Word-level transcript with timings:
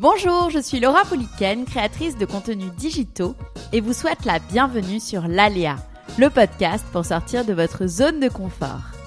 Bonjour, 0.00 0.48
je 0.48 0.58
suis 0.58 0.80
Laura 0.80 1.04
Poliken, 1.04 1.66
créatrice 1.66 2.16
de 2.16 2.24
contenus 2.24 2.72
digitaux 2.72 3.36
et 3.74 3.82
vous 3.82 3.92
souhaite 3.92 4.24
la 4.24 4.38
bienvenue 4.38 4.98
sur 4.98 5.28
l'Aléa, 5.28 5.76
le 6.18 6.30
podcast 6.30 6.86
pour 6.90 7.04
sortir 7.04 7.44
de 7.44 7.52
votre 7.52 7.86
zone 7.86 8.18
de 8.18 8.30
confort. 8.30 8.99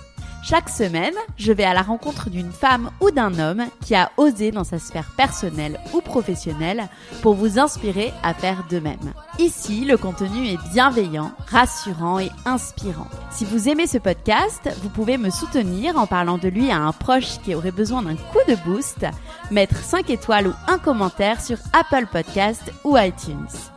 Chaque 0.45 0.67
semaine, 0.67 1.13
je 1.37 1.53
vais 1.53 1.63
à 1.63 1.73
la 1.73 1.83
rencontre 1.83 2.29
d'une 2.29 2.51
femme 2.51 2.91
ou 2.99 3.11
d'un 3.11 3.39
homme 3.39 3.63
qui 3.79 3.95
a 3.95 4.11
osé 4.17 4.51
dans 4.51 4.65
sa 4.65 4.77
sphère 4.77 5.09
personnelle 5.15 5.79
ou 5.93 6.01
professionnelle 6.01 6.89
pour 7.21 7.35
vous 7.35 7.59
inspirer 7.59 8.11
à 8.23 8.33
faire 8.33 8.65
de 8.69 8.79
même. 8.79 9.13
Ici, 9.39 9.85
le 9.85 9.95
contenu 9.95 10.47
est 10.47 10.59
bienveillant, 10.73 11.31
rassurant 11.47 12.19
et 12.19 12.29
inspirant. 12.43 13.07
Si 13.31 13.45
vous 13.45 13.69
aimez 13.69 13.87
ce 13.87 13.99
podcast, 13.99 14.69
vous 14.81 14.89
pouvez 14.89 15.17
me 15.17 15.29
soutenir 15.29 15.97
en 15.97 16.07
parlant 16.07 16.37
de 16.37 16.49
lui 16.49 16.71
à 16.71 16.77
un 16.77 16.91
proche 16.91 17.39
qui 17.45 17.55
aurait 17.55 17.71
besoin 17.71 18.01
d'un 18.01 18.15
coup 18.15 18.43
de 18.49 18.55
boost, 18.65 19.05
mettre 19.49 19.77
5 19.77 20.09
étoiles 20.09 20.47
ou 20.47 20.53
un 20.67 20.77
commentaire 20.77 21.39
sur 21.39 21.57
Apple 21.71 22.07
Podcast 22.11 22.69
ou 22.83 22.97
iTunes. 22.97 23.72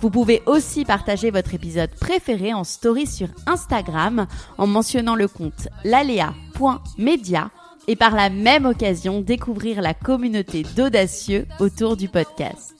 Vous 0.00 0.10
pouvez 0.10 0.42
aussi 0.46 0.84
partager 0.84 1.30
votre 1.30 1.54
épisode 1.54 1.90
préféré 1.90 2.52
en 2.52 2.64
story 2.64 3.06
sur 3.06 3.28
Instagram 3.46 4.26
en 4.58 4.66
mentionnant 4.66 5.14
le 5.14 5.28
compte 5.28 5.68
lalea.media 5.84 7.50
et 7.88 7.96
par 7.96 8.14
la 8.14 8.30
même 8.30 8.66
occasion 8.66 9.20
découvrir 9.20 9.80
la 9.80 9.94
communauté 9.94 10.64
d'audacieux 10.76 11.46
autour 11.60 11.96
du 11.96 12.08
podcast. 12.08 12.74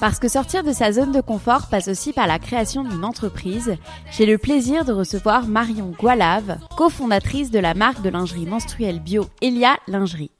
Parce 0.00 0.18
que 0.18 0.26
sortir 0.26 0.64
de 0.64 0.72
sa 0.72 0.90
zone 0.90 1.12
de 1.12 1.20
confort 1.20 1.68
passe 1.68 1.86
aussi 1.86 2.12
par 2.12 2.26
la 2.26 2.40
création 2.40 2.82
d'une 2.82 3.04
entreprise, 3.04 3.76
j'ai 4.10 4.26
le 4.26 4.36
plaisir 4.36 4.84
de 4.84 4.92
recevoir 4.92 5.46
Marion 5.46 5.94
Gualave, 5.96 6.58
cofondatrice 6.76 7.52
de 7.52 7.60
la 7.60 7.74
marque 7.74 8.02
de 8.02 8.10
lingerie 8.10 8.46
menstruelle 8.46 8.98
bio 8.98 9.26
Elia 9.40 9.76
Lingerie. 9.86 10.32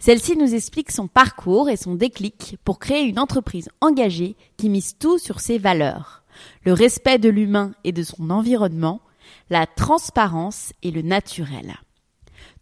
Celle-ci 0.00 0.34
nous 0.38 0.54
explique 0.54 0.90
son 0.90 1.08
parcours 1.08 1.68
et 1.68 1.76
son 1.76 1.94
déclic 1.94 2.56
pour 2.64 2.78
créer 2.78 3.04
une 3.04 3.18
entreprise 3.18 3.68
engagée 3.82 4.34
qui 4.56 4.70
mise 4.70 4.96
tout 4.98 5.18
sur 5.18 5.40
ses 5.40 5.58
valeurs. 5.58 6.24
Le 6.64 6.72
respect 6.72 7.18
de 7.18 7.28
l'humain 7.28 7.72
et 7.84 7.92
de 7.92 8.02
son 8.02 8.30
environnement, 8.30 9.02
la 9.50 9.66
transparence 9.66 10.72
et 10.82 10.90
le 10.90 11.02
naturel. 11.02 11.74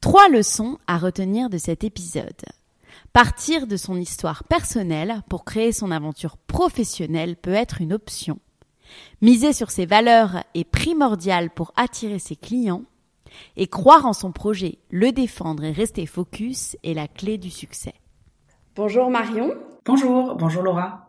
Trois 0.00 0.28
leçons 0.28 0.78
à 0.89 0.98
retenir 0.98 1.48
de 1.48 1.58
cet 1.58 1.84
épisode. 1.84 2.42
Partir 3.12 3.69
de 3.69 3.77
son 3.77 3.97
histoire 3.97 4.42
personnelle 4.42 5.23
pour 5.28 5.45
créer 5.45 5.70
son 5.70 5.92
aventure 5.92 6.39
professionnelle 6.39 7.36
peut 7.36 7.55
être 7.55 7.80
une 7.80 7.92
option. 7.92 8.41
Miser 9.20 9.52
sur 9.52 9.70
ses 9.70 9.86
valeurs 9.86 10.42
est 10.55 10.64
primordial 10.64 11.50
pour 11.50 11.73
attirer 11.77 12.19
ses 12.19 12.36
clients 12.36 12.83
et 13.56 13.66
croire 13.66 14.06
en 14.06 14.12
son 14.12 14.32
projet, 14.32 14.78
le 14.90 15.12
défendre 15.12 15.64
et 15.64 15.72
rester 15.72 16.06
focus 16.06 16.76
est 16.84 16.94
la 16.94 17.08
clé 17.08 17.38
du 17.38 17.50
succès. 17.50 17.94
Bonjour 18.76 19.10
Marion. 19.10 19.54
Bonjour, 19.84 20.36
bonjour 20.36 20.62
Laura. 20.62 21.08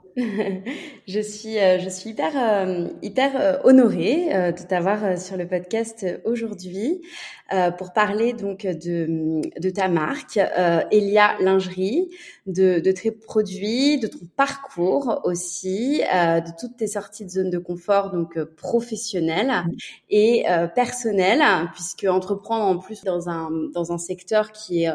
Je 1.08 1.20
suis 1.20 1.58
euh, 1.60 1.80
je 1.80 1.90
suis 1.90 2.12
hyper 2.12 2.32
euh, 2.36 2.88
hyper 3.02 3.32
euh, 3.36 3.58
honorée 3.64 4.30
de 4.52 4.68
t'avoir 4.68 5.18
sur 5.18 5.38
le 5.38 5.48
podcast 5.48 6.06
aujourd'hui 6.26 7.02
pour 7.80 7.94
parler 7.94 8.34
donc 8.34 8.62
de 8.68 9.42
de 9.60 9.70
ta 9.72 9.88
marque 9.88 10.40
Elia 10.92 11.36
Lingerie, 11.40 12.10
de 12.46 12.80
de 12.80 12.92
tes 12.92 13.10
produits, 13.12 14.00
de 14.00 14.06
ton 14.06 14.28
parcours 14.36 15.22
aussi, 15.24 16.02
de 16.02 16.60
toutes 16.60 16.78
tes 16.78 16.86
sorties 16.86 17.26
de 17.26 17.30
zone 17.32 17.50
de 17.50 17.58
confort 17.58 18.12
donc 18.12 18.40
professionnelle 18.56 19.64
et 20.12 20.46
personnelle 20.76 21.42
puisque 21.74 22.04
entreprendre 22.04 22.66
en 22.66 22.78
plus 22.78 23.04
dans 23.04 23.30
un 23.30 23.50
dans 23.74 23.92
un 23.92 23.98
secteur 23.98 24.52
qui 24.52 24.84
est 24.84 24.92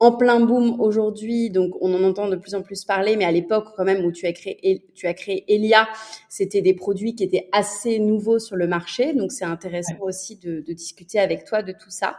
en 0.00 0.12
plein 0.12 0.40
boom 0.40 0.80
aujourd'hui, 0.80 1.50
donc 1.50 1.72
on 1.80 1.92
en 1.92 2.04
entend 2.04 2.28
de 2.28 2.36
plus 2.36 2.54
en 2.54 2.62
plus 2.62 2.84
parler, 2.84 3.16
mais 3.16 3.24
à 3.24 3.32
l'époque 3.32 3.68
quand 3.76 3.84
même 3.84 4.04
où 4.04 4.12
tu 4.12 4.26
as 4.26 4.32
créé, 4.32 4.84
tu 4.94 5.06
as 5.06 5.14
créé 5.14 5.44
Elia, 5.52 5.88
c'était 6.28 6.62
des 6.62 6.74
produits 6.74 7.14
qui 7.14 7.24
étaient 7.24 7.48
assez 7.52 7.98
nouveaux 7.98 8.38
sur 8.38 8.56
le 8.56 8.68
marché, 8.68 9.12
donc 9.12 9.32
c'est 9.32 9.44
intéressant 9.44 9.96
aussi 10.00 10.36
de, 10.36 10.60
discuter 10.72 11.18
avec 11.18 11.44
toi 11.44 11.62
de 11.62 11.72
tout 11.72 11.90
ça. 11.90 12.16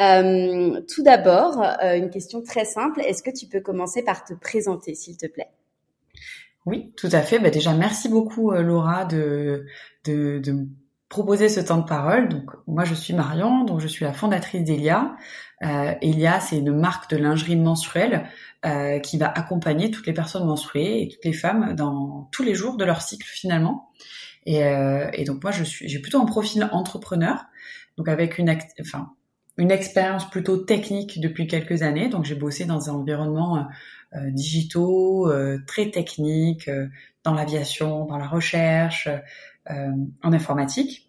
Euh, 0.00 0.80
tout 0.92 1.02
d'abord, 1.02 1.62
euh, 1.82 1.96
une 1.96 2.10
question 2.10 2.42
très 2.42 2.64
simple, 2.64 3.00
est-ce 3.00 3.22
que 3.22 3.30
tu 3.30 3.46
peux 3.46 3.60
commencer 3.60 4.02
par 4.02 4.24
te 4.24 4.34
présenter, 4.34 4.94
s'il 4.94 5.16
te 5.16 5.26
plaît? 5.26 5.50
Oui, 6.66 6.92
tout 6.96 7.08
à 7.12 7.22
fait. 7.22 7.38
Bah 7.38 7.50
déjà, 7.50 7.72
merci 7.74 8.08
beaucoup 8.08 8.50
euh, 8.50 8.60
Laura 8.62 9.04
de, 9.04 9.66
de, 10.04 10.40
de 10.40 10.66
proposer 11.08 11.48
ce 11.48 11.60
temps 11.60 11.78
de 11.78 11.86
parole. 11.86 12.28
Donc 12.28 12.50
moi 12.66 12.84
je 12.84 12.94
suis 12.94 13.14
Marion, 13.14 13.64
donc 13.64 13.80
je 13.80 13.86
suis 13.86 14.04
la 14.04 14.12
fondatrice 14.12 14.64
d'Elia. 14.64 15.16
Euh, 15.62 15.94
Elia 16.02 16.40
c'est 16.40 16.58
une 16.58 16.76
marque 16.76 17.10
de 17.10 17.16
lingerie 17.16 17.56
menstruelle 17.56 18.28
euh, 18.66 18.98
qui 18.98 19.16
va 19.16 19.28
accompagner 19.30 19.90
toutes 19.90 20.06
les 20.06 20.12
personnes 20.12 20.44
menstruées 20.44 21.02
et 21.02 21.08
toutes 21.08 21.24
les 21.24 21.32
femmes 21.32 21.74
dans 21.74 22.28
tous 22.30 22.42
les 22.42 22.54
jours 22.54 22.76
de 22.76 22.84
leur 22.84 23.00
cycle 23.00 23.26
finalement. 23.26 23.90
Et, 24.44 24.64
euh, 24.64 25.08
et 25.14 25.24
donc 25.24 25.42
moi 25.42 25.52
je 25.52 25.64
suis 25.64 25.88
j'ai 25.88 25.98
plutôt 26.00 26.20
un 26.20 26.26
profil 26.26 26.68
entrepreneur, 26.72 27.46
donc 27.96 28.08
avec 28.08 28.38
une 28.38 28.54
enfin 28.80 29.12
une 29.58 29.70
expérience 29.70 30.28
plutôt 30.28 30.58
technique 30.58 31.20
depuis 31.20 31.46
quelques 31.46 31.82
années. 31.82 32.08
Donc 32.08 32.24
j'ai 32.24 32.34
bossé 32.34 32.66
dans 32.66 32.90
un 32.90 32.94
environnement 32.94 33.56
euh, 33.56 33.62
euh 34.14 34.30
digitaux, 34.30 35.30
euh, 35.30 35.58
très 35.66 35.90
technique, 35.90 36.70
dans 37.24 37.34
l'aviation, 37.34 38.04
dans 38.04 38.18
la 38.18 38.28
recherche, 38.28 39.08
en 39.68 40.32
informatique. 40.32 41.05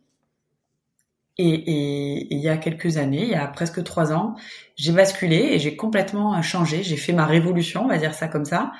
Et, 1.37 1.49
et, 1.49 2.33
il 2.33 2.39
y 2.39 2.49
a 2.49 2.57
quelques 2.57 2.97
années, 2.97 3.23
il 3.23 3.29
y 3.29 3.35
a 3.35 3.47
presque 3.47 3.83
trois 3.83 4.11
ans, 4.11 4.35
j'ai 4.75 4.91
basculé 4.91 5.35
et 5.35 5.59
j'ai 5.59 5.75
complètement 5.75 6.41
changé. 6.41 6.81
J'ai 6.83 6.97
fait 6.97 7.13
ma 7.13 7.25
révolution, 7.25 7.85
on 7.85 7.87
va 7.87 7.97
dire 7.97 8.13
ça 8.13 8.27
comme 8.27 8.45
ça. 8.45 8.71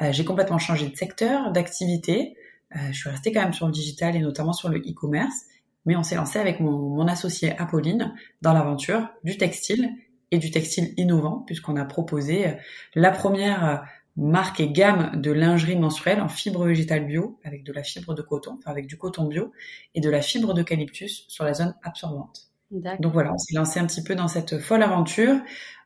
Euh, 0.00 0.12
j'ai 0.12 0.24
complètement 0.24 0.58
changé 0.58 0.88
de 0.88 0.96
secteur, 0.96 1.52
d'activité. 1.52 2.36
Euh, 2.74 2.78
je 2.90 2.98
suis 2.98 3.10
restée 3.10 3.32
quand 3.32 3.42
même 3.42 3.52
sur 3.52 3.66
le 3.66 3.72
digital 3.72 4.16
et 4.16 4.20
notamment 4.20 4.52
sur 4.52 4.68
le 4.68 4.78
e-commerce. 4.78 5.44
Mais 5.84 5.94
on 5.94 6.02
s'est 6.02 6.16
lancé 6.16 6.38
avec 6.38 6.58
mon, 6.58 6.72
mon 6.72 7.06
associé 7.06 7.56
Apolline 7.58 8.14
dans 8.42 8.52
l'aventure 8.52 9.08
du 9.22 9.36
textile 9.36 9.90
et 10.30 10.38
du 10.38 10.50
textile 10.50 10.92
innovant, 10.96 11.44
puisqu'on 11.46 11.76
a 11.76 11.84
proposé 11.84 12.56
la 12.94 13.12
première 13.12 13.84
marque 14.16 14.60
et 14.60 14.70
gamme 14.70 15.20
de 15.20 15.30
lingerie 15.30 15.76
menstruelle 15.76 16.20
en 16.20 16.28
fibre 16.28 16.64
végétale 16.64 17.06
bio, 17.06 17.38
avec 17.44 17.64
de 17.64 17.72
la 17.72 17.82
fibre 17.82 18.14
de 18.14 18.22
coton, 18.22 18.56
enfin 18.58 18.70
avec 18.70 18.86
du 18.86 18.96
coton 18.96 19.24
bio, 19.24 19.52
et 19.94 20.00
de 20.00 20.08
la 20.08 20.22
fibre 20.22 20.54
d'eucalyptus 20.54 21.24
sur 21.28 21.44
la 21.44 21.54
zone 21.54 21.74
absorbante. 21.82 22.50
Donc 22.70 23.12
voilà, 23.12 23.32
on 23.32 23.38
s'est 23.38 23.54
lancé 23.54 23.78
un 23.78 23.86
petit 23.86 24.02
peu 24.02 24.16
dans 24.16 24.26
cette 24.26 24.58
folle 24.58 24.82
aventure 24.82 25.36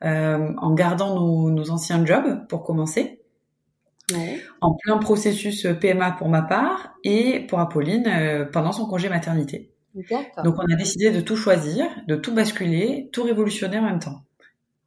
euh, 0.03 0.53
en 0.57 0.73
gardant 0.73 1.15
nos, 1.15 1.51
nos, 1.51 1.71
anciens 1.71 2.05
jobs 2.07 2.47
pour 2.49 2.63
commencer, 2.63 3.21
ouais. 4.13 4.41
en 4.63 4.75
plein 4.75 4.97
processus 4.97 5.67
PMA 5.79 6.13
pour 6.13 6.29
ma 6.31 6.41
part 6.41 6.95
et 7.05 7.41
pour 7.49 7.61
Apolline 7.61 8.07
euh, 8.07 8.45
pendant 8.47 8.73
son 8.73 8.87
congé 8.87 9.11
maternité. 9.11 9.71
Donc 10.45 10.55
on 10.57 10.73
a 10.73 10.77
décidé 10.77 11.11
de 11.11 11.21
tout 11.21 11.37
choisir, 11.37 11.87
de 12.07 12.17
tout 12.17 12.33
basculer, 12.33 13.11
tout 13.13 13.25
révolutionner 13.25 13.79
en 13.79 13.83
même 13.83 13.99
temps. 13.99 14.23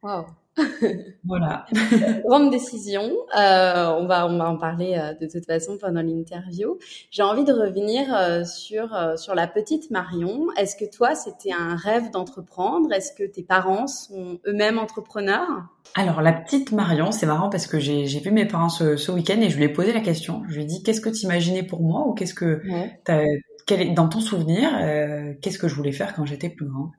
Wow. 0.02 0.26
voilà. 1.24 1.66
Grande 2.24 2.50
décision. 2.50 3.10
Euh, 3.36 3.92
on 3.98 4.06
va 4.06 4.26
on 4.26 4.38
va 4.38 4.48
en 4.48 4.56
parler 4.56 4.94
euh, 4.96 5.14
de 5.14 5.30
toute 5.30 5.46
façon 5.46 5.78
pendant 5.78 6.02
l'interview. 6.02 6.78
J'ai 7.10 7.22
envie 7.22 7.44
de 7.44 7.52
revenir 7.52 8.14
euh, 8.14 8.44
sur 8.44 8.96
sur 9.16 9.34
la 9.34 9.46
petite 9.46 9.90
Marion. 9.90 10.46
Est-ce 10.56 10.76
que 10.76 10.84
toi 10.84 11.14
c'était 11.14 11.52
un 11.52 11.74
rêve 11.76 12.10
d'entreprendre? 12.10 12.92
Est-ce 12.92 13.12
que 13.12 13.24
tes 13.24 13.42
parents 13.42 13.86
sont 13.86 14.38
eux-mêmes 14.46 14.78
entrepreneurs? 14.78 15.48
Alors 15.94 16.22
la 16.22 16.32
petite 16.32 16.72
Marion, 16.72 17.10
c'est 17.10 17.26
marrant 17.26 17.50
parce 17.50 17.66
que 17.66 17.78
j'ai 17.78 18.06
j'ai 18.06 18.20
vu 18.20 18.30
mes 18.30 18.46
parents 18.46 18.68
ce, 18.68 18.96
ce 18.96 19.10
week-end 19.10 19.40
et 19.40 19.50
je 19.50 19.56
lui 19.56 19.64
ai 19.64 19.68
posé 19.68 19.92
la 19.92 20.00
question. 20.00 20.42
Je 20.48 20.54
lui 20.54 20.62
ai 20.62 20.66
dit 20.66 20.82
qu'est-ce 20.82 21.00
que 21.00 21.10
tu 21.10 21.24
imaginais 21.24 21.64
pour 21.64 21.82
moi 21.82 22.06
ou 22.06 22.14
qu'est-ce 22.14 22.34
que 22.34 22.62
ouais. 22.68 23.00
quel 23.66 23.82
est, 23.82 23.90
dans 23.90 24.08
ton 24.08 24.20
souvenir 24.20 24.70
qu'est-ce 25.42 25.58
que 25.58 25.68
je 25.68 25.74
voulais 25.74 25.92
faire 25.92 26.14
quand 26.14 26.24
j'étais 26.24 26.48
plus 26.48 26.66
grande? 26.66 26.90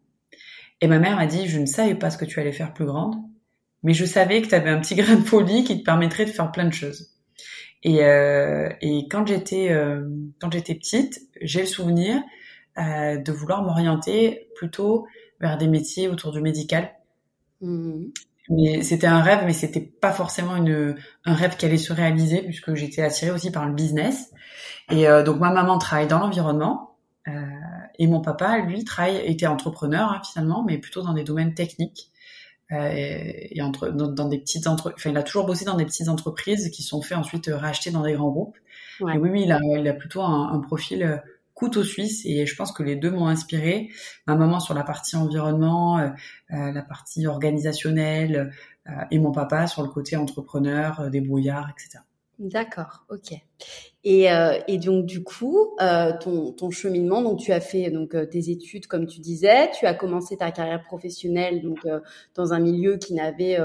Et 0.81 0.87
ma 0.87 0.99
mère 0.99 1.15
m'a 1.15 1.25
dit 1.25 1.47
je 1.47 1.59
ne 1.59 1.65
savais 1.65 1.95
pas 1.95 2.09
ce 2.09 2.17
que 2.17 2.25
tu 2.25 2.41
allais 2.41 2.51
faire 2.51 2.73
plus 2.73 2.85
grande 2.85 3.15
mais 3.85 3.93
je 3.93 4.03
savais 4.03 4.41
que 4.41 4.47
tu 4.47 4.55
avais 4.55 4.69
un 4.69 4.79
petit 4.81 4.95
grain 4.95 5.15
de 5.15 5.23
folie 5.23 5.63
qui 5.63 5.79
te 5.79 5.83
permettrait 5.83 6.25
de 6.25 6.31
faire 6.31 6.51
plein 6.51 6.65
de 6.65 6.73
choses. 6.73 7.11
Et, 7.83 8.03
euh, 8.03 8.69
et 8.81 9.07
quand 9.09 9.25
j'étais 9.25 9.69
euh, 9.71 10.09
quand 10.41 10.51
j'étais 10.51 10.75
petite, 10.75 11.21
j'ai 11.41 11.61
le 11.61 11.67
souvenir 11.67 12.21
de 12.77 13.31
vouloir 13.31 13.63
m'orienter 13.63 14.49
plutôt 14.55 15.07
vers 15.39 15.57
des 15.57 15.67
métiers 15.69 16.09
autour 16.09 16.33
du 16.33 16.41
médical. 16.41 16.91
Mmh. 17.61 18.07
Mais 18.49 18.83
c'était 18.83 19.07
un 19.07 19.21
rêve, 19.21 19.43
mais 19.45 19.53
c'était 19.53 19.81
pas 19.81 20.11
forcément 20.11 20.55
une, 20.55 20.95
un 21.25 21.33
rêve 21.33 21.57
qui 21.57 21.65
allait 21.65 21.77
se 21.77 21.93
réaliser 21.93 22.41
puisque 22.41 22.75
j'étais 22.75 23.01
attirée 23.01 23.31
aussi 23.31 23.51
par 23.51 23.65
le 23.65 23.73
business. 23.73 24.31
Et 24.91 25.07
euh, 25.07 25.23
donc 25.23 25.39
ma 25.39 25.51
maman 25.51 25.77
travaille 25.77 26.07
dans 26.07 26.19
l'environnement 26.19 26.97
euh, 27.27 27.31
et 27.97 28.07
mon 28.07 28.21
papa, 28.21 28.59
lui, 28.59 28.83
travaille, 28.83 29.17
était 29.25 29.47
entrepreneur 29.47 30.11
hein, 30.11 30.21
finalement, 30.31 30.63
mais 30.63 30.77
plutôt 30.77 31.01
dans 31.01 31.13
des 31.13 31.23
domaines 31.23 31.55
techniques. 31.55 32.11
Euh, 32.71 32.89
et, 32.91 33.61
entre, 33.61 33.89
dans, 33.89 34.27
des 34.27 34.39
petites 34.39 34.65
entreprises. 34.65 34.95
Enfin, 34.99 35.11
il 35.11 35.17
a 35.17 35.23
toujours 35.23 35.45
bossé 35.45 35.65
dans 35.65 35.77
des 35.77 35.85
petites 35.85 36.09
entreprises 36.09 36.71
qui 36.71 36.81
sont 36.81 37.01
fait 37.01 37.13
ensuite 37.13 37.47
racheter 37.53 37.91
dans 37.91 38.01
des 38.01 38.13
grands 38.13 38.31
groupes. 38.31 38.57
Et 39.01 39.17
oui, 39.17 39.29
oui, 39.29 39.43
il 39.43 39.51
a, 39.51 39.59
il 39.77 39.87
a 39.87 39.93
plutôt 39.93 40.21
un, 40.21 40.51
un 40.51 40.59
profil 40.59 41.21
couteau 41.55 41.83
suisse 41.83 42.23
et 42.25 42.45
je 42.45 42.55
pense 42.55 42.71
que 42.71 42.83
les 42.83 42.95
deux 42.95 43.09
m'ont 43.09 43.27
inspiré. 43.27 43.89
Ma 44.27 44.35
maman 44.35 44.59
sur 44.59 44.75
la 44.75 44.83
partie 44.83 45.15
environnement, 45.15 45.97
euh, 45.97 46.09
euh, 46.51 46.71
la 46.71 46.83
partie 46.83 47.25
organisationnelle 47.25 48.51
euh, 48.87 48.91
et 49.09 49.17
mon 49.17 49.31
papa 49.31 49.65
sur 49.65 49.81
le 49.81 49.89
côté 49.89 50.15
entrepreneur, 50.17 51.09
débrouillard, 51.09 51.71
etc. 51.71 52.03
D'accord, 52.37 53.05
ok. 53.09 53.33
Et, 54.03 54.27
et, 54.67 54.77
donc 54.77 55.05
du 55.05 55.23
coup, 55.23 55.75
ton, 56.21 56.51
ton, 56.51 56.69
cheminement, 56.69 57.21
donc 57.21 57.39
tu 57.39 57.53
as 57.53 57.61
fait 57.61 57.89
donc 57.89 58.15
tes 58.29 58.49
études 58.49 58.87
comme 58.87 59.07
tu 59.07 59.19
disais, 59.19 59.71
tu 59.71 59.85
as 59.85 59.93
commencé 59.93 60.37
ta 60.37 60.51
carrière 60.51 60.83
professionnelle 60.83 61.61
donc 61.61 61.87
dans 62.35 62.53
un 62.53 62.59
milieu 62.59 62.97
qui 62.97 63.13
n'avait 63.13 63.57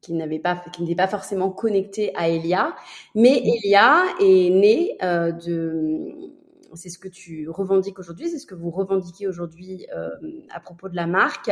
qui 0.00 0.14
n'avait 0.14 0.38
pas 0.38 0.62
qui 0.72 0.82
n'était 0.82 0.94
pas 0.94 1.08
forcément 1.08 1.50
connecté 1.50 2.12
à 2.16 2.28
Elia, 2.28 2.74
mais 3.14 3.42
Elia 3.44 4.04
est 4.20 4.50
née 4.50 4.96
de 5.02 6.30
c'est 6.74 6.88
ce 6.88 6.98
que 6.98 7.08
tu 7.08 7.48
revendiques 7.48 7.98
aujourd'hui, 7.98 8.28
c'est 8.28 8.38
ce 8.38 8.46
que 8.46 8.54
vous 8.54 8.70
revendiquez 8.70 9.26
aujourd'hui 9.26 9.86
euh, 9.94 10.10
à 10.50 10.60
propos 10.60 10.88
de 10.88 10.96
la 10.96 11.06
marque 11.06 11.50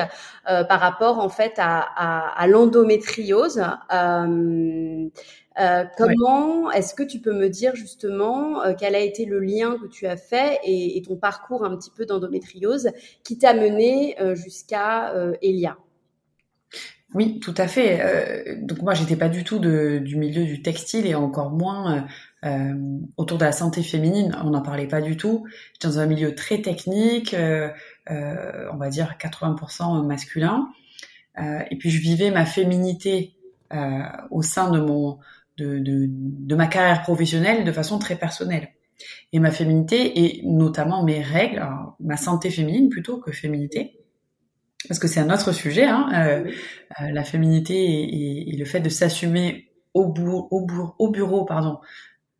euh, 0.50 0.64
par 0.64 0.80
rapport 0.80 1.18
en 1.18 1.28
fait 1.28 1.54
à, 1.58 2.46
l'endométriose. 2.46 3.62
Euh, 3.92 5.08
comment 5.96 6.70
est-ce 6.70 6.94
que 6.94 7.02
tu 7.02 7.20
peux 7.20 7.34
me 7.34 7.48
dire 7.48 7.74
justement 7.74 8.62
quel 8.78 8.94
a 8.94 9.00
été 9.00 9.24
le 9.24 9.40
lien 9.40 9.76
que 9.80 9.86
tu 9.86 10.06
as 10.06 10.16
fait 10.16 10.60
et, 10.64 11.02
ton 11.06 11.16
parcours 11.16 11.64
un 11.64 11.76
petit 11.76 11.90
peu 11.90 12.06
d'endométriose 12.06 12.90
qui 13.24 13.38
t'a 13.38 13.54
mené 13.54 14.16
jusqu'à 14.34 15.12
Elia? 15.42 15.76
Oui, 17.14 17.40
tout 17.40 17.54
à 17.56 17.66
fait. 17.66 18.58
donc 18.62 18.82
moi, 18.82 18.94
j'étais 18.94 19.16
pas 19.16 19.28
du 19.28 19.42
tout 19.42 19.58
du 19.58 20.16
milieu 20.16 20.44
du 20.44 20.62
textile 20.62 21.06
et 21.06 21.14
encore 21.14 21.50
moins 21.50 22.06
euh, 22.44 23.00
autour 23.16 23.38
de 23.38 23.44
la 23.44 23.52
santé 23.52 23.82
féminine, 23.82 24.36
on 24.44 24.50
n'en 24.50 24.62
parlait 24.62 24.86
pas 24.86 25.00
du 25.00 25.16
tout. 25.16 25.46
J'étais 25.72 25.88
dans 25.88 25.98
un 25.98 26.06
milieu 26.06 26.34
très 26.34 26.62
technique, 26.62 27.34
euh, 27.34 27.68
euh, 28.10 28.68
on 28.72 28.76
va 28.76 28.88
dire 28.90 29.16
80% 29.18 30.06
masculin. 30.06 30.68
et 31.70 31.76
puis 31.78 31.90
je 31.90 32.00
vivais 32.00 32.30
ma 32.30 32.44
féminité 32.46 33.34
au 34.30 34.42
sein 34.42 34.70
de 34.70 34.80
mon 34.80 35.18
de, 35.58 35.78
de, 35.78 36.06
de, 36.08 36.54
ma 36.54 36.66
carrière 36.66 37.02
professionnelle 37.02 37.64
de 37.64 37.72
façon 37.72 37.98
très 37.98 38.16
personnelle. 38.16 38.68
Et 39.32 39.38
ma 39.38 39.50
féminité 39.50 40.24
et 40.24 40.42
notamment 40.44 41.04
mes 41.04 41.20
règles, 41.20 41.64
ma 42.00 42.16
santé 42.16 42.50
féminine 42.50 42.88
plutôt 42.88 43.18
que 43.18 43.30
féminité, 43.32 43.98
parce 44.86 45.00
que 45.00 45.08
c'est 45.08 45.20
un 45.20 45.30
autre 45.30 45.52
sujet, 45.52 45.84
hein, 45.84 46.08
euh, 46.14 46.50
la 47.12 47.24
féminité 47.24 47.74
et, 47.74 48.54
et, 48.54 48.56
le 48.56 48.64
fait 48.64 48.80
de 48.80 48.88
s'assumer 48.88 49.72
au, 49.92 50.14
au, 50.16 50.66
au, 50.98 51.10
bureau, 51.10 51.44
pardon, 51.44 51.78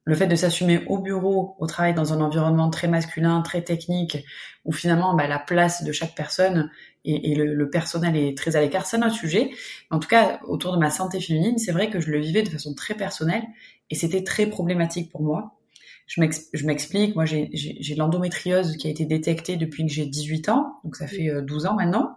le 0.08 0.14
fait 0.14 0.26
de 0.26 0.36
s'assumer 0.36 0.80
au 0.86 0.96
bureau, 0.96 1.54
au 1.58 1.66
travail, 1.66 1.92
dans 1.92 2.14
un 2.14 2.22
environnement 2.22 2.70
très 2.70 2.88
masculin, 2.88 3.42
très 3.42 3.60
technique, 3.60 4.16
où 4.64 4.72
finalement 4.72 5.14
bah, 5.14 5.26
la 5.26 5.38
place 5.38 5.84
de 5.84 5.92
chaque 5.92 6.14
personne 6.14 6.70
et, 7.04 7.34
le, 7.34 7.68
personnel 7.68 8.16
est 8.16 8.34
très 8.34 8.56
à 8.56 8.62
l'écart, 8.62 8.86
c'est 8.86 8.96
un 8.96 9.06
autre 9.06 9.14
sujet. 9.14 9.50
En 9.90 9.98
tout 9.98 10.08
cas, 10.08 10.40
autour 10.48 10.72
de 10.72 10.78
ma 10.78 10.88
santé 10.88 11.20
féminine, 11.20 11.58
c'est 11.58 11.72
vrai 11.72 11.90
que 11.90 12.00
je 12.00 12.10
le 12.10 12.20
vivais 12.20 12.42
de 12.42 12.48
façon 12.48 12.72
très 12.72 12.94
personnelle 12.94 13.42
et 13.90 13.94
c'était 13.94 14.24
très 14.24 14.46
problématique 14.46 15.12
pour 15.12 15.20
moi. 15.20 15.58
Je 16.06 16.22
m'explique, 16.64 17.14
moi 17.14 17.26
j'ai 17.26 17.94
l'endométriose 17.94 18.78
qui 18.78 18.86
a 18.86 18.90
été 18.90 19.04
détectée 19.04 19.58
depuis 19.58 19.84
que 19.84 19.92
j'ai 19.92 20.06
18 20.06 20.48
ans, 20.48 20.76
donc 20.84 20.96
ça 20.96 21.06
fait 21.06 21.30
12 21.42 21.66
euh, 21.66 21.68
ans 21.68 21.74
maintenant. 21.74 22.16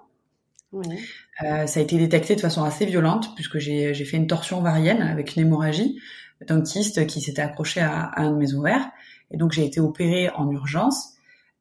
Euh, 0.74 1.68
ça 1.68 1.80
a 1.82 1.84
été 1.84 1.98
détecté 1.98 2.38
de 2.38 2.40
façon 2.40 2.64
assez 2.64 2.86
violente 2.86 3.36
puisque 3.36 3.58
j'ai 3.58 3.94
fait 3.94 4.16
une 4.16 4.28
torsion 4.28 4.60
ovarienne 4.60 5.02
avec 5.02 5.36
une 5.36 5.42
hémorragie 5.42 6.00
d'un 6.48 6.62
kyste 6.62 7.06
qui 7.08 7.22
s'était 7.22 7.42
accroché 7.42 7.82
à, 7.82 8.12
un 8.18 8.32
de 8.32 8.38
mes 8.38 8.54
ovaires. 8.54 8.90
Et 9.32 9.38
donc 9.38 9.52
j'ai 9.52 9.66
été 9.66 9.80
opérée 9.80 10.30
en 10.36 10.50
urgence. 10.52 11.14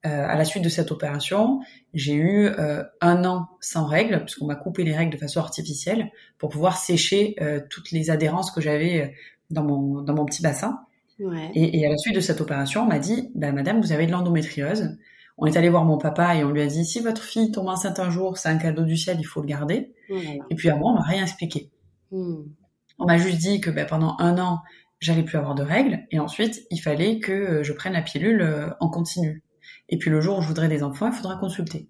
Euh, 0.06 0.26
à 0.26 0.34
la 0.34 0.46
suite 0.46 0.64
de 0.64 0.70
cette 0.70 0.92
opération, 0.92 1.60
j'ai 1.92 2.14
eu 2.14 2.46
euh, 2.46 2.82
un 3.00 3.24
an 3.24 3.48
sans 3.60 3.86
règles, 3.86 4.24
puisqu'on 4.24 4.46
m'a 4.46 4.54
coupé 4.54 4.82
les 4.84 4.96
règles 4.96 5.12
de 5.12 5.18
façon 5.18 5.40
artificielle 5.40 6.10
pour 6.38 6.48
pouvoir 6.48 6.78
sécher 6.78 7.34
euh, 7.40 7.60
toutes 7.68 7.90
les 7.90 8.10
adhérences 8.10 8.50
que 8.50 8.60
j'avais 8.60 9.02
euh, 9.02 9.08
dans 9.50 9.64
mon, 9.64 10.02
dans 10.02 10.14
mon 10.14 10.24
petit 10.24 10.42
bassin. 10.42 10.80
Ouais. 11.18 11.50
Et, 11.54 11.80
et, 11.80 11.86
à 11.86 11.90
la 11.90 11.98
suite 11.98 12.14
de 12.14 12.20
cette 12.20 12.40
opération, 12.40 12.82
on 12.82 12.86
m'a 12.86 12.98
dit, 12.98 13.30
bah, 13.34 13.52
Madame, 13.52 13.80
vous 13.80 13.92
avez 13.92 14.06
de 14.06 14.12
l'endométriose. 14.12 14.96
On 15.36 15.46
est 15.46 15.56
allé 15.56 15.68
voir 15.68 15.84
mon 15.84 15.98
papa 15.98 16.34
et 16.34 16.44
on 16.44 16.50
lui 16.50 16.62
a 16.62 16.66
dit, 16.66 16.84
si 16.84 17.00
votre 17.00 17.22
fille 17.22 17.50
tombe 17.50 17.68
enceinte 17.68 17.98
un 17.98 18.10
jour, 18.10 18.38
c'est 18.38 18.48
un 18.48 18.56
cadeau 18.56 18.84
du 18.84 18.96
ciel, 18.96 19.18
il 19.20 19.24
faut 19.24 19.40
le 19.40 19.46
garder. 19.46 19.92
Et 20.50 20.54
puis 20.54 20.70
à 20.70 20.76
moi, 20.76 20.92
on 20.92 20.94
m'a 20.94 21.02
rien 21.02 21.22
expliqué. 21.22 21.70
Hmm. 22.10 22.42
On 23.00 23.06
m'a 23.06 23.16
juste 23.16 23.38
dit 23.38 23.60
que 23.62 23.70
ben, 23.70 23.86
pendant 23.86 24.14
un 24.18 24.38
an, 24.38 24.60
j'allais 25.00 25.22
plus 25.22 25.38
avoir 25.38 25.54
de 25.54 25.62
règles, 25.62 26.06
et 26.10 26.20
ensuite, 26.20 26.66
il 26.70 26.78
fallait 26.78 27.18
que 27.18 27.32
euh, 27.32 27.62
je 27.62 27.72
prenne 27.72 27.94
la 27.94 28.02
pilule 28.02 28.42
euh, 28.42 28.68
en 28.78 28.90
continu. 28.90 29.42
Et 29.88 29.96
puis 29.98 30.10
le 30.10 30.20
jour 30.20 30.38
où 30.38 30.42
je 30.42 30.46
voudrais 30.46 30.68
des 30.68 30.82
enfants, 30.82 31.06
il 31.06 31.12
faudra 31.12 31.36
consulter. 31.36 31.88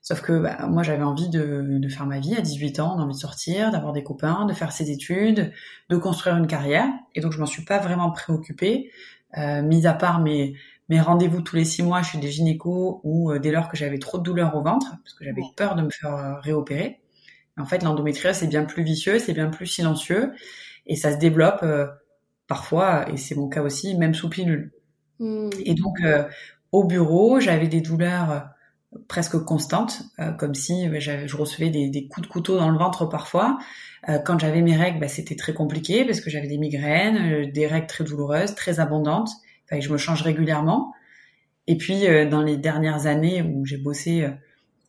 Sauf 0.00 0.22
que 0.22 0.38
bah, 0.38 0.66
moi, 0.66 0.82
j'avais 0.82 1.02
envie 1.02 1.28
de, 1.28 1.80
faire 1.90 2.06
ma 2.06 2.18
vie 2.18 2.34
à 2.34 2.40
18 2.40 2.80
ans, 2.80 2.96
d'envie 2.96 3.14
de 3.14 3.18
sortir, 3.18 3.70
d'avoir 3.70 3.92
des 3.92 4.02
copains, 4.02 4.46
de 4.46 4.54
faire 4.54 4.72
ses 4.72 4.90
études, 4.90 5.52
de 5.90 5.96
construire 5.96 6.36
une 6.36 6.46
carrière. 6.46 6.88
Et 7.14 7.20
donc, 7.20 7.32
je 7.32 7.38
m'en 7.38 7.46
suis 7.46 7.64
pas 7.64 7.78
vraiment 7.78 8.10
préoccupée, 8.10 8.90
euh, 9.36 9.60
mis 9.60 9.86
à 9.86 9.92
part 9.92 10.20
mes, 10.20 10.54
mes 10.88 11.00
rendez-vous 11.00 11.42
tous 11.42 11.56
les 11.56 11.64
six 11.66 11.82
mois 11.82 12.02
chez 12.02 12.18
des 12.18 12.30
gynécos 12.30 13.00
ou 13.04 13.36
dès 13.38 13.50
lors 13.50 13.68
que 13.68 13.76
j'avais 13.76 13.98
trop 13.98 14.16
de 14.16 14.22
douleurs 14.22 14.56
au 14.56 14.62
ventre, 14.62 14.96
parce 15.02 15.12
que 15.12 15.24
j'avais 15.26 15.42
peur 15.56 15.74
de 15.74 15.82
me 15.82 15.90
faire 15.90 16.38
réopérer. 16.42 17.02
En 17.58 17.66
fait, 17.66 17.82
l'endométriose, 17.82 18.36
c'est 18.36 18.46
bien 18.46 18.64
plus 18.64 18.82
vicieux, 18.82 19.18
c'est 19.18 19.32
bien 19.32 19.48
plus 19.48 19.66
silencieux, 19.66 20.32
et 20.86 20.96
ça 20.96 21.12
se 21.12 21.18
développe 21.18 21.60
euh, 21.62 21.86
parfois, 22.46 23.08
et 23.10 23.16
c'est 23.16 23.34
mon 23.34 23.48
cas 23.48 23.62
aussi, 23.62 23.96
même 23.96 24.14
sous 24.14 24.28
pilule. 24.28 24.72
Hmm. 25.18 25.50
Et 25.64 25.74
donc, 25.74 26.00
euh, 26.02 26.24
au 26.72 26.84
bureau, 26.84 27.40
j'avais 27.40 27.68
des 27.68 27.80
douleurs 27.80 28.30
euh, 28.30 28.40
presque 29.06 29.38
constantes, 29.38 30.02
comme 30.38 30.54
si 30.54 30.88
je 30.98 31.36
recevais 31.36 31.68
des, 31.68 32.08
coups 32.08 32.26
de 32.26 32.32
couteau 32.32 32.56
dans 32.56 32.70
le 32.70 32.78
ventre 32.78 33.04
parfois. 33.04 33.58
quand 34.24 34.38
j'avais 34.38 34.62
mes 34.62 34.76
règles, 34.76 34.98
bah, 34.98 35.08
c'était 35.08 35.36
très 35.36 35.52
compliqué 35.52 36.06
parce 36.06 36.22
que 36.22 36.30
j'avais 36.30 36.48
des 36.48 36.56
migraines, 36.56 37.52
des 37.52 37.66
règles 37.66 37.86
très 37.86 38.02
douloureuses, 38.04 38.54
très 38.54 38.80
abondantes. 38.80 39.28
Enfin, 39.66 39.78
je 39.78 39.92
me 39.92 39.98
change 39.98 40.22
régulièrement. 40.22 40.94
Et 41.66 41.76
puis, 41.76 42.06
dans 42.30 42.40
les 42.40 42.56
dernières 42.56 43.04
années 43.04 43.42
où 43.42 43.66
j'ai 43.66 43.76
bossé 43.76 44.26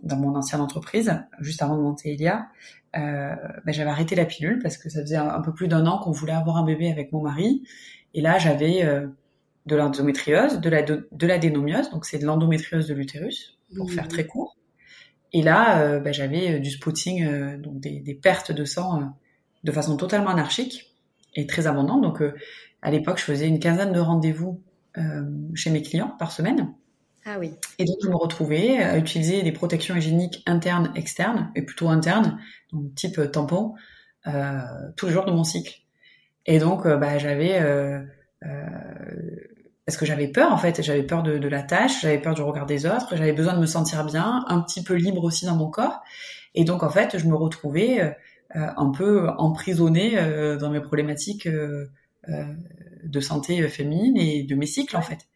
dans 0.01 0.15
mon 0.15 0.35
ancienne 0.35 0.61
entreprise, 0.61 1.13
juste 1.39 1.61
avant 1.61 1.77
de 1.77 1.81
monter 1.81 2.13
Elia, 2.13 2.47
euh, 2.95 3.35
ben, 3.65 3.73
j'avais 3.73 3.89
arrêté 3.89 4.15
la 4.15 4.25
pilule 4.25 4.59
parce 4.61 4.77
que 4.77 4.89
ça 4.89 5.01
faisait 5.01 5.17
un, 5.17 5.41
peu 5.41 5.53
plus 5.53 5.67
d'un 5.67 5.85
an 5.85 5.99
qu'on 5.99 6.11
voulait 6.11 6.33
avoir 6.33 6.57
un 6.57 6.65
bébé 6.65 6.91
avec 6.91 7.11
mon 7.11 7.21
mari. 7.21 7.63
Et 8.13 8.21
là, 8.21 8.39
j'avais 8.39 8.83
euh, 8.83 9.07
de 9.65 9.75
l'endométriose, 9.75 10.59
de 10.59 10.69
la, 10.69 10.81
de, 10.81 11.27
la 11.27 11.37
dénomiose, 11.37 11.89
donc 11.91 12.05
c'est 12.05 12.17
de 12.17 12.25
l'endométriose 12.25 12.87
de 12.87 12.93
l'utérus, 12.93 13.57
pour 13.75 13.87
mmh. 13.87 13.89
faire 13.89 14.07
très 14.07 14.25
court. 14.25 14.57
Et 15.31 15.41
là, 15.41 15.81
euh, 15.81 15.99
ben, 15.99 16.13
j'avais 16.13 16.55
euh, 16.55 16.59
du 16.59 16.71
spotting, 16.71 17.23
euh, 17.23 17.57
donc 17.57 17.79
des, 17.79 17.99
des, 17.99 18.15
pertes 18.15 18.51
de 18.51 18.65
sang 18.65 19.13
de 19.63 19.71
façon 19.71 19.97
totalement 19.97 20.29
anarchique 20.29 20.95
et 21.35 21.45
très 21.45 21.67
abondante. 21.67 22.01
Donc, 22.01 22.23
à 22.81 22.91
l'époque, 22.91 23.19
je 23.19 23.25
faisais 23.25 23.47
une 23.47 23.59
quinzaine 23.59 23.91
de 23.91 23.99
rendez-vous 23.99 24.61
chez 25.53 25.69
mes 25.69 25.81
clients 25.81 26.15
par 26.17 26.31
semaine. 26.31 26.73
Ah 27.31 27.37
oui. 27.37 27.53
Et 27.77 27.85
donc, 27.85 27.97
je 28.01 28.07
me 28.07 28.15
retrouvais 28.15 28.79
à 28.79 28.97
utiliser 28.97 29.43
des 29.43 29.51
protections 29.51 29.95
hygiéniques 29.95 30.41
internes, 30.47 30.91
externes, 30.95 31.51
et 31.55 31.61
plutôt 31.61 31.87
internes, 31.89 32.39
donc 32.73 32.95
type 32.95 33.19
tampon, 33.31 33.75
euh, 34.25 34.61
tous 34.97 35.05
les 35.05 35.11
jours 35.11 35.25
de 35.25 35.31
mon 35.31 35.43
cycle. 35.43 35.79
Et 36.47 36.57
donc, 36.57 36.87
euh, 36.87 36.97
bah, 36.97 37.19
j'avais... 37.19 37.59
Euh, 37.61 38.01
euh, 38.45 38.65
parce 39.85 39.95
que 39.95 40.07
j'avais 40.07 40.27
peur, 40.27 40.51
en 40.51 40.57
fait. 40.57 40.81
J'avais 40.81 41.03
peur 41.03 41.21
de, 41.21 41.37
de 41.37 41.47
la 41.47 41.61
tâche, 41.61 42.01
j'avais 42.01 42.17
peur 42.17 42.33
du 42.33 42.41
regard 42.41 42.65
des 42.65 42.87
autres, 42.87 43.15
j'avais 43.15 43.33
besoin 43.33 43.53
de 43.53 43.59
me 43.59 43.67
sentir 43.67 44.05
bien, 44.05 44.43
un 44.47 44.61
petit 44.61 44.83
peu 44.83 44.95
libre 44.95 45.23
aussi 45.23 45.45
dans 45.45 45.55
mon 45.55 45.69
corps. 45.69 46.01
Et 46.55 46.63
donc, 46.63 46.81
en 46.81 46.89
fait, 46.89 47.19
je 47.19 47.27
me 47.27 47.35
retrouvais 47.35 48.01
euh, 48.01 48.11
un 48.75 48.89
peu 48.89 49.29
emprisonnée 49.37 50.15
dans 50.59 50.71
mes 50.71 50.81
problématiques 50.81 51.47
de 51.47 53.19
santé 53.19 53.67
féminine 53.67 54.17
et 54.17 54.43
de 54.43 54.55
mes 54.55 54.65
cycles, 54.65 54.97
en 54.97 55.01
fait. 55.03 55.28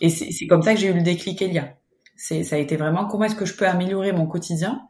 Et 0.00 0.08
c'est 0.08 0.46
comme 0.46 0.62
ça 0.62 0.74
que 0.74 0.80
j'ai 0.80 0.88
eu 0.88 0.94
le 0.94 1.02
déclic 1.02 1.40
Elia. 1.42 1.74
C'est, 2.16 2.42
ça 2.42 2.56
a 2.56 2.58
été 2.58 2.76
vraiment 2.76 3.06
comment 3.06 3.24
est-ce 3.24 3.36
que 3.36 3.46
je 3.46 3.54
peux 3.54 3.66
améliorer 3.66 4.12
mon 4.12 4.26
quotidien 4.26 4.82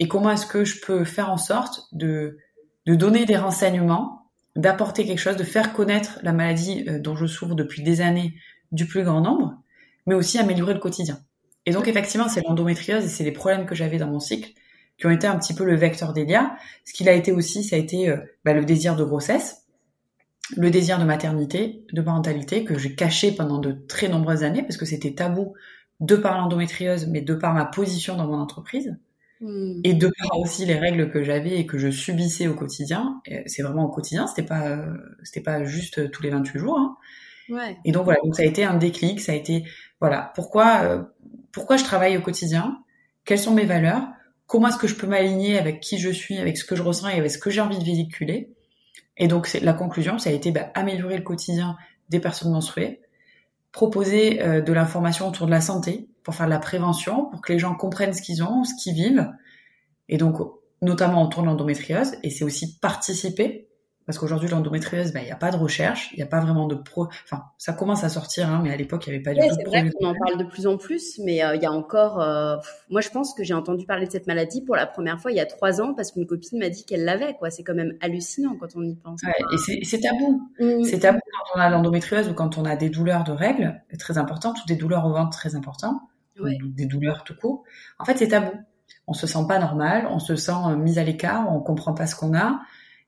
et 0.00 0.08
comment 0.08 0.30
est-ce 0.30 0.46
que 0.46 0.64
je 0.64 0.80
peux 0.80 1.04
faire 1.04 1.30
en 1.30 1.36
sorte 1.36 1.82
de, 1.92 2.38
de 2.86 2.94
donner 2.94 3.26
des 3.26 3.36
renseignements, 3.36 4.30
d'apporter 4.56 5.04
quelque 5.04 5.20
chose, 5.20 5.36
de 5.36 5.44
faire 5.44 5.72
connaître 5.72 6.18
la 6.22 6.32
maladie 6.32 6.84
euh, 6.88 6.98
dont 6.98 7.16
je 7.16 7.26
souffre 7.26 7.54
depuis 7.54 7.82
des 7.82 8.00
années 8.00 8.34
du 8.72 8.86
plus 8.86 9.04
grand 9.04 9.20
nombre, 9.20 9.54
mais 10.06 10.14
aussi 10.14 10.38
améliorer 10.38 10.74
le 10.74 10.80
quotidien. 10.80 11.20
Et 11.66 11.70
donc 11.70 11.86
effectivement, 11.86 12.28
c'est 12.28 12.42
l'endométriose 12.46 13.04
et 13.04 13.08
c'est 13.08 13.24
les 13.24 13.32
problèmes 13.32 13.66
que 13.66 13.74
j'avais 13.74 13.98
dans 13.98 14.08
mon 14.08 14.20
cycle 14.20 14.52
qui 14.98 15.06
ont 15.06 15.10
été 15.10 15.26
un 15.26 15.38
petit 15.38 15.54
peu 15.54 15.64
le 15.64 15.76
vecteur 15.76 16.12
d'Elia. 16.12 16.56
Ce 16.84 16.92
qu'il 16.92 17.08
a 17.08 17.12
été 17.12 17.30
aussi, 17.30 17.62
ça 17.62 17.76
a 17.76 17.78
été 17.78 18.08
euh, 18.08 18.16
bah, 18.44 18.52
le 18.52 18.64
désir 18.64 18.96
de 18.96 19.04
grossesse, 19.04 19.67
le 20.56 20.70
désir 20.70 20.98
de 20.98 21.04
maternité, 21.04 21.84
de 21.92 22.00
parentalité 22.00 22.64
que 22.64 22.78
j'ai 22.78 22.94
caché 22.94 23.32
pendant 23.32 23.58
de 23.58 23.72
très 23.72 24.08
nombreuses 24.08 24.42
années 24.42 24.62
parce 24.62 24.76
que 24.76 24.86
c'était 24.86 25.12
tabou 25.12 25.54
de 26.00 26.16
par 26.16 26.38
l'endométriose, 26.38 27.06
mais 27.06 27.20
de 27.20 27.34
par 27.34 27.54
ma 27.54 27.64
position 27.64 28.16
dans 28.16 28.26
mon 28.26 28.38
entreprise. 28.38 28.96
Hmm. 29.40 29.80
Et 29.84 29.94
de 29.94 30.10
par 30.18 30.38
aussi 30.38 30.64
les 30.64 30.74
règles 30.74 31.10
que 31.10 31.22
j'avais 31.22 31.58
et 31.58 31.66
que 31.66 31.78
je 31.78 31.90
subissais 31.90 32.48
au 32.48 32.54
quotidien, 32.54 33.20
c'est 33.46 33.62
vraiment 33.62 33.84
au 33.84 33.90
quotidien, 33.90 34.26
c'était 34.26 34.46
pas 34.46 34.84
c'était 35.22 35.42
pas 35.42 35.64
juste 35.64 36.10
tous 36.10 36.22
les 36.22 36.30
28 36.30 36.58
jours. 36.58 36.78
Hein. 36.78 36.96
Ouais. 37.48 37.76
Et 37.84 37.92
donc 37.92 38.04
voilà, 38.04 38.18
donc 38.24 38.34
ça 38.34 38.42
a 38.42 38.46
été 38.46 38.64
un 38.64 38.74
déclic, 38.74 39.20
ça 39.20 39.32
a 39.32 39.34
été 39.34 39.64
voilà 40.00 40.32
pourquoi 40.34 40.82
euh, 40.82 41.02
pourquoi 41.52 41.76
je 41.76 41.84
travaille 41.84 42.16
au 42.16 42.20
quotidien, 42.20 42.78
quelles 43.24 43.38
sont 43.38 43.54
mes 43.54 43.64
valeurs, 43.64 44.08
comment 44.46 44.68
est-ce 44.68 44.78
que 44.78 44.88
je 44.88 44.96
peux 44.96 45.06
m'aligner 45.06 45.58
avec 45.58 45.80
qui 45.80 45.98
je 45.98 46.10
suis, 46.10 46.38
avec 46.38 46.56
ce 46.58 46.64
que 46.64 46.76
je 46.76 46.82
ressens 46.82 47.08
et 47.08 47.18
avec 47.18 47.30
ce 47.30 47.38
que 47.38 47.50
j'ai 47.50 47.60
envie 47.60 47.78
de 47.78 47.84
véhiculer? 47.84 48.52
Et 49.18 49.28
donc 49.28 49.52
la 49.60 49.72
conclusion, 49.72 50.18
ça 50.18 50.30
a 50.30 50.32
été 50.32 50.50
bah, 50.50 50.70
améliorer 50.74 51.16
le 51.16 51.22
quotidien 51.22 51.76
des 52.08 52.20
personnes 52.20 52.52
menstruées, 52.52 53.02
proposer 53.72 54.42
euh, 54.42 54.60
de 54.60 54.72
l'information 54.72 55.28
autour 55.28 55.46
de 55.46 55.50
la 55.50 55.60
santé 55.60 56.08
pour 56.22 56.34
faire 56.34 56.46
de 56.46 56.50
la 56.50 56.58
prévention, 56.58 57.26
pour 57.26 57.40
que 57.40 57.52
les 57.52 57.58
gens 57.58 57.74
comprennent 57.74 58.14
ce 58.14 58.22
qu'ils 58.22 58.42
ont, 58.42 58.64
ce 58.64 58.74
qu'ils 58.74 58.94
vivent, 58.94 59.30
et 60.08 60.16
donc 60.16 60.38
notamment 60.80 61.22
autour 61.22 61.42
de 61.42 61.48
l'endométriose, 61.48 62.12
et 62.22 62.30
c'est 62.30 62.44
aussi 62.44 62.78
participer 62.78 63.67
parce 64.08 64.16
qu'aujourd'hui 64.16 64.48
l'endométriose, 64.48 65.12
ben, 65.12 65.20
il 65.20 65.26
n'y 65.26 65.32
a 65.32 65.36
pas 65.36 65.50
de 65.50 65.58
recherche, 65.58 66.08
il 66.14 66.16
n'y 66.16 66.22
a 66.22 66.26
pas 66.26 66.40
vraiment 66.40 66.66
de 66.66 66.74
pro. 66.74 67.08
Enfin, 67.24 67.44
ça 67.58 67.74
commence 67.74 68.04
à 68.04 68.08
sortir, 68.08 68.48
hein, 68.48 68.62
mais 68.64 68.72
à 68.72 68.76
l'époque 68.76 69.06
il 69.06 69.10
n'y 69.10 69.16
avait 69.16 69.22
pas 69.22 69.34
du 69.34 69.46
tout. 69.46 69.54
C'est 69.54 69.64
vrai 69.64 69.90
qu'on 69.90 70.06
en 70.06 70.14
parle 70.14 70.38
de 70.38 70.44
plus 70.44 70.66
en 70.66 70.78
plus, 70.78 71.20
mais 71.22 71.44
euh, 71.44 71.56
il 71.56 71.62
y 71.62 71.66
a 71.66 71.70
encore. 71.70 72.18
Euh, 72.22 72.56
moi, 72.88 73.02
je 73.02 73.10
pense 73.10 73.34
que 73.34 73.44
j'ai 73.44 73.52
entendu 73.52 73.84
parler 73.84 74.06
de 74.06 74.10
cette 74.10 74.26
maladie 74.26 74.62
pour 74.62 74.76
la 74.76 74.86
première 74.86 75.20
fois 75.20 75.30
il 75.30 75.36
y 75.36 75.40
a 75.40 75.44
trois 75.44 75.82
ans 75.82 75.92
parce 75.92 76.12
qu'une 76.12 76.26
copine 76.26 76.58
m'a 76.58 76.70
dit 76.70 76.86
qu'elle 76.86 77.04
l'avait. 77.04 77.34
Quoi, 77.34 77.50
c'est 77.50 77.62
quand 77.62 77.74
même 77.74 77.98
hallucinant 78.00 78.56
quand 78.58 78.68
on 78.76 78.82
y 78.82 78.94
pense. 78.94 79.20
Ouais, 79.24 79.34
et 79.52 79.84
c'est 79.84 80.00
tabou. 80.00 80.48
Mmh. 80.58 80.84
C'est 80.84 81.00
tabou 81.00 81.18
quand 81.18 81.58
on 81.58 81.60
a 81.60 81.68
l'endométriose 81.68 82.30
ou 82.30 82.32
quand 82.32 82.56
on 82.56 82.64
a 82.64 82.76
des 82.76 82.88
douleurs 82.88 83.24
de 83.24 83.32
règles, 83.32 83.78
très 83.98 84.16
importantes, 84.16 84.56
ou 84.64 84.66
des 84.66 84.76
douleurs 84.76 85.04
au 85.04 85.12
ventre 85.12 85.36
très 85.36 85.54
importantes, 85.54 86.00
ou 86.40 86.46
des 86.48 86.86
douleurs 86.86 87.24
tout 87.24 87.34
court. 87.38 87.62
En 87.98 88.06
fait, 88.06 88.16
c'est 88.16 88.28
tabou. 88.28 88.52
On 89.06 89.12
se 89.12 89.26
sent 89.26 89.44
pas 89.46 89.58
normal, 89.58 90.08
on 90.10 90.18
se 90.18 90.34
sent 90.34 90.52
euh, 90.66 90.76
mis 90.76 90.98
à 90.98 91.04
l'écart, 91.04 91.54
on 91.54 91.60
comprend 91.60 91.92
pas 91.92 92.06
ce 92.06 92.16
qu'on 92.16 92.34
a 92.34 92.60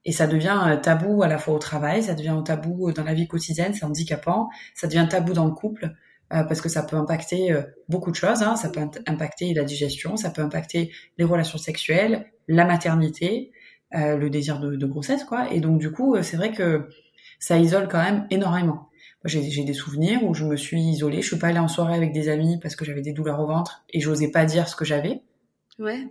et 0.04 0.12
ça 0.12 0.26
devient 0.26 0.58
euh, 0.66 0.76
tabou 0.76 1.22
à 1.22 1.28
la 1.28 1.38
fois 1.38 1.54
au 1.54 1.58
travail, 1.58 2.02
ça 2.02 2.14
devient 2.14 2.40
tabou 2.44 2.88
euh, 2.88 2.92
dans 2.92 3.04
la 3.04 3.14
vie 3.14 3.28
quotidienne, 3.28 3.74
c'est 3.74 3.84
handicapant, 3.84 4.48
ça 4.74 4.86
devient 4.86 5.06
tabou 5.08 5.32
dans 5.32 5.44
le 5.44 5.52
couple 5.52 5.94
euh, 6.32 6.44
parce 6.44 6.60
que 6.60 6.68
ça 6.68 6.82
peut 6.82 6.96
impacter 6.96 7.54
beaucoup 7.88 8.10
de 8.10 8.16
choses. 8.16 8.42
Hein. 8.42 8.56
Ça 8.56 8.70
peut 8.70 8.80
impacter 9.06 9.52
la 9.52 9.64
digestion, 9.64 10.16
ça 10.16 10.30
peut 10.30 10.42
impacter 10.42 10.92
les 11.18 11.24
relations 11.24 11.58
sexuelles, 11.58 12.26
la 12.48 12.64
maternité, 12.64 13.52
le 13.92 14.28
désir 14.28 14.60
de, 14.60 14.76
de, 14.76 14.86
grossesse, 14.86 15.24
quoi. 15.24 15.52
Et 15.52 15.58
donc 15.58 15.80
du 15.80 15.90
coup, 15.90 16.16
c'est 16.22 16.36
vrai 16.36 16.52
que 16.52 16.88
ça 17.40 17.58
isole 17.58 17.88
quand 17.88 18.00
même 18.00 18.28
énormément. 18.30 18.88
J'ai 19.24 19.64
des 19.64 19.74
souvenirs 19.74 20.22
où 20.22 20.32
je 20.32 20.44
me 20.44 20.56
suis 20.56 20.80
isolée, 20.80 21.20
je 21.20 21.26
suis 21.26 21.38
pas 21.38 21.48
allée 21.48 21.58
en 21.58 21.66
soirée 21.66 21.96
avec 21.96 22.12
des 22.12 22.28
amis 22.28 22.60
parce 22.62 22.76
que 22.76 22.84
j'avais 22.84 23.02
des 23.02 23.12
douleurs 23.12 23.40
au 23.40 23.46
ventre 23.48 23.84
et 23.90 23.98
j'osais 23.98 24.30
pas 24.30 24.44
dire 24.44 24.68
ce 24.68 24.76
que 24.76 24.84
j'avais. 24.84 25.22
Ouais. 25.80 26.06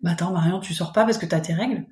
Bah 0.00 0.12
attends 0.12 0.32
Marion, 0.32 0.60
tu 0.60 0.72
sors 0.72 0.92
pas 0.92 1.04
parce 1.04 1.18
que 1.18 1.26
t'as 1.26 1.40
tes 1.40 1.52
règles? 1.52 1.84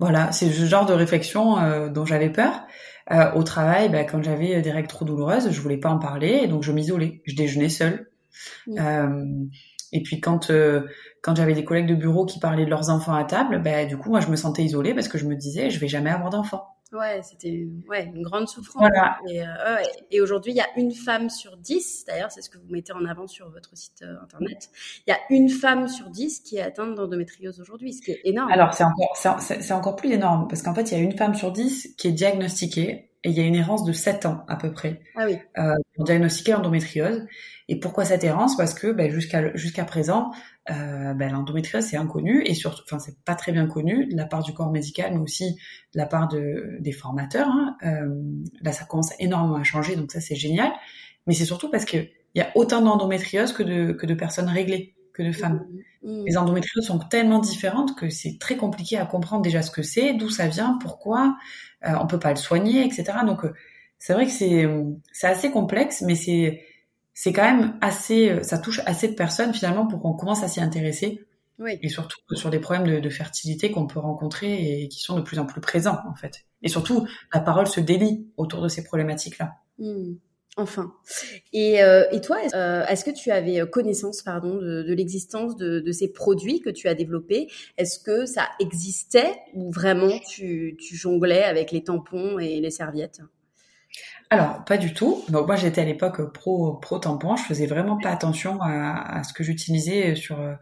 Voilà, 0.00 0.32
c'est 0.32 0.50
ce 0.50 0.64
genre 0.64 0.86
de 0.86 0.94
réflexion 0.94 1.58
euh, 1.58 1.88
dont 1.88 2.06
j'avais 2.06 2.30
peur. 2.30 2.66
Euh, 3.12 3.32
au 3.34 3.42
travail, 3.42 3.90
bah, 3.90 4.04
quand 4.04 4.22
j'avais 4.22 4.62
des 4.62 4.70
règles 4.70 4.88
trop 4.88 5.04
douloureuses, 5.04 5.50
je 5.50 5.60
voulais 5.60 5.76
pas 5.76 5.90
en 5.90 5.98
parler, 5.98 6.40
et 6.42 6.46
donc 6.46 6.62
je 6.62 6.72
m'isolais. 6.72 7.20
Je 7.26 7.36
déjeunais 7.36 7.68
seule. 7.68 8.10
Euh, 8.78 9.24
et 9.92 10.02
puis 10.02 10.20
quand 10.20 10.50
quand 11.22 11.36
j'avais 11.36 11.52
des 11.52 11.64
collègues 11.64 11.88
de 11.88 11.94
bureau 11.94 12.24
qui 12.24 12.38
parlaient 12.38 12.64
de 12.64 12.70
leurs 12.70 12.88
enfants 12.88 13.14
à 13.14 13.24
table, 13.24 13.60
bah, 13.62 13.84
du 13.84 13.98
coup 13.98 14.08
moi 14.08 14.20
je 14.20 14.28
me 14.28 14.36
sentais 14.36 14.62
isolée 14.62 14.94
parce 14.94 15.08
que 15.08 15.18
je 15.18 15.26
me 15.26 15.34
disais 15.34 15.68
je 15.68 15.78
vais 15.78 15.88
jamais 15.88 16.10
avoir 16.10 16.30
d'enfants. 16.30 16.64
Ouais, 16.92 17.20
c'était 17.22 17.68
ouais, 17.88 18.10
une 18.12 18.22
grande 18.22 18.48
souffrance. 18.48 18.88
Voilà. 18.88 19.18
Et, 19.28 19.42
euh, 19.42 19.76
et 20.10 20.20
aujourd'hui, 20.20 20.52
il 20.52 20.56
y 20.56 20.60
a 20.60 20.68
une 20.76 20.92
femme 20.92 21.30
sur 21.30 21.56
dix, 21.56 22.04
d'ailleurs, 22.04 22.32
c'est 22.32 22.42
ce 22.42 22.50
que 22.50 22.58
vous 22.58 22.68
mettez 22.68 22.92
en 22.92 23.04
avant 23.04 23.28
sur 23.28 23.48
votre 23.50 23.76
site 23.76 24.02
euh, 24.02 24.20
internet. 24.22 24.70
Il 25.06 25.10
y 25.10 25.12
a 25.12 25.18
une 25.30 25.48
femme 25.48 25.86
sur 25.86 26.10
dix 26.10 26.40
qui 26.40 26.56
est 26.56 26.62
atteinte 26.62 26.96
d'endométriose 26.96 27.60
aujourd'hui, 27.60 27.92
ce 27.92 28.02
qui 28.02 28.10
est 28.10 28.20
énorme. 28.24 28.50
Alors, 28.50 28.74
c'est 28.74 28.84
encore, 28.84 29.16
c'est 29.16 29.72
encore 29.72 29.94
plus 29.94 30.10
énorme, 30.10 30.48
parce 30.48 30.62
qu'en 30.62 30.74
fait, 30.74 30.90
il 30.90 30.98
y 30.98 31.00
a 31.00 31.02
une 31.02 31.16
femme 31.16 31.34
sur 31.34 31.52
dix 31.52 31.94
qui 31.96 32.08
est 32.08 32.12
diagnostiquée, 32.12 33.10
et 33.22 33.28
il 33.28 33.36
y 33.36 33.40
a 33.40 33.44
une 33.44 33.54
errance 33.54 33.84
de 33.84 33.92
7 33.92 34.26
ans 34.26 34.44
à 34.48 34.56
peu 34.56 34.72
près 34.72 35.00
ah 35.14 35.26
oui. 35.26 35.38
euh, 35.58 35.74
pour 36.00 36.06
diagnostiquer 36.06 36.52
l'endométriose. 36.52 37.26
Et 37.68 37.78
pourquoi 37.78 38.06
cette 38.06 38.24
errance? 38.24 38.56
Parce 38.56 38.72
que 38.72 38.90
ben, 38.90 39.10
jusqu'à 39.10 39.54
jusqu'à 39.54 39.84
présent, 39.84 40.30
euh, 40.70 41.12
ben, 41.12 41.30
l'endométriose 41.30 41.84
c'est 41.84 41.98
inconnu 41.98 42.42
et 42.46 42.54
surtout, 42.54 42.82
enfin 42.86 42.98
c'est 42.98 43.22
pas 43.22 43.34
très 43.34 43.52
bien 43.52 43.66
connu 43.66 44.06
de 44.06 44.16
la 44.16 44.24
part 44.24 44.42
du 44.42 44.54
corps 44.54 44.72
médical, 44.72 45.12
mais 45.12 45.18
aussi 45.20 45.56
de 45.92 45.98
la 45.98 46.06
part 46.06 46.28
de, 46.28 46.78
des 46.80 46.92
formateurs. 46.92 47.48
Hein. 47.48 47.76
Euh, 47.84 48.08
là, 48.62 48.72
ça 48.72 48.86
commence 48.86 49.12
énormément 49.18 49.56
à 49.56 49.62
changer, 49.62 49.94
donc 49.94 50.10
ça 50.10 50.22
c'est 50.22 50.36
génial. 50.36 50.72
Mais 51.26 51.34
c'est 51.34 51.44
surtout 51.44 51.70
parce 51.70 51.84
que 51.84 51.98
il 51.98 52.38
y 52.38 52.40
a 52.40 52.50
autant 52.54 52.80
d'endométriose 52.80 53.52
que 53.52 53.62
de 53.62 53.92
que 53.92 54.06
de 54.06 54.14
personnes 54.14 54.48
réglées, 54.48 54.94
que 55.12 55.22
de 55.22 55.32
femmes. 55.32 55.66
Mmh. 56.02 56.10
Mmh. 56.10 56.24
Les 56.24 56.38
endométrioses 56.38 56.86
sont 56.86 56.98
tellement 56.98 57.40
différentes 57.40 57.94
que 57.94 58.08
c'est 58.08 58.38
très 58.40 58.56
compliqué 58.56 58.96
à 58.96 59.04
comprendre 59.04 59.42
déjà 59.42 59.60
ce 59.60 59.70
que 59.70 59.82
c'est, 59.82 60.14
d'où 60.14 60.30
ça 60.30 60.48
vient, 60.48 60.78
pourquoi. 60.80 61.36
Euh, 61.86 61.92
on 62.00 62.06
peut 62.06 62.18
pas 62.18 62.30
le 62.30 62.36
soigner, 62.36 62.86
etc. 62.86 63.04
Donc 63.26 63.44
euh, 63.44 63.52
c'est 64.00 64.14
vrai 64.14 64.26
que 64.26 64.32
c'est 64.32 64.66
c'est 65.12 65.28
assez 65.28 65.52
complexe, 65.52 66.02
mais 66.02 66.16
c'est 66.16 66.64
c'est 67.14 67.34
quand 67.34 67.44
même 67.44 67.78
assez, 67.82 68.42
ça 68.42 68.58
touche 68.58 68.80
assez 68.86 69.06
de 69.06 69.12
personnes 69.12 69.52
finalement 69.52 69.86
pour 69.86 70.00
qu'on 70.00 70.14
commence 70.14 70.42
à 70.42 70.48
s'y 70.48 70.60
intéresser. 70.60 71.20
Oui. 71.58 71.78
Et 71.82 71.90
surtout 71.90 72.16
sur 72.32 72.48
des 72.48 72.58
problèmes 72.58 72.86
de, 72.86 72.98
de 72.98 73.10
fertilité 73.10 73.70
qu'on 73.70 73.86
peut 73.86 73.98
rencontrer 73.98 74.80
et 74.80 74.88
qui 74.88 75.00
sont 75.00 75.16
de 75.16 75.20
plus 75.20 75.38
en 75.38 75.44
plus 75.44 75.60
présents 75.60 75.98
en 76.08 76.14
fait. 76.14 76.46
Et 76.62 76.68
surtout, 76.68 77.06
la 77.34 77.40
parole 77.40 77.66
se 77.66 77.80
délie 77.80 78.26
autour 78.38 78.62
de 78.62 78.68
ces 78.68 78.82
problématiques-là. 78.82 79.52
Mmh. 79.78 80.14
Enfin. 80.56 80.94
Et, 81.52 81.82
euh, 81.82 82.04
et 82.10 82.22
toi, 82.22 82.38
euh, 82.54 82.86
est-ce 82.86 83.04
que 83.04 83.10
tu 83.10 83.30
avais 83.30 83.60
connaissance, 83.70 84.22
pardon, 84.22 84.56
de, 84.56 84.82
de 84.82 84.94
l'existence 84.94 85.56
de, 85.56 85.80
de, 85.80 85.92
ces 85.92 86.10
produits 86.10 86.60
que 86.60 86.70
tu 86.70 86.88
as 86.88 86.94
développés? 86.94 87.48
Est-ce 87.76 87.98
que 87.98 88.24
ça 88.24 88.48
existait 88.58 89.34
ou 89.52 89.70
vraiment 89.70 90.18
tu, 90.30 90.76
tu 90.80 90.96
jonglais 90.96 91.44
avec 91.44 91.70
les 91.70 91.84
tampons 91.84 92.38
et 92.38 92.60
les 92.60 92.70
serviettes? 92.70 93.20
Alors, 94.32 94.64
pas 94.64 94.76
du 94.76 94.94
tout. 94.94 95.24
Donc 95.28 95.48
moi, 95.48 95.56
j'étais 95.56 95.80
à 95.80 95.84
l'époque 95.84 96.32
pro 96.32 96.74
pro 96.74 97.00
tampon. 97.00 97.34
Je 97.34 97.42
faisais 97.42 97.66
vraiment 97.66 97.98
pas 97.98 98.10
attention 98.10 98.60
à, 98.62 99.24
ce 99.24 99.32
que 99.32 99.42
j'utilisais 99.42 100.14
sur 100.14 100.40
euh, 100.40 100.54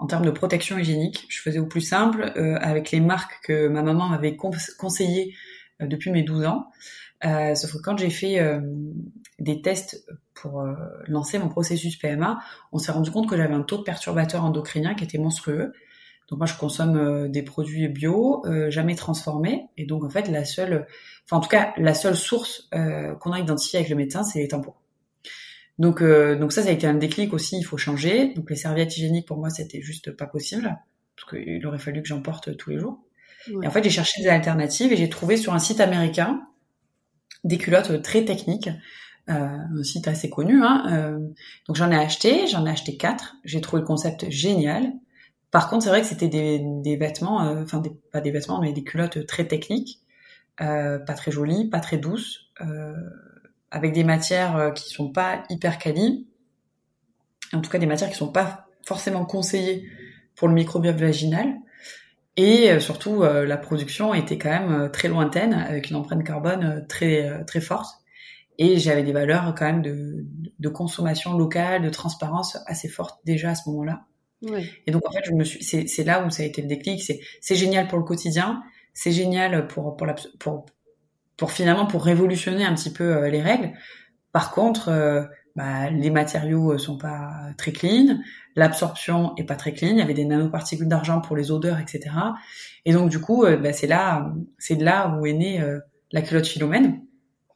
en 0.00 0.06
termes 0.06 0.24
de 0.24 0.30
protection 0.30 0.78
hygiénique. 0.78 1.26
Je 1.28 1.40
faisais 1.40 1.58
au 1.58 1.66
plus 1.66 1.82
simple 1.82 2.32
euh, 2.36 2.58
avec 2.60 2.90
les 2.90 3.00
marques 3.00 3.38
que 3.44 3.68
ma 3.68 3.82
maman 3.82 4.08
m'avait 4.08 4.34
conseillées 4.34 5.34
euh, 5.80 5.86
depuis 5.86 6.10
mes 6.10 6.22
12 6.22 6.46
ans. 6.46 6.70
Euh, 7.26 7.54
sauf 7.54 7.74
que 7.74 7.78
quand 7.78 7.98
j'ai 7.98 8.08
fait 8.08 8.40
des 9.38 9.60
tests 9.60 10.06
pour 10.32 10.64
lancer 11.06 11.38
mon 11.38 11.50
processus 11.50 11.96
PMA, 11.96 12.40
on 12.72 12.78
s'est 12.78 12.92
rendu 12.92 13.10
compte 13.10 13.28
que 13.28 13.36
j'avais 13.36 13.52
un 13.52 13.62
taux 13.62 13.76
de 13.76 13.82
perturbateur 13.82 14.42
endocrinien 14.42 14.94
qui 14.94 15.04
était 15.04 15.18
monstrueux. 15.18 15.74
Donc 16.30 16.38
moi, 16.38 16.46
je 16.46 16.54
consomme 16.54 16.96
euh, 16.96 17.28
des 17.28 17.42
produits 17.42 17.88
bio, 17.88 18.42
euh, 18.46 18.70
jamais 18.70 18.94
transformés. 18.94 19.66
Et 19.76 19.84
donc, 19.84 20.04
en 20.04 20.10
fait, 20.10 20.28
la 20.28 20.44
seule, 20.44 20.86
enfin, 21.24 21.38
en 21.38 21.40
tout 21.40 21.48
cas, 21.48 21.74
la 21.76 21.92
seule 21.92 22.16
source 22.16 22.68
euh, 22.72 23.14
qu'on 23.16 23.32
a 23.32 23.40
identifiée 23.40 23.80
avec 23.80 23.90
le 23.90 23.96
médecin, 23.96 24.22
c'est 24.22 24.38
les 24.38 24.48
tampons. 24.48 24.74
Donc, 25.78 26.02
donc 26.02 26.52
ça, 26.52 26.62
ça 26.62 26.68
a 26.68 26.72
été 26.72 26.86
un 26.86 26.94
déclic 26.94 27.32
aussi. 27.32 27.56
Il 27.58 27.62
faut 27.62 27.78
changer. 27.78 28.34
Donc, 28.34 28.50
les 28.50 28.56
serviettes 28.56 28.94
hygiéniques, 28.98 29.26
pour 29.26 29.38
moi, 29.38 29.48
c'était 29.48 29.80
juste 29.80 30.10
pas 30.10 30.26
possible. 30.26 30.78
Parce 31.16 31.30
qu'il 31.30 31.66
aurait 31.66 31.78
fallu 31.78 32.02
que 32.02 32.08
j'en 32.08 32.20
porte 32.20 32.54
tous 32.58 32.70
les 32.70 32.78
jours. 32.78 33.00
Et 33.62 33.66
en 33.66 33.70
fait, 33.70 33.82
j'ai 33.82 33.90
cherché 33.90 34.22
des 34.22 34.28
alternatives 34.28 34.92
et 34.92 34.96
j'ai 34.96 35.08
trouvé 35.08 35.38
sur 35.38 35.54
un 35.54 35.58
site 35.58 35.80
américain 35.80 36.42
des 37.44 37.56
culottes 37.56 38.02
très 38.02 38.26
techniques. 38.26 38.68
Euh, 39.30 39.32
un 39.32 39.82
site 39.82 40.06
assez 40.06 40.28
connu. 40.28 40.62
Hein, 40.62 41.18
donc 41.66 41.76
j'en 41.76 41.90
ai 41.90 41.96
acheté, 41.96 42.46
j'en 42.46 42.66
ai 42.66 42.70
acheté 42.70 42.98
quatre. 42.98 43.36
J'ai 43.44 43.62
trouvé 43.62 43.80
le 43.80 43.86
concept 43.86 44.28
génial. 44.28 44.92
Par 45.50 45.68
contre, 45.68 45.82
c'est 45.84 45.90
vrai 45.90 46.00
que 46.00 46.06
c'était 46.06 46.28
des, 46.28 46.60
des 46.62 46.96
vêtements, 46.96 47.44
euh, 47.44 47.62
enfin 47.62 47.82
pas 48.12 48.20
des 48.20 48.30
vêtements, 48.30 48.60
mais 48.60 48.72
des 48.72 48.84
culottes 48.84 49.26
très 49.26 49.46
techniques, 49.46 50.00
euh, 50.60 50.98
pas 50.98 51.14
très 51.14 51.32
jolies, 51.32 51.68
pas 51.68 51.80
très 51.80 51.98
douces, 51.98 52.50
euh, 52.60 52.94
avec 53.70 53.92
des 53.92 54.04
matières 54.04 54.56
euh, 54.56 54.70
qui 54.70 54.90
sont 54.90 55.10
pas 55.10 55.42
hyper 55.48 55.78
quali, 55.78 56.28
en 57.52 57.60
tout 57.60 57.70
cas 57.70 57.78
des 57.78 57.86
matières 57.86 58.10
qui 58.10 58.16
sont 58.16 58.30
pas 58.30 58.66
forcément 58.86 59.24
conseillées 59.24 59.88
pour 60.36 60.46
le 60.46 60.54
microbiote 60.54 60.96
vaginal. 60.96 61.54
Et 62.36 62.70
euh, 62.70 62.78
surtout, 62.78 63.22
la 63.22 63.56
production 63.56 64.14
était 64.14 64.38
quand 64.38 64.50
même 64.50 64.90
très 64.92 65.08
lointaine, 65.08 65.52
avec 65.52 65.90
une 65.90 65.96
empreinte 65.96 66.22
carbone 66.22 66.86
très 66.88 67.44
très 67.44 67.60
forte. 67.60 67.96
Et 68.56 68.78
j'avais 68.78 69.02
des 69.02 69.12
valeurs 69.12 69.54
quand 69.56 69.64
même 69.64 69.82
de, 69.82 70.26
de 70.58 70.68
consommation 70.68 71.36
locale, 71.36 71.82
de 71.82 71.88
transparence 71.88 72.58
assez 72.66 72.88
fortes 72.88 73.18
déjà 73.24 73.50
à 73.50 73.54
ce 73.54 73.68
moment-là. 73.70 74.02
Et 74.86 74.90
donc 74.90 75.06
en 75.06 75.12
fait, 75.12 75.22
je 75.24 75.32
me 75.32 75.44
suis, 75.44 75.62
c'est, 75.62 75.86
c'est 75.86 76.04
là 76.04 76.24
où 76.24 76.30
ça 76.30 76.42
a 76.42 76.46
été 76.46 76.62
le 76.62 76.68
déclic. 76.68 77.02
C'est, 77.02 77.20
c'est 77.40 77.56
génial 77.56 77.88
pour 77.88 77.98
le 77.98 78.04
quotidien, 78.04 78.62
c'est 78.94 79.12
génial 79.12 79.66
pour 79.66 79.96
pour 79.96 80.06
la, 80.06 80.14
pour 80.38 80.66
pour 81.36 81.52
finalement 81.52 81.86
pour 81.86 82.04
révolutionner 82.04 82.64
un 82.64 82.74
petit 82.74 82.92
peu 82.92 83.16
euh, 83.16 83.28
les 83.28 83.42
règles. 83.42 83.72
Par 84.32 84.52
contre, 84.52 84.88
euh, 84.88 85.24
bah, 85.56 85.90
les 85.90 86.10
matériaux 86.10 86.78
sont 86.78 86.96
pas 86.96 87.30
très 87.58 87.72
clean, 87.72 88.18
l'absorption 88.56 89.34
est 89.36 89.44
pas 89.44 89.56
très 89.56 89.72
clean, 89.72 89.90
il 89.90 89.98
y 89.98 90.02
avait 90.02 90.14
des 90.14 90.24
nanoparticules 90.24 90.88
d'argent 90.88 91.20
pour 91.20 91.36
les 91.36 91.50
odeurs, 91.50 91.78
etc. 91.78 92.14
Et 92.84 92.92
donc 92.92 93.10
du 93.10 93.20
coup, 93.20 93.44
bah, 93.44 93.72
c'est 93.72 93.88
là, 93.88 94.32
c'est 94.58 94.76
de 94.76 94.84
là 94.84 95.16
où 95.18 95.26
est 95.26 95.32
née 95.32 95.60
la 96.12 96.22
culotte 96.22 96.46
Philomène. 96.46 97.02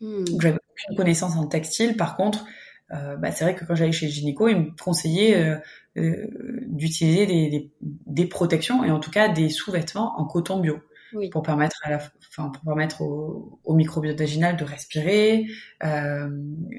Hmm. 0.01 0.25
J'avais 0.41 0.59
aucune 0.59 0.97
connaissance 0.97 1.37
en 1.37 1.47
textile. 1.47 1.97
Par 1.97 2.17
contre, 2.17 2.45
euh, 2.93 3.17
bah, 3.17 3.33
c'est 3.33 3.45
vrai 3.45 3.55
que 3.55 3.65
quand 3.65 3.75
j'allais 3.75 3.93
chez 3.93 4.09
Gynéco, 4.09 4.49
ils 4.49 4.57
me 4.57 4.71
conseillaient 4.83 5.37
euh, 5.37 5.57
euh, 5.97 6.27
d'utiliser 6.67 7.27
des, 7.27 7.49
des, 7.49 7.71
des, 7.81 8.27
protections 8.27 8.85
et 8.85 8.91
en 8.91 9.01
tout 9.01 9.11
cas 9.11 9.29
des 9.29 9.49
sous-vêtements 9.49 10.21
en 10.21 10.27
coton 10.27 10.61
bio 10.61 10.79
oui. 11.15 11.31
pour 11.31 11.43
permettre 11.43 11.77
à 11.85 11.91
la, 11.91 11.97
enfin 12.29 12.51
pour 12.51 12.63
permettre 12.63 13.01
au, 13.01 13.59
au 13.65 13.75
microbiote 13.75 14.19
vaginal 14.19 14.57
de 14.57 14.65
respirer, 14.65 15.47
euh, 15.83 16.29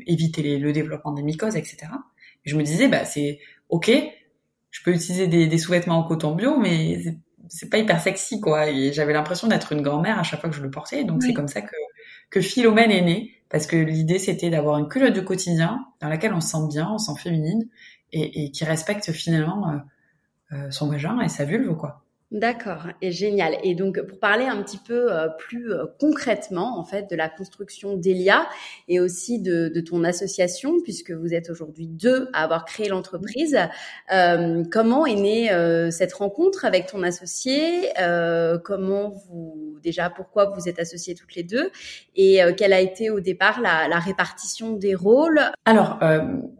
éviter 0.06 0.44
les, 0.44 0.60
le 0.60 0.74
développement 0.74 1.12
des 1.12 1.24
mycoses, 1.24 1.56
etc. 1.56 1.88
Et 2.46 2.50
je 2.50 2.56
me 2.56 2.64
disais, 2.64 2.88
bah 2.88 3.04
c'est 3.04 3.40
ok, 3.70 3.92
je 4.70 4.84
peux 4.84 4.92
utiliser 4.92 5.28
des, 5.28 5.48
des 5.48 5.58
sous-vêtements 5.58 5.98
en 5.98 6.04
coton 6.04 6.36
bio, 6.36 6.60
mais 6.60 7.02
c'est 7.50 7.70
pas 7.70 7.78
hyper 7.80 8.00
sexy 8.00 8.40
quoi. 8.40 8.70
Et 8.70 8.94
j'avais 8.94 9.14
l'impression 9.14 9.48
d'être 9.48 9.72
une 9.72 9.82
grand-mère 9.82 10.20
à 10.20 10.24
chaque 10.24 10.42
fois 10.42 10.50
que 10.50 10.56
je 10.56 10.62
le 10.62 10.70
portais. 10.70 11.04
Donc 11.04 11.24
c'est 11.24 11.34
comme 11.34 11.48
ça 11.48 11.62
que 11.62 11.76
que 12.30 12.42
Philomène 12.42 12.92
est 12.92 13.02
née 13.02 13.32
parce 13.50 13.68
que 13.68 13.76
l'idée 13.76 14.20
c'était 14.20 14.50
d'avoir 14.50 14.78
une 14.78 14.88
culotte 14.88 15.14
de 15.14 15.22
quotidien 15.22 15.86
dans 16.02 16.10
laquelle 16.10 16.34
on 16.34 16.42
se 16.42 16.50
sent 16.50 16.68
bien, 16.70 16.90
on 16.92 16.98
se 16.98 17.14
sent 17.14 17.20
féminine 17.22 17.68
et, 18.12 18.52
qui 18.52 18.64
respecte 18.64 19.12
finalement 19.12 19.70
euh, 19.70 19.78
euh, 20.54 20.72
son 20.72 20.90
vagin 20.90 21.20
et 21.20 21.30
sa 21.30 21.46
vulve 21.46 21.76
quoi. 21.76 22.05
D'accord, 22.36 22.88
et 23.02 23.14
génial. 23.14 23.56
Et 23.64 23.76
donc 23.76 24.02
pour 24.02 24.20
parler 24.20 24.44
un 24.44 24.62
petit 24.62 24.78
peu 24.78 25.10
euh, 25.10 25.30
plus 25.30 25.72
euh, 25.72 25.86
concrètement 26.02 26.78
en 26.78 26.84
fait 26.84 27.10
de 27.10 27.16
la 27.16 27.30
construction 27.30 27.96
d'Elia 27.96 28.50
et 28.90 29.00
aussi 29.00 29.40
de, 29.40 29.72
de, 29.74 29.80
ton 29.80 30.04
association, 30.04 30.82
puisque 30.84 31.12
vous 31.12 31.34
êtes 31.34 31.50
aujourd'hui 31.50 31.88
deux 31.88 32.28
à 32.34 32.44
avoir 32.44 32.66
créé 32.66 32.90
l'entreprise, 32.90 33.58
euh, 34.12 34.66
comment 34.70 35.06
est 35.06 35.16
née 35.16 35.54
euh, 35.54 35.92
cette 35.92 36.12
rencontre 36.12 36.66
avec 36.66 36.88
ton 36.88 37.04
associé 37.04 37.94
Comment 38.66 39.14
vous 39.30 39.78
déjà 39.82 40.10
pourquoi 40.10 40.50
vous 40.50 40.68
êtes 40.68 40.80
associés 40.80 41.16
toutes 41.16 41.36
les 41.36 41.44
deux 41.44 41.72
et 42.18 42.40
quelle 42.58 42.74
a 42.74 42.82
été 42.82 43.10
au 43.10 43.20
départ 43.22 43.62
la, 43.62 43.88
la 43.88 44.00
répartition 44.00 44.74
des 44.74 44.96
rôles? 44.96 45.40
Alors 45.66 46.00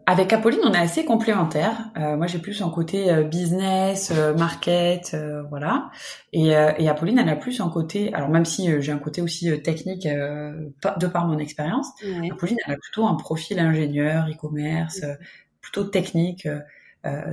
avec 0.06 0.32
Apolline, 0.32 0.60
on 0.64 0.72
est 0.72 0.78
assez 0.78 1.04
complémentaires. 1.04 1.90
moi 1.96 2.26
j'ai 2.26 2.38
plus 2.38 2.62
un 2.62 2.70
côté 2.70 3.24
business, 3.24 4.12
market, 4.36 5.16
voilà. 5.50 5.65
Et, 6.32 6.56
euh, 6.56 6.72
et, 6.78 6.88
Apolline, 6.88 7.18
elle 7.18 7.28
a 7.28 7.36
plus 7.36 7.60
un 7.60 7.68
côté, 7.68 8.12
alors 8.14 8.28
même 8.28 8.44
si 8.44 8.70
euh, 8.70 8.80
j'ai 8.80 8.92
un 8.92 8.98
côté 8.98 9.22
aussi 9.22 9.50
euh, 9.50 9.56
technique 9.58 10.06
de 10.06 11.06
par 11.06 11.26
mon 11.26 11.38
expérience, 11.38 11.88
Apolline, 12.30 12.58
elle 12.66 12.74
a 12.74 12.76
plutôt 12.76 13.06
un 13.06 13.14
profil 13.14 13.58
ingénieur, 13.58 14.26
e-commerce, 14.28 15.02
plutôt 15.60 15.84
technique. 15.84 16.48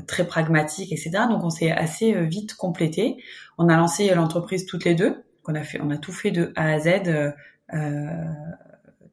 très 0.05 0.27
pragmatique, 0.27 0.91
etc. 0.91 1.25
Donc 1.27 1.43
on 1.43 1.49
s'est 1.49 1.71
assez 1.71 2.13
vite 2.27 2.53
complété. 2.53 3.17
On 3.57 3.69
a 3.69 3.75
lancé 3.75 4.13
l'entreprise 4.13 4.67
toutes 4.67 4.85
les 4.85 4.93
deux. 4.93 5.23
On 5.47 5.55
a 5.55 5.63
fait, 5.63 5.81
on 5.81 5.89
a 5.89 5.97
tout 5.97 6.11
fait 6.11 6.29
de 6.29 6.53
A 6.55 6.73
à 6.73 6.79
Z 6.79 7.01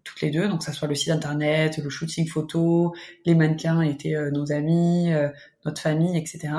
toutes 0.05 0.21
les 0.21 0.31
deux. 0.31 0.49
Donc 0.49 0.63
ça 0.63 0.75
soit 0.75 0.87
le 0.87 0.95
site 0.95 1.13
internet, 1.13 1.79
le 1.79 1.89
shooting 1.89 2.29
photo, 2.29 2.95
les 3.25 3.35
mannequins 3.35 3.81
étaient 3.81 4.17
nos 4.33 4.53
amis, 4.53 5.11
notre 5.65 5.81
famille, 5.81 6.19
etc 6.19 6.51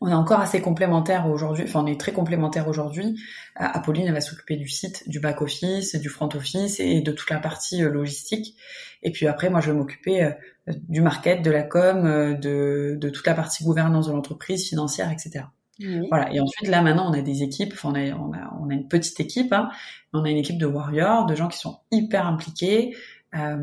on 0.00 0.08
est 0.08 0.14
encore 0.14 0.40
assez 0.40 0.62
complémentaires 0.62 1.28
aujourd'hui, 1.28 1.64
enfin 1.64 1.82
on 1.84 1.86
est 1.86 2.00
très 2.00 2.12
complémentaires 2.12 2.68
aujourd'hui. 2.68 3.20
Euh, 3.60 3.64
Apolline 3.64 4.06
elle 4.06 4.14
va 4.14 4.20
s'occuper 4.20 4.56
du 4.56 4.68
site, 4.68 5.08
du 5.08 5.20
back 5.20 5.42
office, 5.42 5.94
du 5.96 6.08
front 6.08 6.28
office 6.34 6.80
et 6.80 7.02
de 7.02 7.12
toute 7.12 7.30
la 7.30 7.38
partie 7.38 7.82
euh, 7.82 7.90
logistique. 7.90 8.56
Et 9.02 9.12
puis 9.12 9.26
après 9.26 9.50
moi 9.50 9.60
je 9.60 9.70
vais 9.70 9.76
m'occuper 9.76 10.22
euh, 10.22 10.30
du 10.88 11.02
market, 11.02 11.42
de 11.42 11.50
la 11.50 11.62
com, 11.62 12.38
de, 12.40 12.96
de 12.98 13.10
toute 13.10 13.26
la 13.26 13.34
partie 13.34 13.64
gouvernance 13.64 14.06
de 14.06 14.12
l'entreprise, 14.12 14.68
financière, 14.68 15.10
etc. 15.10 15.44
Voilà. 16.10 16.30
Et 16.32 16.40
ensuite 16.40 16.68
là 16.68 16.82
maintenant 16.82 17.10
on 17.10 17.12
a 17.12 17.22
des 17.22 17.42
équipes, 17.42 17.72
enfin, 17.72 17.90
on 17.90 17.94
a 17.94 18.14
on 18.14 18.32
a, 18.32 18.54
on 18.60 18.70
a 18.70 18.74
une 18.74 18.88
petite 18.88 19.18
équipe, 19.20 19.52
hein, 19.52 19.70
on 20.12 20.24
a 20.24 20.30
une 20.30 20.36
équipe 20.36 20.58
de 20.58 20.66
warriors, 20.66 21.26
de 21.26 21.34
gens 21.34 21.48
qui 21.48 21.58
sont 21.58 21.78
hyper 21.90 22.26
impliqués, 22.26 22.94
euh, 23.34 23.56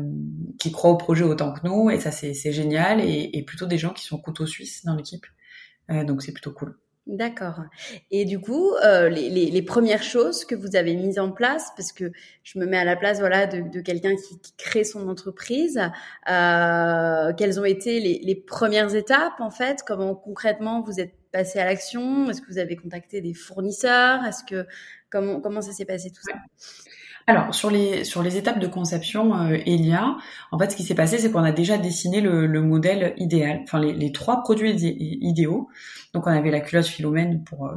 qui 0.58 0.72
croient 0.72 0.90
au 0.90 0.96
projet 0.96 1.24
autant 1.24 1.52
que 1.52 1.66
nous 1.66 1.90
et 1.90 2.00
ça 2.00 2.10
c'est 2.10 2.52
génial 2.52 3.00
et, 3.00 3.30
et, 3.34 3.42
plutôt 3.42 3.66
des 3.66 3.76
gens 3.76 3.92
qui 3.92 4.02
sont 4.02 4.16
couteau 4.16 4.46
suisse 4.46 4.82
dans 4.86 4.94
l'équipe 4.94 5.26
donc 5.88 6.22
c'est 6.22 6.32
plutôt 6.32 6.52
cool. 6.52 6.76
D'accord. 7.08 7.62
Et 8.10 8.26
du 8.26 8.38
coup, 8.38 8.74
euh, 8.84 9.08
les, 9.08 9.30
les, 9.30 9.46
les, 9.50 9.62
premières 9.62 10.02
choses 10.02 10.44
que 10.44 10.54
vous 10.54 10.76
avez 10.76 10.94
mises 10.94 11.18
en 11.18 11.32
place, 11.32 11.72
parce 11.74 11.90
que 11.90 12.12
je 12.42 12.58
me 12.58 12.66
mets 12.66 12.76
à 12.76 12.84
la 12.84 12.96
place 12.96 13.18
voilà 13.18 13.46
de, 13.46 13.62
de 13.66 13.80
quelqu'un 13.80 14.14
qui, 14.14 14.38
qui, 14.38 14.52
crée 14.58 14.84
son 14.84 15.08
entreprise, 15.08 15.80
euh, 16.30 17.32
quelles 17.32 17.58
ont 17.58 17.64
été 17.64 17.98
les, 18.00 18.18
les, 18.22 18.34
premières 18.34 18.94
étapes 18.94 19.40
en 19.40 19.50
fait? 19.50 19.82
Comment 19.86 20.14
concrètement 20.14 20.82
vous 20.82 21.00
êtes 21.00 21.14
passé 21.32 21.58
à 21.58 21.64
l'action? 21.64 22.28
Est-ce 22.28 22.42
que 22.42 22.48
vous 22.48 22.58
avez 22.58 22.76
contacté 22.76 23.22
des 23.22 23.32
fournisseurs? 23.32 24.22
Est-ce 24.26 24.44
que 24.44 24.66
comment 25.08 25.40
comment 25.40 25.62
ça 25.62 25.72
s'est 25.72 25.86
passé 25.86 26.10
tout 26.10 26.22
ça? 26.22 26.34
Alors 27.28 27.54
sur 27.54 27.70
les 27.70 28.04
sur 28.04 28.22
les 28.22 28.38
étapes 28.38 28.58
de 28.58 28.66
conception 28.66 29.36
euh, 29.36 29.58
Elia, 29.66 30.16
en 30.50 30.58
fait 30.58 30.70
ce 30.70 30.76
qui 30.76 30.82
s'est 30.82 30.94
passé 30.94 31.18
c'est 31.18 31.30
qu'on 31.30 31.44
a 31.44 31.52
déjà 31.52 31.76
dessiné 31.76 32.22
le, 32.22 32.46
le 32.46 32.62
modèle 32.62 33.12
idéal, 33.18 33.60
enfin 33.64 33.78
les, 33.78 33.92
les, 33.92 34.12
trois 34.12 34.42
produits 34.42 34.72
idéaux. 34.72 35.68
Donc 36.14 36.26
on 36.26 36.30
avait 36.30 36.50
la 36.50 36.60
culotte 36.60 36.86
Philomène 36.86 37.44
pour 37.44 37.66
euh, 37.66 37.76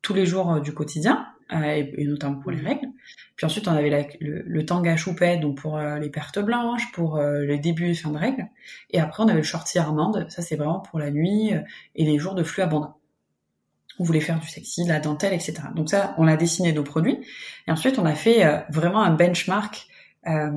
tous 0.00 0.14
les 0.14 0.24
jours 0.24 0.54
euh, 0.54 0.60
du 0.60 0.72
quotidien 0.72 1.26
euh, 1.52 1.84
et, 1.98 2.06
notamment 2.06 2.40
pour 2.40 2.50
les 2.50 2.62
règles. 2.62 2.88
Puis 3.36 3.44
ensuite 3.44 3.68
on 3.68 3.72
avait 3.72 3.90
la, 3.90 4.04
le, 4.20 4.42
le, 4.46 4.64
tanga 4.64 4.96
choupette 4.96 5.40
donc 5.40 5.58
pour 5.58 5.78
les 5.78 6.08
pertes 6.08 6.38
blanches, 6.38 6.90
pour 6.92 7.20
les 7.20 7.58
débuts 7.58 7.90
et 7.90 7.94
fins 7.94 8.10
de 8.10 8.18
règles. 8.18 8.46
Et 8.90 9.00
après 9.00 9.22
on 9.22 9.28
avait 9.28 9.36
le 9.36 9.42
shorty 9.42 9.78
armande, 9.78 10.26
ça 10.30 10.40
c'est 10.40 10.56
vraiment 10.56 10.80
pour 10.80 10.98
la 10.98 11.10
nuit 11.10 11.52
et 11.94 12.04
les 12.04 12.18
jours 12.18 12.34
de 12.34 12.42
flux 12.42 12.62
abondant 12.62 12.97
on 13.98 14.04
voulait 14.04 14.20
faire 14.20 14.38
du 14.38 14.48
sexy, 14.48 14.84
la 14.84 15.00
dentelle, 15.00 15.32
etc. 15.32 15.54
Donc 15.74 15.90
ça, 15.90 16.14
on 16.18 16.26
a 16.26 16.36
dessiné 16.36 16.72
nos 16.72 16.84
produits. 16.84 17.18
Et 17.66 17.70
ensuite, 17.70 17.98
on 17.98 18.06
a 18.06 18.14
fait 18.14 18.44
euh, 18.44 18.58
vraiment 18.70 19.02
un 19.02 19.14
benchmark 19.14 19.86
euh, 20.26 20.50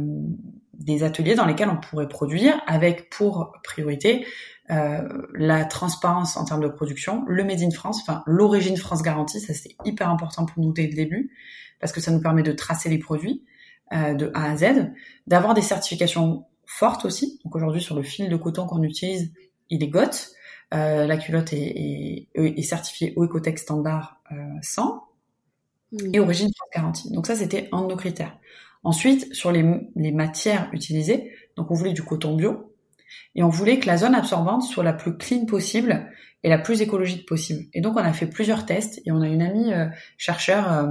des 0.74 1.04
ateliers 1.04 1.36
dans 1.36 1.46
lesquels 1.46 1.70
on 1.70 1.78
pourrait 1.78 2.08
produire, 2.08 2.62
avec 2.68 3.10
pour 3.10 3.54
priorité 3.64 4.26
euh, 4.70 5.08
la 5.34 5.66
transparence 5.66 6.38
en 6.38 6.46
termes 6.46 6.64
de 6.64 6.68
production, 6.68 7.24
le 7.28 7.44
Made 7.44 7.62
in 7.62 7.72
France, 7.72 8.02
enfin 8.02 8.24
l'origine 8.26 8.78
France 8.78 9.02
garantie, 9.02 9.40
ça 9.40 9.54
c'est 9.54 9.76
hyper 9.86 10.10
important 10.10 10.46
pour 10.46 10.64
nous 10.64 10.72
dès 10.72 10.88
le 10.88 10.94
début, 10.94 11.32
parce 11.80 11.92
que 11.92 12.00
ça 12.00 12.12
nous 12.12 12.22
permet 12.22 12.44
de 12.44 12.52
tracer 12.52 12.90
les 12.90 12.98
produits 12.98 13.44
de 13.92 14.32
A 14.34 14.52
à 14.52 14.56
Z, 14.56 14.94
d'avoir 15.28 15.54
des 15.54 15.62
certifications 15.62 16.46
fortes 16.66 17.04
aussi. 17.04 17.40
Donc 17.44 17.56
aujourd'hui, 17.56 17.82
sur 17.82 17.96
le 17.96 18.04
fil 18.04 18.30
de 18.30 18.36
coton 18.38 18.66
qu'on 18.66 18.82
utilise, 18.84 19.34
il 19.70 19.84
est 19.84 19.90
GOT. 19.90 20.32
Euh, 20.74 21.06
la 21.06 21.18
culotte 21.18 21.52
est, 21.54 22.28
est, 22.34 22.62
certifiée 22.62 23.14
au 23.18 23.26
Ecotech 23.26 23.60
standard 23.60 24.22
euh, 24.32 24.36
100 24.62 25.04
mmh. 25.92 25.98
et 26.14 26.20
origine 26.20 26.50
garantie. 26.74 27.12
Donc 27.12 27.28
ça, 27.28 27.36
c'était 27.36 27.68
un 27.72 27.82
de 27.82 27.88
nos 27.88 27.98
critères. 27.98 28.38
Ensuite, 28.84 29.34
sur 29.34 29.52
les, 29.52 29.66
les, 29.96 30.12
matières 30.12 30.70
utilisées, 30.72 31.32
donc 31.58 31.70
on 31.72 31.76
voulait 31.76 31.94
du 31.94 32.04
coton 32.04 32.36
bio 32.36 32.74
et 33.36 33.44
on 33.44 33.50
voulait 33.50 33.80
que 33.80 33.88
la 33.88 33.98
zone 33.98 34.16
absorbante 34.16 34.64
soit 34.64 34.84
la 34.84 34.94
plus 34.94 35.18
clean 35.18 35.46
possible 35.46 36.10
et 36.44 36.50
la 36.50 36.58
plus 36.58 36.82
écologique 36.82 37.28
possible. 37.28 37.66
Et 37.74 37.82
donc 37.82 37.96
on 37.96 38.00
a 38.00 38.14
fait 38.14 38.26
plusieurs 38.26 38.66
tests 38.66 39.02
et 39.06 39.12
on 39.12 39.22
a 39.22 39.28
une 39.28 39.42
amie 39.42 39.74
euh, 39.74 39.88
chercheur 40.18 40.72
euh, 40.72 40.88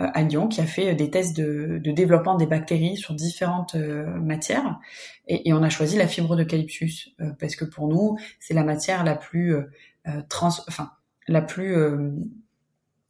à 0.00 0.22
Lyon 0.22 0.48
qui 0.48 0.60
a 0.60 0.66
fait 0.66 0.94
des 0.94 1.10
tests 1.10 1.36
de, 1.36 1.78
développement 1.78 2.36
des 2.36 2.46
bactéries 2.46 2.96
sur 2.96 3.14
différentes 3.14 3.74
euh, 3.74 4.06
matières 4.20 4.78
et, 5.26 5.52
on 5.52 5.62
a 5.62 5.68
choisi 5.68 5.96
la 5.96 6.06
fibre 6.06 6.36
d'eucalyptus 6.36 7.10
euh, 7.20 7.30
parce 7.38 7.56
que 7.56 7.64
pour 7.64 7.88
nous 7.88 8.16
c'est 8.38 8.54
la 8.54 8.64
matière 8.64 9.04
la 9.04 9.14
plus 9.14 9.54
trans, 10.28 10.48
enfin 10.68 10.92
la 11.28 11.42
plus 11.42 11.76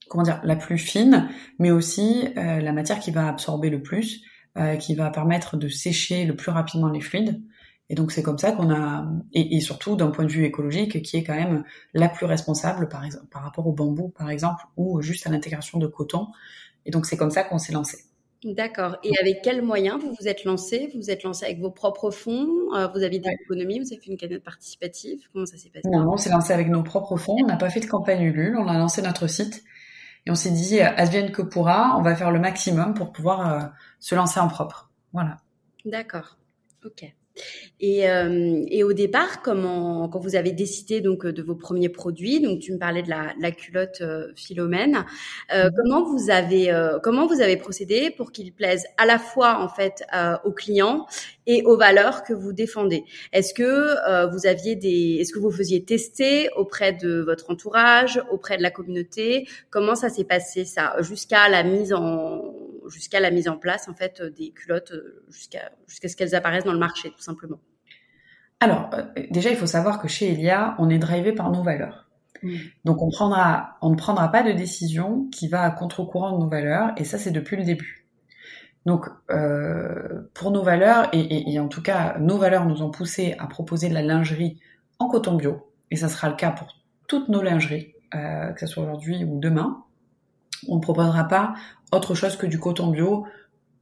comment 0.08 0.24
dire 0.24 0.40
la 0.42 0.56
plus 0.56 0.76
fine, 0.76 1.28
mais 1.58 1.70
aussi 1.70 2.28
la 2.34 2.72
matière 2.72 2.98
qui 2.98 3.12
va 3.12 3.28
absorber 3.28 3.70
le 3.70 3.80
plus, 3.80 4.24
qui 4.80 4.94
va 4.96 5.08
permettre 5.10 5.56
de 5.56 5.68
sécher 5.68 6.24
le 6.24 6.34
plus 6.34 6.50
rapidement 6.50 6.88
les 6.88 7.00
fluides. 7.00 7.40
Et 7.90 7.96
donc 7.96 8.12
c'est 8.12 8.22
comme 8.22 8.38
ça 8.38 8.52
qu'on 8.52 8.70
a, 8.72 9.04
et, 9.32 9.60
surtout 9.60 9.96
d'un 9.96 10.10
point 10.10 10.24
de 10.24 10.30
vue 10.30 10.44
écologique, 10.44 11.02
qui 11.02 11.16
est 11.16 11.24
quand 11.24 11.34
même 11.34 11.64
la 11.92 12.08
plus 12.08 12.24
responsable 12.24 12.88
par 12.88 13.42
rapport 13.42 13.66
au 13.66 13.72
bambou 13.72 14.08
par 14.08 14.30
exemple, 14.30 14.64
ou 14.76 15.02
juste 15.02 15.26
à 15.26 15.30
l'intégration 15.30 15.78
de 15.78 15.88
coton. 15.88 16.28
Et 16.86 16.90
donc 16.90 17.06
c'est 17.06 17.16
comme 17.16 17.30
ça 17.30 17.44
qu'on 17.44 17.58
s'est 17.58 17.72
lancé. 17.72 17.98
D'accord. 18.42 18.96
Et 19.04 19.12
avec 19.20 19.42
quels 19.42 19.60
moyens 19.60 20.00
vous 20.00 20.14
vous 20.18 20.26
êtes 20.26 20.44
lancé? 20.44 20.90
Vous 20.94 21.00
vous 21.00 21.10
êtes 21.10 21.24
lancé 21.24 21.44
avec 21.44 21.60
vos 21.60 21.70
propres 21.70 22.10
fonds? 22.10 22.48
Euh, 22.74 22.88
Vous 22.88 23.02
aviez 23.02 23.18
des 23.18 23.28
économies 23.42 23.80
Vous 23.80 23.92
avez 23.92 24.00
fait 24.00 24.10
une 24.10 24.16
cagnotte 24.16 24.42
participative? 24.42 25.28
Comment 25.32 25.44
ça 25.44 25.58
s'est 25.58 25.68
passé? 25.68 25.86
Non, 25.90 26.10
on 26.10 26.16
s'est 26.16 26.30
lancé 26.30 26.54
avec 26.54 26.68
nos 26.68 26.82
propres 26.82 27.18
fonds. 27.18 27.36
On 27.42 27.46
n'a 27.46 27.56
pas 27.58 27.68
fait 27.68 27.80
de 27.80 27.86
campagne 27.86 28.22
Ulule. 28.22 28.56
On 28.56 28.66
a 28.66 28.78
lancé 28.78 29.02
notre 29.02 29.26
site 29.26 29.62
et 30.26 30.30
on 30.30 30.34
s'est 30.34 30.50
dit, 30.50 30.80
advienne 30.80 31.32
que 31.32 31.42
pourra, 31.42 31.96
on 31.98 32.02
va 32.02 32.14
faire 32.16 32.30
le 32.30 32.40
maximum 32.40 32.94
pour 32.94 33.12
pouvoir 33.12 33.52
euh, 33.52 33.66
se 33.98 34.14
lancer 34.14 34.40
en 34.40 34.48
propre. 34.48 34.90
Voilà. 35.12 35.36
D'accord. 35.84 36.38
Ok. 36.84 37.04
Et, 37.82 38.10
euh, 38.10 38.62
et, 38.68 38.84
au 38.84 38.92
départ, 38.92 39.40
comment, 39.40 40.08
quand 40.08 40.18
vous 40.18 40.36
avez 40.36 40.52
décidé 40.52 41.00
donc 41.00 41.26
de 41.26 41.42
vos 41.42 41.54
premiers 41.54 41.88
produits, 41.88 42.40
donc 42.40 42.58
tu 42.58 42.72
me 42.72 42.78
parlais 42.78 43.02
de 43.02 43.08
la, 43.08 43.32
la 43.40 43.52
culotte 43.52 44.02
euh, 44.02 44.28
Philomène, 44.36 45.06
euh, 45.54 45.64
mhm. 45.64 45.70
comment 45.76 46.04
vous 46.04 46.30
avez 46.30 46.70
euh, 46.70 46.98
comment 47.02 47.26
vous 47.26 47.40
avez 47.40 47.56
procédé 47.56 48.10
pour 48.10 48.32
qu'il 48.32 48.52
plaise 48.52 48.84
à 48.98 49.06
la 49.06 49.18
fois 49.18 49.62
en 49.62 49.68
fait 49.68 50.04
euh, 50.14 50.36
aux 50.44 50.52
clients 50.52 51.06
et 51.46 51.62
aux 51.64 51.78
valeurs 51.78 52.22
que 52.22 52.34
vous 52.34 52.52
défendez? 52.52 53.04
Est-ce 53.32 53.54
que 53.54 54.30
vous 54.30 54.46
aviez 54.46 54.76
des, 54.76 55.18
est-ce 55.20 55.32
que 55.32 55.38
vous 55.38 55.50
faisiez 55.50 55.82
tester 55.84 56.50
auprès 56.56 56.92
de 56.92 57.20
votre 57.20 57.50
entourage, 57.50 58.22
auprès 58.30 58.58
de 58.58 58.62
la 58.62 58.70
communauté? 58.70 59.48
Comment 59.70 59.94
ça 59.94 60.10
s'est 60.10 60.24
passé 60.24 60.64
ça 60.64 60.96
jusqu'à 61.00 61.48
la 61.48 61.62
mise 61.62 61.92
en 61.94 62.54
jusqu'à 62.90 63.20
la 63.20 63.30
mise 63.30 63.48
en 63.48 63.56
place 63.56 63.88
en 63.88 63.94
fait 63.94 64.22
des 64.22 64.50
culottes 64.50 64.92
jusqu'à 65.28 65.72
jusqu'à 65.86 66.08
ce 66.08 66.16
qu'elles 66.16 66.34
apparaissent 66.34 66.64
dans 66.64 66.72
le 66.72 66.78
marché 66.78 67.10
tout 67.10 67.22
simplement 67.22 67.60
alors, 68.60 68.90
euh, 68.92 69.02
déjà, 69.30 69.50
il 69.50 69.56
faut 69.56 69.66
savoir 69.66 70.00
que 70.00 70.06
chez 70.06 70.32
Elia, 70.32 70.76
on 70.78 70.90
est 70.90 70.98
drivé 70.98 71.32
par 71.32 71.50
nos 71.50 71.62
valeurs. 71.62 72.08
Mm. 72.42 72.56
Donc, 72.84 73.02
on, 73.02 73.10
prendra, 73.10 73.78
on 73.80 73.90
ne 73.90 73.96
prendra 73.96 74.30
pas 74.30 74.42
de 74.42 74.52
décision 74.52 75.26
qui 75.32 75.48
va 75.48 75.62
à 75.62 75.70
contre-courant 75.70 76.32
de 76.32 76.42
nos 76.42 76.48
valeurs, 76.48 76.92
et 76.98 77.04
ça, 77.04 77.18
c'est 77.18 77.30
depuis 77.30 77.56
le 77.56 77.64
début. 77.64 78.06
Donc, 78.86 79.06
euh, 79.30 80.22
pour 80.34 80.50
nos 80.50 80.62
valeurs, 80.62 81.08
et, 81.12 81.58
en 81.58 81.68
tout 81.68 81.82
cas, 81.82 82.18
nos 82.18 82.36
valeurs 82.36 82.66
nous 82.66 82.82
ont 82.82 82.90
poussé 82.90 83.34
à 83.38 83.46
proposer 83.46 83.88
de 83.88 83.94
la 83.94 84.02
lingerie 84.02 84.58
en 84.98 85.08
coton 85.08 85.34
bio, 85.34 85.70
et 85.90 85.96
ça 85.96 86.08
sera 86.08 86.28
le 86.28 86.36
cas 86.36 86.50
pour 86.50 86.68
toutes 87.08 87.28
nos 87.28 87.42
lingeries, 87.42 87.94
euh, 88.14 88.52
que 88.52 88.60
ce 88.60 88.66
soit 88.66 88.84
aujourd'hui 88.84 89.24
ou 89.24 89.38
demain. 89.38 89.84
On 90.68 90.76
ne 90.76 90.80
proposera 90.80 91.24
pas 91.24 91.54
autre 91.92 92.14
chose 92.14 92.36
que 92.36 92.46
du 92.46 92.58
coton 92.58 92.88
bio 92.88 93.26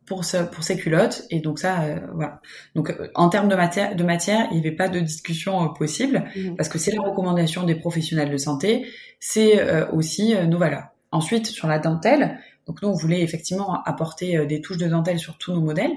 pour, 0.08 0.22
pour 0.52 0.64
ces 0.64 0.76
culottes. 0.76 1.24
Et 1.30 1.40
donc 1.40 1.58
ça, 1.58 1.82
euh, 1.82 1.98
voilà. 2.14 2.40
Donc 2.74 2.90
euh, 2.90 3.08
en 3.14 3.28
termes 3.28 3.48
de 3.48 3.54
matière, 3.54 3.94
de 3.94 4.04
matière, 4.04 4.48
il 4.50 4.60
n'y 4.60 4.66
avait 4.66 4.76
pas 4.76 4.88
de 4.88 4.98
discussion 5.00 5.64
euh, 5.64 5.68
possible 5.68 6.24
mmh. 6.34 6.56
parce 6.56 6.68
que 6.68 6.78
c'est 6.78 6.92
la 6.92 7.02
recommandation 7.02 7.64
des 7.64 7.74
professionnels 7.74 8.30
de 8.30 8.36
santé, 8.38 8.86
c'est 9.20 9.88
aussi 9.92 10.34
nos 10.46 10.58
valeurs. 10.58 10.88
Ensuite, 11.10 11.46
sur 11.46 11.68
la 11.68 11.78
dentelle, 11.78 12.38
donc 12.66 12.82
nous 12.82 12.88
on 12.88 12.94
voulait 12.94 13.22
effectivement 13.22 13.82
apporter 13.82 14.46
des 14.46 14.60
touches 14.60 14.76
de 14.76 14.86
dentelle 14.86 15.18
sur 15.18 15.38
tous 15.38 15.52
nos 15.52 15.60
modèles. 15.60 15.92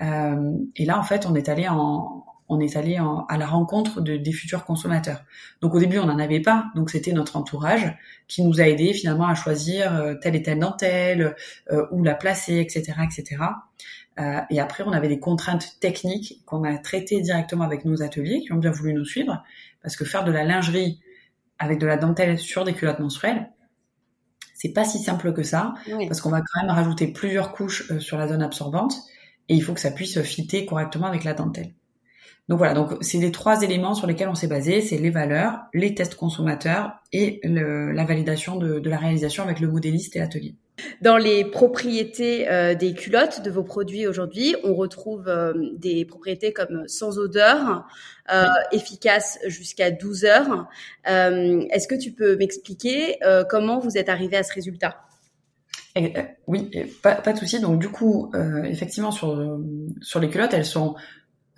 et 0.00 0.84
là, 0.84 0.98
en 0.98 1.02
fait, 1.02 1.26
on 1.26 1.34
est 1.34 1.48
allé 1.48 1.68
en, 1.68 2.24
on 2.52 2.60
est 2.60 2.76
allé 2.76 2.98
à 3.28 3.38
la 3.38 3.46
rencontre 3.46 4.02
de, 4.02 4.16
des 4.16 4.32
futurs 4.32 4.64
consommateurs. 4.64 5.24
Donc 5.62 5.74
au 5.74 5.78
début, 5.78 5.98
on 5.98 6.06
n'en 6.06 6.18
avait 6.18 6.40
pas, 6.40 6.66
donc 6.74 6.90
c'était 6.90 7.12
notre 7.12 7.36
entourage 7.36 7.96
qui 8.28 8.42
nous 8.42 8.60
a 8.60 8.64
aidé 8.64 8.92
finalement 8.92 9.26
à 9.26 9.34
choisir 9.34 9.94
euh, 9.94 10.14
telle 10.14 10.36
et 10.36 10.42
telle 10.42 10.58
dentelle, 10.58 11.34
euh, 11.70 11.86
où 11.90 12.02
la 12.02 12.14
placer, 12.14 12.58
etc., 12.58 12.92
etc. 13.04 13.42
Euh, 14.20 14.40
et 14.50 14.60
après, 14.60 14.84
on 14.86 14.92
avait 14.92 15.08
des 15.08 15.18
contraintes 15.18 15.80
techniques 15.80 16.42
qu'on 16.44 16.64
a 16.64 16.76
traitées 16.76 17.22
directement 17.22 17.64
avec 17.64 17.86
nos 17.86 18.02
ateliers 18.02 18.40
qui 18.40 18.52
ont 18.52 18.58
bien 18.58 18.70
voulu 18.70 18.92
nous 18.92 19.06
suivre, 19.06 19.42
parce 19.82 19.96
que 19.96 20.04
faire 20.04 20.24
de 20.24 20.32
la 20.32 20.44
lingerie 20.44 21.00
avec 21.58 21.78
de 21.78 21.86
la 21.86 21.96
dentelle 21.96 22.38
sur 22.38 22.64
des 22.64 22.74
culottes 22.74 22.98
menstruelles, 22.98 23.50
c'est 24.54 24.74
pas 24.74 24.84
si 24.84 24.98
simple 24.98 25.32
que 25.32 25.42
ça, 25.42 25.74
parce 26.06 26.20
qu'on 26.20 26.30
va 26.30 26.40
quand 26.40 26.62
même 26.62 26.70
rajouter 26.70 27.08
plusieurs 27.08 27.52
couches 27.52 27.98
sur 27.98 28.18
la 28.18 28.28
zone 28.28 28.42
absorbante, 28.42 28.94
et 29.48 29.54
il 29.54 29.62
faut 29.62 29.72
que 29.72 29.80
ça 29.80 29.90
puisse 29.90 30.20
fitter 30.22 30.66
correctement 30.66 31.06
avec 31.06 31.24
la 31.24 31.34
dentelle. 31.34 31.72
Donc 32.52 32.58
voilà, 32.58 32.74
donc 32.74 32.98
c'est 33.00 33.16
les 33.16 33.32
trois 33.32 33.62
éléments 33.62 33.94
sur 33.94 34.06
lesquels 34.06 34.28
on 34.28 34.34
s'est 34.34 34.46
basé, 34.46 34.82
c'est 34.82 34.98
les 34.98 35.08
valeurs, 35.08 35.60
les 35.72 35.94
tests 35.94 36.16
consommateurs 36.16 36.92
et 37.10 37.40
la 37.44 38.04
validation 38.04 38.56
de, 38.56 38.86
la 38.86 38.98
réalisation 38.98 39.42
avec 39.42 39.58
le 39.58 39.68
modéliste 39.68 40.16
et 40.16 40.18
l'atelier. 40.18 40.54
Dans 41.00 41.16
les 41.16 41.46
propriétés 41.46 42.50
euh, 42.50 42.74
des 42.74 42.92
culottes 42.92 43.40
de 43.42 43.50
vos 43.50 43.62
produits 43.62 44.06
aujourd'hui, 44.06 44.54
on 44.64 44.74
retrouve 44.74 45.28
euh, 45.28 45.54
des 45.78 46.04
propriétés 46.04 46.52
comme 46.52 46.86
sans 46.88 47.18
odeur, 47.18 47.86
euh, 48.30 48.44
efficace 48.70 49.38
jusqu'à 49.46 49.90
12 49.90 50.26
heures. 50.26 50.68
Est-ce 51.06 51.88
que 51.88 51.94
tu 51.94 52.12
peux 52.12 52.36
m'expliquer 52.36 53.18
comment 53.48 53.78
vous 53.78 53.96
êtes 53.96 54.10
arrivé 54.10 54.36
à 54.36 54.42
ce 54.42 54.52
résultat? 54.52 54.98
Oui, 56.46 56.70
pas, 57.02 57.14
pas 57.14 57.32
de 57.32 57.38
souci. 57.38 57.60
Donc 57.60 57.78
du 57.78 57.88
coup, 57.88 58.30
effectivement, 58.64 59.10
sur, 59.10 59.58
sur 60.02 60.20
les 60.20 60.28
culottes, 60.28 60.52
elles 60.52 60.66
sont 60.66 60.96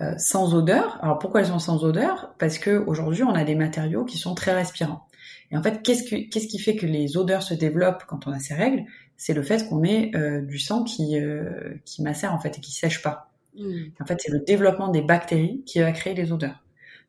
euh, 0.01 0.13
sans 0.17 0.53
odeur. 0.53 0.97
Alors 1.01 1.19
pourquoi 1.19 1.41
elles 1.41 1.47
sont 1.47 1.59
sans 1.59 1.83
odeur? 1.83 2.33
Parce 2.37 2.57
que 2.57 2.83
aujourd'hui 2.85 3.23
on 3.23 3.33
a 3.33 3.43
des 3.43 3.55
matériaux 3.55 4.05
qui 4.05 4.17
sont 4.17 4.35
très 4.35 4.53
respirants. 4.53 5.07
Et 5.51 5.57
en 5.57 5.63
fait, 5.63 5.83
qu'est-ce, 5.83 6.03
qu'est-ce 6.03 6.47
qui 6.47 6.59
fait 6.59 6.75
que 6.75 6.85
les 6.85 7.17
odeurs 7.17 7.43
se 7.43 7.53
développent 7.53 8.03
quand 8.07 8.27
on 8.27 8.31
a 8.31 8.39
ces 8.39 8.53
règles? 8.53 8.83
C'est 9.15 9.33
le 9.33 9.43
fait 9.43 9.67
qu'on 9.69 9.77
met 9.77 10.11
euh, 10.15 10.41
du 10.41 10.59
sang 10.59 10.83
qui 10.83 11.19
euh, 11.19 11.75
qui 11.85 12.01
macère 12.01 12.33
en 12.33 12.39
fait 12.39 12.57
et 12.57 12.61
qui 12.61 12.71
sèche 12.71 13.01
pas. 13.01 13.31
Mmh. 13.57 13.73
En 14.01 14.05
fait, 14.05 14.19
c'est 14.19 14.31
le 14.31 14.39
développement 14.39 14.89
des 14.89 15.01
bactéries 15.01 15.63
qui 15.65 15.79
va 15.79 15.91
créer 15.91 16.13
les 16.13 16.31
odeurs. 16.31 16.61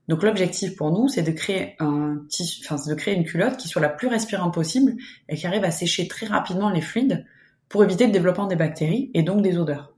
Donc 0.09 0.23
l'objectif 0.23 0.77
pour 0.77 0.93
nous, 0.93 1.09
c'est 1.09 1.23
de 1.23 1.33
créer 1.33 1.75
un 1.81 2.23
tissu, 2.29 2.63
enfin 2.65 2.77
de 2.89 2.95
créer 2.95 3.15
une 3.15 3.25
culotte 3.25 3.57
qui 3.57 3.67
soit 3.67 3.83
la 3.83 3.89
plus 3.89 4.07
respirante 4.07 4.55
possible 4.55 4.95
et 5.29 5.37
qui 5.37 5.47
arrive 5.47 5.65
à 5.65 5.73
sécher 5.73 6.07
très 6.07 6.27
rapidement 6.27 6.71
les 6.71 6.81
fluides 6.81 7.27
pour 7.69 7.83
éviter 7.83 8.07
le 8.07 8.13
développement 8.13 8.47
des 8.47 8.55
bactéries 8.55 9.11
et 9.15 9.23
donc 9.23 9.43
des 9.43 9.59
odeurs. 9.59 9.96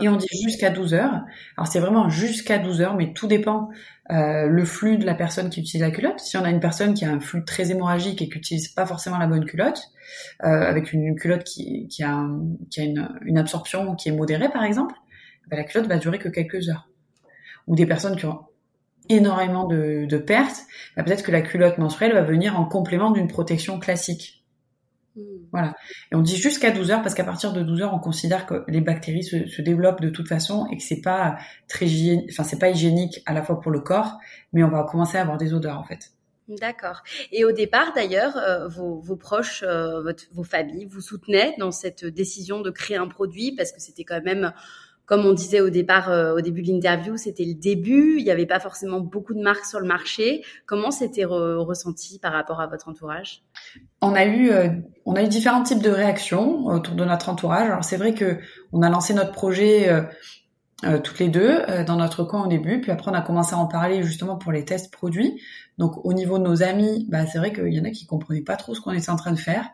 Et 0.00 0.08
on 0.08 0.16
dit 0.16 0.28
jusqu'à 0.42 0.70
12 0.70 0.94
heures. 0.94 1.24
Alors 1.56 1.66
c'est 1.66 1.80
vraiment 1.80 2.08
jusqu'à 2.08 2.58
12 2.58 2.82
heures, 2.82 2.96
mais 2.96 3.12
tout 3.12 3.26
dépend 3.26 3.70
euh, 4.10 4.46
le 4.46 4.64
flux 4.64 4.98
de 4.98 5.06
la 5.06 5.14
personne 5.14 5.48
qui 5.48 5.60
utilise 5.60 5.80
la 5.80 5.90
culotte. 5.90 6.20
Si 6.20 6.36
on 6.36 6.44
a 6.44 6.50
une 6.50 6.60
personne 6.60 6.94
qui 6.94 7.04
a 7.04 7.10
un 7.10 7.20
flux 7.20 7.44
très 7.44 7.70
hémorragique 7.70 8.20
et 8.20 8.28
qui 8.28 8.36
utilise 8.36 8.68
pas 8.68 8.84
forcément 8.84 9.18
la 9.18 9.26
bonne 9.26 9.46
culotte, 9.46 9.80
euh, 10.44 10.48
avec 10.48 10.92
une, 10.92 11.16
culotte 11.16 11.44
qui, 11.44 11.88
a, 12.02 12.28
une, 12.76 13.38
absorption 13.38 13.94
qui 13.94 14.10
est 14.10 14.12
modérée 14.12 14.50
par 14.50 14.64
exemple, 14.64 14.94
ben, 15.48 15.56
la 15.56 15.64
culotte 15.64 15.88
va 15.88 15.96
durer 15.96 16.18
que 16.18 16.28
quelques 16.28 16.68
heures. 16.68 16.88
Ou 17.66 17.74
des 17.74 17.86
personnes 17.86 18.16
qui 18.16 18.26
ont 18.26 18.40
énormément 19.08 19.66
de, 19.66 20.04
de 20.04 20.18
pertes, 20.18 20.64
ben, 20.96 21.04
peut-être 21.04 21.22
que 21.22 21.32
la 21.32 21.40
culotte 21.40 21.78
menstruelle 21.78 22.12
va 22.12 22.22
venir 22.22 22.60
en 22.60 22.66
complément 22.66 23.10
d'une 23.10 23.28
protection 23.28 23.78
classique. 23.78 24.43
Hmm. 25.16 25.20
Voilà. 25.52 25.74
Et 26.10 26.16
on 26.16 26.22
dit 26.22 26.36
jusqu'à 26.36 26.70
12 26.70 26.90
heures 26.90 27.02
parce 27.02 27.14
qu'à 27.14 27.24
partir 27.24 27.52
de 27.52 27.62
12 27.62 27.82
heures, 27.82 27.94
on 27.94 27.98
considère 27.98 28.46
que 28.46 28.64
les 28.68 28.80
bactéries 28.80 29.24
se, 29.24 29.46
se 29.46 29.62
développent 29.62 30.00
de 30.00 30.10
toute 30.10 30.28
façon 30.28 30.66
et 30.72 30.76
que 30.76 30.82
c'est 30.82 31.00
pas 31.00 31.36
très 31.68 31.86
hygiénique, 31.86 32.30
enfin 32.32 32.44
c'est 32.44 32.58
pas 32.58 32.70
hygiénique 32.70 33.22
à 33.26 33.32
la 33.32 33.42
fois 33.42 33.60
pour 33.60 33.70
le 33.70 33.80
corps, 33.80 34.18
mais 34.52 34.64
on 34.64 34.70
va 34.70 34.84
commencer 34.84 35.18
à 35.18 35.22
avoir 35.22 35.38
des 35.38 35.54
odeurs 35.54 35.78
en 35.78 35.84
fait. 35.84 36.10
D'accord. 36.48 37.02
Et 37.32 37.44
au 37.44 37.52
départ, 37.52 37.94
d'ailleurs, 37.94 38.36
euh, 38.36 38.68
vos, 38.68 39.00
vos, 39.00 39.16
proches, 39.16 39.62
euh, 39.62 40.02
votre, 40.02 40.24
vos 40.32 40.42
familles, 40.42 40.84
vous 40.84 41.00
soutenaient 41.00 41.54
dans 41.58 41.70
cette 41.70 42.04
décision 42.04 42.60
de 42.60 42.70
créer 42.70 42.98
un 42.98 43.08
produit 43.08 43.52
parce 43.56 43.72
que 43.72 43.80
c'était 43.80 44.04
quand 44.04 44.22
même 44.22 44.52
comme 45.06 45.26
on 45.26 45.32
disait 45.32 45.60
au 45.60 45.70
départ, 45.70 46.10
euh, 46.10 46.34
au 46.34 46.40
début 46.40 46.62
de 46.62 46.72
l'interview, 46.72 47.16
c'était 47.16 47.44
le 47.44 47.54
début. 47.54 48.16
Il 48.18 48.24
n'y 48.24 48.30
avait 48.30 48.46
pas 48.46 48.60
forcément 48.60 49.00
beaucoup 49.00 49.34
de 49.34 49.42
marques 49.42 49.66
sur 49.66 49.80
le 49.80 49.86
marché. 49.86 50.42
Comment 50.66 50.90
c'était 50.90 51.24
ressenti 51.24 52.18
par 52.18 52.32
rapport 52.32 52.60
à 52.60 52.66
votre 52.66 52.88
entourage? 52.88 53.42
On 54.00 54.14
a 54.14 54.24
eu, 54.24 54.50
euh, 54.50 54.68
on 55.04 55.14
a 55.14 55.22
eu 55.22 55.28
différents 55.28 55.62
types 55.62 55.82
de 55.82 55.90
réactions 55.90 56.66
autour 56.66 56.94
de 56.94 57.04
notre 57.04 57.28
entourage. 57.28 57.68
Alors 57.68 57.84
c'est 57.84 57.96
vrai 57.96 58.14
que 58.14 58.38
on 58.72 58.82
a 58.82 58.88
lancé 58.88 59.12
notre 59.12 59.32
projet 59.32 59.88
euh, 59.90 60.98
toutes 60.98 61.18
les 61.18 61.28
deux 61.28 61.62
dans 61.86 61.96
notre 61.96 62.24
coin 62.24 62.44
au 62.44 62.48
début, 62.48 62.80
puis 62.80 62.90
après 62.90 63.10
on 63.10 63.14
a 63.14 63.22
commencé 63.22 63.54
à 63.54 63.58
en 63.58 63.66
parler 63.66 64.02
justement 64.02 64.36
pour 64.36 64.52
les 64.52 64.64
tests 64.64 64.92
produits. 64.92 65.40
Donc 65.78 66.04
au 66.04 66.12
niveau 66.12 66.38
de 66.38 66.44
nos 66.44 66.62
amis, 66.62 67.06
bah, 67.08 67.26
c'est 67.26 67.38
vrai 67.38 67.52
qu'il 67.52 67.72
y 67.72 67.80
en 67.80 67.84
a 67.84 67.90
qui 67.90 68.06
comprenaient 68.06 68.42
pas 68.42 68.56
trop 68.56 68.74
ce 68.74 68.80
qu'on 68.80 68.92
était 68.92 69.10
en 69.10 69.16
train 69.16 69.32
de 69.32 69.38
faire 69.38 69.70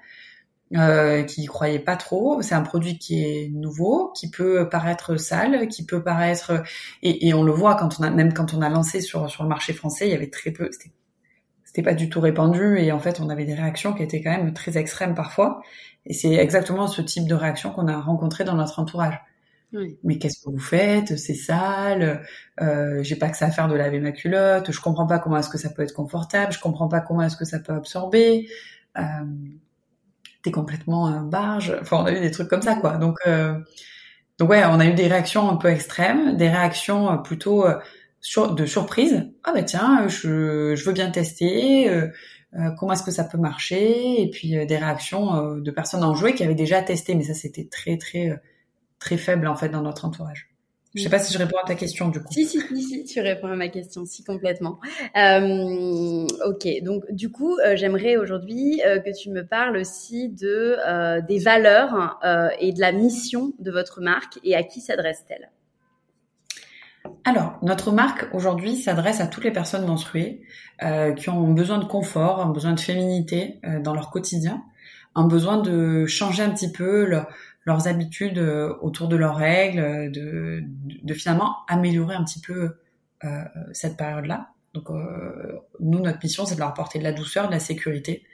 euh, 0.77 1.23
qui 1.25 1.47
croyaient 1.47 1.79
pas 1.79 1.97
trop. 1.97 2.43
C'est 2.43 2.55
un 2.55 2.63
produit 2.63 2.99
qui 2.99 3.25
est 3.25 3.49
nouveau, 3.53 4.13
qui 4.15 4.31
peut 4.31 4.69
paraître 4.69 5.17
sale, 5.17 5.69
qui 5.69 5.85
peut 5.85 6.03
paraître 6.03 6.63
et, 7.03 7.29
et, 7.29 7.35
on 7.35 7.43
le 7.43 7.53
voit 7.53 7.75
quand 7.75 7.99
on 8.01 8.05
a 8.05 8.11
même 8.11 8.33
quand 8.33 8.55
on 8.55 8.63
a 8.63 8.69
lancé 8.69 9.01
sur 9.01 9.29
sur 9.31 9.43
le 9.43 9.49
marché 9.49 9.73
français, 9.73 10.07
il 10.09 10.13
y 10.13 10.15
avait 10.15 10.31
très 10.31 10.51
peu. 10.53 10.69
C'était 10.73 10.93
c'était 11.65 11.83
pas 11.83 11.95
du 11.95 12.09
tout 12.09 12.21
répandu 12.21 12.79
et 12.79 12.91
en 12.91 12.99
fait 12.99 13.21
on 13.21 13.29
avait 13.29 13.45
des 13.45 13.55
réactions 13.55 13.93
qui 13.93 14.03
étaient 14.03 14.23
quand 14.23 14.31
même 14.31 14.53
très 14.53 14.77
extrêmes 14.77 15.15
parfois. 15.15 15.63
Et 16.07 16.15
c'est 16.15 16.35
exactement 16.35 16.89
ce 16.89 17.01
type 17.03 17.29
de 17.29 17.35
réaction 17.35 17.71
qu'on 17.71 17.87
a 17.87 18.01
rencontré 18.01 18.45
dans 18.45 18.55
notre 18.57 18.81
entourage. 18.81 19.21
Oui. 19.73 19.97
Mais 20.03 20.19
qu'est-ce 20.19 20.41
que 20.45 20.51
vous 20.51 20.59
faites? 20.59 21.17
C'est 21.17 21.35
sale. 21.35 22.25
Euh, 22.61 23.03
J'ai 23.05 23.17
pas 23.17 23.29
que 23.29 23.37
ça 23.37 23.47
à 23.47 23.51
faire 23.51 23.69
de 23.69 23.77
laver 23.77 24.01
ma 24.01 24.11
culotte. 24.11 24.73
Je 24.73 24.81
comprends 24.81 25.07
pas 25.07 25.21
comment 25.21 25.37
est-ce 25.37 25.49
que 25.49 25.59
ça 25.59 25.71
peut 25.71 25.83
être 25.83 25.95
confortable. 25.95 26.53
Je 26.53 26.59
comprends 26.59 26.89
pas 26.89 27.01
comment 27.01 27.23
est-ce 27.23 27.37
que 27.37 27.45
ça 27.45 27.61
peut 27.61 27.73
absorber. 27.73 28.49
Euh, 28.99 29.03
t'es 30.43 30.51
complètement 30.51 31.09
euh, 31.09 31.21
barge. 31.21 31.77
Enfin, 31.81 31.99
on 31.99 32.05
a 32.07 32.13
eu 32.13 32.21
des 32.21 32.31
trucs 32.31 32.49
comme 32.49 32.63
ça, 32.63 32.75
quoi. 32.77 32.97
Donc, 32.97 33.17
euh, 33.27 33.55
donc 34.39 34.51
ouais, 34.51 34.65
on 34.65 34.81
a 34.81 34.87
eu 34.87 34.95
des 34.95 35.07
réactions 35.07 35.51
un 35.51 35.57
peu 35.57 35.69
extrêmes, 35.69 36.37
des 36.37 36.49
réactions 36.49 37.13
euh, 37.13 37.17
plutôt 37.17 37.67
de 37.67 38.67
surprise. 38.67 39.31
Ah 39.45 39.53
bah 39.53 39.63
tiens, 39.63 40.07
je, 40.09 40.75
je 40.75 40.85
veux 40.85 40.93
bien 40.93 41.11
tester. 41.11 41.91
comment 42.79 42.93
est-ce 42.93 43.03
que 43.03 43.11
ça 43.11 43.25
peut 43.25 43.39
marcher? 43.39 44.21
Et 44.23 44.31
puis 44.31 44.51
des 44.67 44.77
réactions 44.77 45.57
de 45.57 45.71
personnes 45.71 46.05
enjouées 46.05 46.35
qui 46.35 46.45
avaient 46.45 46.55
déjà 46.55 46.83
testé, 46.83 47.15
mais 47.15 47.23
ça 47.23 47.35
c'était 47.35 47.67
très 47.67 47.97
très 47.97 48.39
très 48.99 49.17
faible 49.17 49.47
en 49.47 49.57
fait 49.57 49.71
dans 49.71 49.83
notre 49.83 50.05
entourage. 50.05 50.50
Je 50.95 51.03
sais 51.03 51.09
pas 51.09 51.21
si 51.21 51.33
je 51.33 51.39
réponds 51.39 51.57
à 51.63 51.67
ta 51.67 51.77
question 51.77 52.09
du 52.09 52.21
coup. 52.21 52.33
Si, 52.33 52.45
si, 52.47 52.61
si, 52.83 53.05
tu 53.05 53.21
réponds 53.21 53.47
à 53.47 53.55
ma 53.55 53.69
question, 53.69 54.05
si, 54.05 54.25
complètement. 54.25 54.81
Euh, 55.17 56.27
ok, 56.47 56.67
donc 56.83 57.05
du 57.13 57.31
coup, 57.31 57.57
euh, 57.59 57.77
j'aimerais 57.77 58.17
aujourd'hui 58.17 58.83
euh, 58.85 58.99
que 58.99 59.17
tu 59.17 59.31
me 59.31 59.47
parles 59.47 59.77
aussi 59.77 60.29
de 60.29 60.77
des 61.27 61.39
valeurs 61.39 62.19
et 62.59 62.73
de 62.73 62.81
la 62.81 62.93
mission 62.93 63.53
de 63.59 63.71
votre 63.71 64.01
marque 64.01 64.41
et 64.43 64.57
à 64.57 64.63
qui 64.63 64.81
s'adresse-t-elle? 64.81 65.51
Alors, 67.25 67.59
notre 67.63 67.93
marque 67.93 68.29
aujourd'hui 68.35 68.77
s'adresse 68.77 69.21
à 69.21 69.27
toutes 69.27 69.45
les 69.45 69.53
personnes 69.53 69.87
menstruées 69.87 70.43
qui 71.17 71.29
ont 71.29 71.53
besoin 71.53 71.79
de 71.79 71.85
confort, 71.85 72.41
ont 72.41 72.51
besoin 72.51 72.73
de 72.73 72.81
féminité 72.81 73.61
dans 73.83 73.95
leur 73.95 74.11
quotidien, 74.11 74.63
ont 75.15 75.25
besoin 75.27 75.59
de 75.59 76.07
changer 76.07 76.43
un 76.43 76.51
petit 76.51 76.73
peu 76.73 77.05
leurs 77.65 77.89
habitudes 77.89 78.39
euh, 78.39 78.75
autour 78.81 79.09
de 79.09 79.17
leurs 79.17 79.37
règles, 79.37 80.11
de, 80.11 80.63
de, 80.65 81.15
finalement 81.15 81.59
améliorer 81.69 82.15
un 82.15 82.25
petit 82.25 82.41
peu 82.41 82.77
cette 83.73 83.99
période-là. 83.99 84.49
Donc, 84.73 84.89
nous, 85.79 86.01
notre 86.01 86.21
mission, 86.23 86.47
c'est 86.47 86.55
de 86.55 86.61
leur 86.61 86.71
apporter 86.71 86.99
de 86.99 87.05
la 87.05 87.13
douceur, 87.13 87.49
de 87.49 87.53
la 87.53 87.61
sécurité 87.61 88.25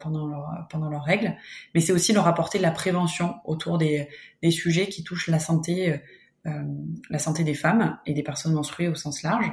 pendant, 0.00 0.26
leur, 0.26 0.66
pendant 0.70 0.88
leurs 0.88 1.04
règles, 1.04 1.36
mais 1.74 1.82
c'est 1.82 1.92
aussi 1.92 2.14
leur 2.14 2.26
apporter 2.26 2.56
de 2.56 2.62
la 2.62 2.70
prévention 2.70 3.34
autour 3.44 3.76
des, 3.76 4.08
des 4.40 4.50
sujets 4.50 4.88
qui 4.88 5.04
touchent 5.04 5.28
la 5.28 5.38
santé 5.38 6.00
euh, 6.46 6.62
la 7.10 7.18
santé 7.18 7.44
des 7.44 7.52
femmes 7.52 7.98
et 8.06 8.14
des 8.14 8.22
personnes 8.22 8.54
menstruées 8.54 8.88
au 8.88 8.94
sens 8.94 9.22
large. 9.22 9.52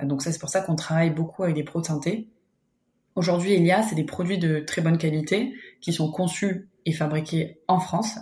Euh, 0.00 0.06
donc 0.06 0.22
ça, 0.22 0.32
c'est 0.32 0.38
pour 0.38 0.48
ça 0.48 0.62
qu'on 0.62 0.76
travaille 0.76 1.10
beaucoup 1.10 1.42
avec 1.42 1.54
des 1.54 1.62
pros 1.62 1.82
de 1.82 1.86
santé. 1.86 2.30
Aujourd'hui, 3.16 3.54
il 3.54 3.66
y 3.66 3.70
a, 3.70 3.82
c'est 3.82 3.94
des 3.94 4.04
produits 4.04 4.38
de 4.38 4.60
très 4.60 4.80
bonne 4.80 4.96
qualité 4.96 5.52
qui 5.82 5.92
sont 5.92 6.10
conçus 6.10 6.70
et 6.86 6.92
fabriqués 6.92 7.60
en 7.68 7.80
France, 7.80 8.18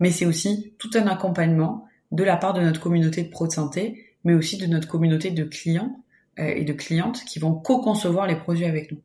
mais 0.00 0.10
c'est 0.10 0.26
aussi 0.26 0.74
tout 0.78 0.90
un 0.94 1.06
accompagnement 1.06 1.86
de 2.12 2.24
la 2.24 2.36
part 2.36 2.54
de 2.54 2.60
notre 2.60 2.80
communauté 2.80 3.22
de 3.22 3.28
pros 3.28 3.46
de 3.46 3.52
santé, 3.52 4.04
mais 4.24 4.34
aussi 4.34 4.58
de 4.58 4.66
notre 4.66 4.88
communauté 4.88 5.30
de 5.30 5.44
clients 5.44 6.02
euh, 6.38 6.46
et 6.46 6.64
de 6.64 6.72
clientes 6.72 7.24
qui 7.24 7.38
vont 7.38 7.54
co-concevoir 7.54 8.26
les 8.26 8.36
produits 8.36 8.66
avec 8.66 8.92
nous. 8.92 8.98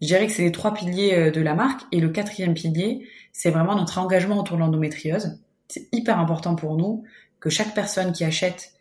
Je 0.00 0.06
dirais 0.06 0.26
que 0.26 0.32
c'est 0.32 0.44
les 0.44 0.52
trois 0.52 0.74
piliers 0.74 1.32
de 1.32 1.40
la 1.40 1.54
marque 1.54 1.82
et 1.90 2.00
le 2.00 2.08
quatrième 2.08 2.54
pilier, 2.54 3.08
c'est 3.32 3.50
vraiment 3.50 3.74
notre 3.74 3.98
engagement 3.98 4.38
autour 4.38 4.56
de 4.56 4.62
l'endométriose. 4.62 5.40
C'est 5.66 5.88
hyper 5.92 6.20
important 6.20 6.54
pour 6.54 6.76
nous 6.76 7.02
que 7.40 7.50
chaque 7.50 7.74
personne 7.74 8.12
qui 8.12 8.24
achète 8.24 8.74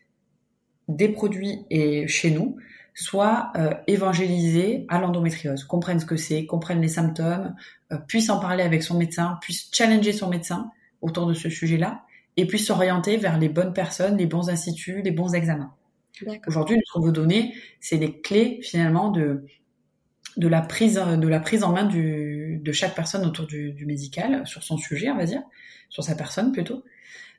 des 0.88 1.10
produits 1.10 1.66
et 1.70 2.08
chez 2.08 2.32
nous 2.32 2.58
soit 2.94 3.52
euh, 3.56 3.76
évangélisée 3.86 4.86
à 4.90 5.00
l'endométriose, 5.00 5.64
comprenne 5.66 6.00
ce 6.00 6.06
que 6.06 6.16
c'est, 6.16 6.48
comprenne 6.48 6.82
les 6.82 6.88
symptômes, 6.88 7.54
euh, 7.92 7.98
puisse 8.08 8.32
en 8.32 8.40
parler 8.40 8.64
avec 8.64 8.82
son 8.82 8.98
médecin, 8.98 9.38
puisse 9.42 9.70
challenger 9.72 10.14
son 10.14 10.30
médecin 10.30 10.72
autour 11.08 11.26
de 11.26 11.34
ce 11.34 11.50
sujet-là 11.50 12.04
et 12.36 12.46
puisse 12.46 12.68
s'orienter 12.68 13.18
vers 13.18 13.38
les 13.40 13.50
bonnes 13.50 13.74
personnes, 13.74 14.18
les 14.18 14.28
bons 14.28 14.50
instituts, 14.50 15.02
les 15.02 15.12
bons 15.12 15.34
examens. 15.34 15.74
Aujourd'hui, 16.48 16.78
ce 16.86 16.94
qu'on 16.94 17.02
veut 17.02 17.12
donner, 17.12 17.54
c'est 17.80 17.98
les 17.98 18.22
clés 18.22 18.60
finalement 18.64 19.12
de 19.12 19.46
de 20.36 20.48
la 20.48 20.62
prise 20.62 20.96
de 20.96 21.28
la 21.28 21.40
prise 21.40 21.64
en 21.64 21.72
main 21.72 21.86
du, 21.86 22.62
de 22.64 22.72
chaque 22.72 22.94
personne 22.94 23.26
autour 23.26 23.48
du, 23.48 23.72
du 23.72 23.88
médical 23.88 24.46
sur 24.46 24.62
son 24.62 24.78
sujet, 24.78 25.10
on 25.10 25.18
va 25.18 25.26
dire, 25.26 25.42
sur 25.90 26.04
sa 26.04 26.14
personne 26.14 26.52
plutôt, 26.52 26.84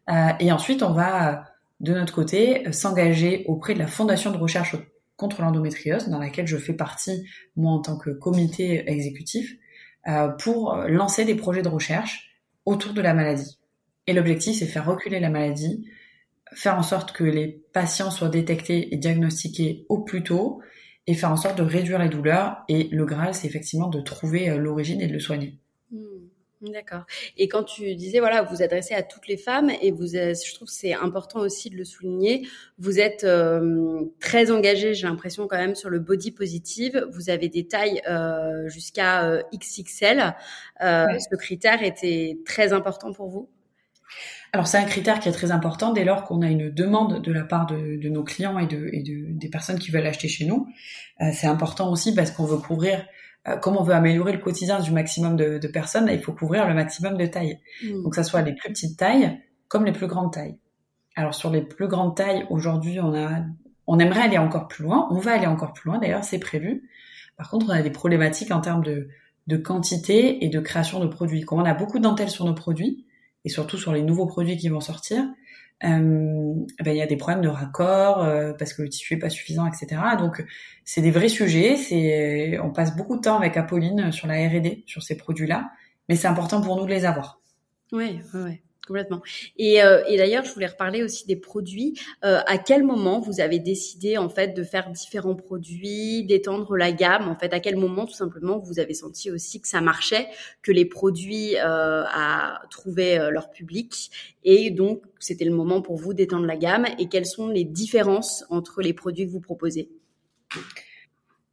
euh, 0.08 0.30
et 0.40 0.52
ensuite, 0.52 0.82
on 0.82 0.92
va, 0.92 1.44
de 1.80 1.92
notre 1.92 2.14
côté, 2.14 2.70
s'engager 2.72 3.44
auprès 3.46 3.74
de 3.74 3.78
la 3.78 3.86
Fondation 3.86 4.30
de 4.30 4.38
recherche 4.38 4.76
contre 5.16 5.42
l'endométriose, 5.42 6.08
dans 6.08 6.18
laquelle 6.18 6.46
je 6.46 6.56
fais 6.56 6.72
partie, 6.72 7.26
moi, 7.56 7.72
en 7.72 7.80
tant 7.80 7.98
que 7.98 8.10
comité 8.10 8.90
exécutif, 8.90 9.54
euh, 10.06 10.28
pour 10.28 10.76
lancer 10.88 11.24
des 11.24 11.34
projets 11.34 11.62
de 11.62 11.68
recherche 11.68 12.30
autour 12.64 12.92
de 12.92 13.00
la 13.00 13.14
maladie. 13.14 13.57
Et 14.08 14.14
l'objectif, 14.14 14.58
c'est 14.58 14.66
faire 14.66 14.86
reculer 14.86 15.20
la 15.20 15.28
maladie, 15.28 15.86
faire 16.54 16.78
en 16.78 16.82
sorte 16.82 17.12
que 17.12 17.24
les 17.24 17.62
patients 17.74 18.10
soient 18.10 18.30
détectés 18.30 18.92
et 18.94 18.96
diagnostiqués 18.96 19.84
au 19.90 19.98
plus 19.98 20.22
tôt, 20.22 20.62
et 21.06 21.12
faire 21.12 21.30
en 21.30 21.36
sorte 21.36 21.58
de 21.58 21.62
réduire 21.62 21.98
les 21.98 22.08
douleurs. 22.08 22.64
Et 22.70 22.88
le 22.90 23.04
Graal, 23.04 23.34
c'est 23.34 23.46
effectivement 23.46 23.88
de 23.88 24.00
trouver 24.00 24.48
euh, 24.48 24.56
l'origine 24.56 25.02
et 25.02 25.08
de 25.08 25.12
le 25.12 25.20
soigner. 25.20 25.58
Hmm. 25.92 26.06
D'accord. 26.62 27.04
Et 27.36 27.48
quand 27.48 27.64
tu 27.64 27.94
disais, 27.94 28.18
voilà, 28.18 28.42
vous 28.42 28.62
adressez 28.62 28.94
à 28.94 29.02
toutes 29.02 29.28
les 29.28 29.36
femmes 29.36 29.70
et 29.82 29.90
vous, 29.90 30.06
je 30.06 30.54
trouve 30.54 30.68
que 30.68 30.74
c'est 30.74 30.94
important 30.94 31.40
aussi 31.40 31.68
de 31.68 31.76
le 31.76 31.84
souligner, 31.84 32.48
vous 32.78 32.98
êtes 32.98 33.24
euh, 33.24 34.06
très 34.20 34.50
engagé, 34.50 34.94
j'ai 34.94 35.06
l'impression 35.06 35.46
quand 35.46 35.58
même, 35.58 35.74
sur 35.74 35.90
le 35.90 35.98
body 36.00 36.32
positive. 36.32 37.06
Vous 37.12 37.28
avez 37.28 37.50
des 37.50 37.68
tailles 37.68 38.00
euh, 38.08 38.68
jusqu'à 38.68 39.28
euh, 39.28 39.42
XXL. 39.54 40.34
Ce 40.80 41.36
critère 41.36 41.82
était 41.82 42.38
très 42.46 42.72
important 42.72 43.12
pour 43.12 43.28
vous? 43.28 43.48
Alors 44.52 44.66
c'est 44.66 44.78
un 44.78 44.84
critère 44.84 45.20
qui 45.20 45.28
est 45.28 45.32
très 45.32 45.50
important 45.50 45.92
dès 45.92 46.04
lors 46.04 46.24
qu'on 46.24 46.42
a 46.42 46.48
une 46.48 46.70
demande 46.70 47.20
de 47.20 47.32
la 47.32 47.44
part 47.44 47.66
de, 47.66 47.96
de 48.00 48.08
nos 48.08 48.24
clients 48.24 48.58
et, 48.58 48.66
de, 48.66 48.88
et 48.92 49.02
de, 49.02 49.26
des 49.38 49.48
personnes 49.48 49.78
qui 49.78 49.90
veulent 49.90 50.06
acheter 50.06 50.28
chez 50.28 50.46
nous. 50.46 50.66
c'est 51.32 51.46
important 51.46 51.90
aussi 51.90 52.14
parce 52.14 52.30
qu'on 52.30 52.44
veut 52.44 52.56
couvrir 52.58 53.04
euh, 53.48 53.56
comme 53.56 53.76
on 53.76 53.82
veut 53.82 53.94
améliorer 53.94 54.32
le 54.32 54.38
quotidien 54.38 54.80
du 54.80 54.90
maximum 54.90 55.36
de, 55.36 55.66
personnes, 55.68 56.08
il 56.10 56.20
faut 56.20 56.32
couvrir 56.32 56.66
le 56.66 56.74
maximum 56.74 57.16
de 57.16 57.26
tailles. 57.26 57.60
Mm. 57.84 58.02
Donc, 58.02 58.14
ça 58.14 58.24
soit 58.24 58.42
les 58.42 58.54
plus 58.54 58.70
petites 58.70 58.98
tailles 58.98 59.40
comme 59.68 59.84
les 59.84 59.92
plus 59.92 60.06
grandes 60.06 60.32
tailles. 60.32 60.58
Alors, 61.14 61.34
sur 61.34 61.50
les 61.50 61.62
plus 61.62 61.88
grandes 61.88 62.16
tailles, 62.16 62.46
aujourd'hui, 62.50 63.00
on 63.00 63.14
a, 63.14 63.42
on 63.86 63.98
aimerait 63.98 64.22
aller 64.22 64.38
encore 64.38 64.68
plus 64.68 64.84
loin. 64.84 65.08
On 65.10 65.18
va 65.18 65.32
aller 65.32 65.46
encore 65.46 65.72
plus 65.72 65.90
loin. 65.90 65.98
D'ailleurs, 65.98 66.24
c'est 66.24 66.38
prévu. 66.38 66.88
Par 67.36 67.50
contre, 67.50 67.66
on 67.68 67.72
a 67.72 67.82
des 67.82 67.90
problématiques 67.90 68.50
en 68.50 68.60
termes 68.60 68.82
de, 68.82 69.08
de 69.46 69.56
quantité 69.56 70.44
et 70.44 70.48
de 70.48 70.60
création 70.60 71.00
de 71.00 71.06
produits. 71.06 71.42
Comme 71.42 71.60
on 71.60 71.64
a 71.64 71.74
beaucoup 71.74 71.98
de 71.98 72.04
dentelles 72.04 72.30
sur 72.30 72.44
nos 72.44 72.54
produits, 72.54 73.06
et 73.44 73.48
surtout 73.48 73.78
sur 73.78 73.92
les 73.92 74.02
nouveaux 74.02 74.26
produits 74.26 74.56
qui 74.56 74.68
vont 74.68 74.80
sortir, 74.80 75.24
euh, 75.84 76.54
ben, 76.84 76.90
il 76.90 76.96
y 76.96 77.02
a 77.02 77.06
des 77.06 77.16
problèmes 77.16 77.40
de 77.40 77.48
raccord 77.48 78.24
euh, 78.24 78.52
parce 78.58 78.72
que 78.72 78.82
le 78.82 78.88
tissu 78.88 79.14
est 79.14 79.18
pas 79.18 79.30
suffisant, 79.30 79.66
etc. 79.66 80.00
Donc 80.18 80.44
c'est 80.84 81.02
des 81.02 81.10
vrais 81.10 81.28
sujets. 81.28 81.76
C'est 81.76 82.58
on 82.58 82.70
passe 82.70 82.96
beaucoup 82.96 83.16
de 83.16 83.22
temps 83.22 83.38
avec 83.38 83.56
Apolline 83.56 84.10
sur 84.10 84.26
la 84.26 84.34
R&D 84.48 84.82
sur 84.86 85.02
ces 85.02 85.16
produits-là, 85.16 85.70
mais 86.08 86.16
c'est 86.16 86.28
important 86.28 86.60
pour 86.60 86.76
nous 86.76 86.84
de 86.84 86.90
les 86.90 87.04
avoir. 87.04 87.40
Oui, 87.92 88.20
oui. 88.34 88.60
Complètement. 88.88 89.20
Et, 89.58 89.82
euh, 89.82 90.02
et 90.08 90.16
d'ailleurs, 90.16 90.44
je 90.46 90.54
voulais 90.54 90.66
reparler 90.66 91.02
aussi 91.02 91.26
des 91.26 91.36
produits. 91.36 92.00
Euh, 92.24 92.40
à 92.46 92.56
quel 92.56 92.84
moment 92.84 93.20
vous 93.20 93.38
avez 93.38 93.58
décidé 93.58 94.16
en 94.16 94.30
fait 94.30 94.54
de 94.54 94.62
faire 94.64 94.88
différents 94.88 95.34
produits, 95.34 96.24
d'étendre 96.24 96.74
la 96.74 96.90
gamme? 96.90 97.28
En 97.28 97.36
fait, 97.36 97.52
à 97.52 97.60
quel 97.60 97.76
moment 97.76 98.06
tout 98.06 98.14
simplement 98.14 98.56
vous 98.58 98.78
avez 98.78 98.94
senti 98.94 99.30
aussi 99.30 99.60
que 99.60 99.68
ça 99.68 99.82
marchait, 99.82 100.28
que 100.62 100.72
les 100.72 100.86
produits 100.86 101.56
euh, 101.62 102.02
trouvaient 102.70 103.30
leur 103.30 103.50
public, 103.50 104.10
et 104.42 104.70
donc 104.70 105.02
c'était 105.18 105.44
le 105.44 105.54
moment 105.54 105.82
pour 105.82 105.96
vous 105.96 106.14
d'étendre 106.14 106.46
la 106.46 106.56
gamme? 106.56 106.86
Et 106.98 107.08
quelles 107.10 107.26
sont 107.26 107.48
les 107.48 107.64
différences 107.64 108.46
entre 108.48 108.80
les 108.80 108.94
produits 108.94 109.26
que 109.26 109.32
vous 109.32 109.40
proposez? 109.40 109.90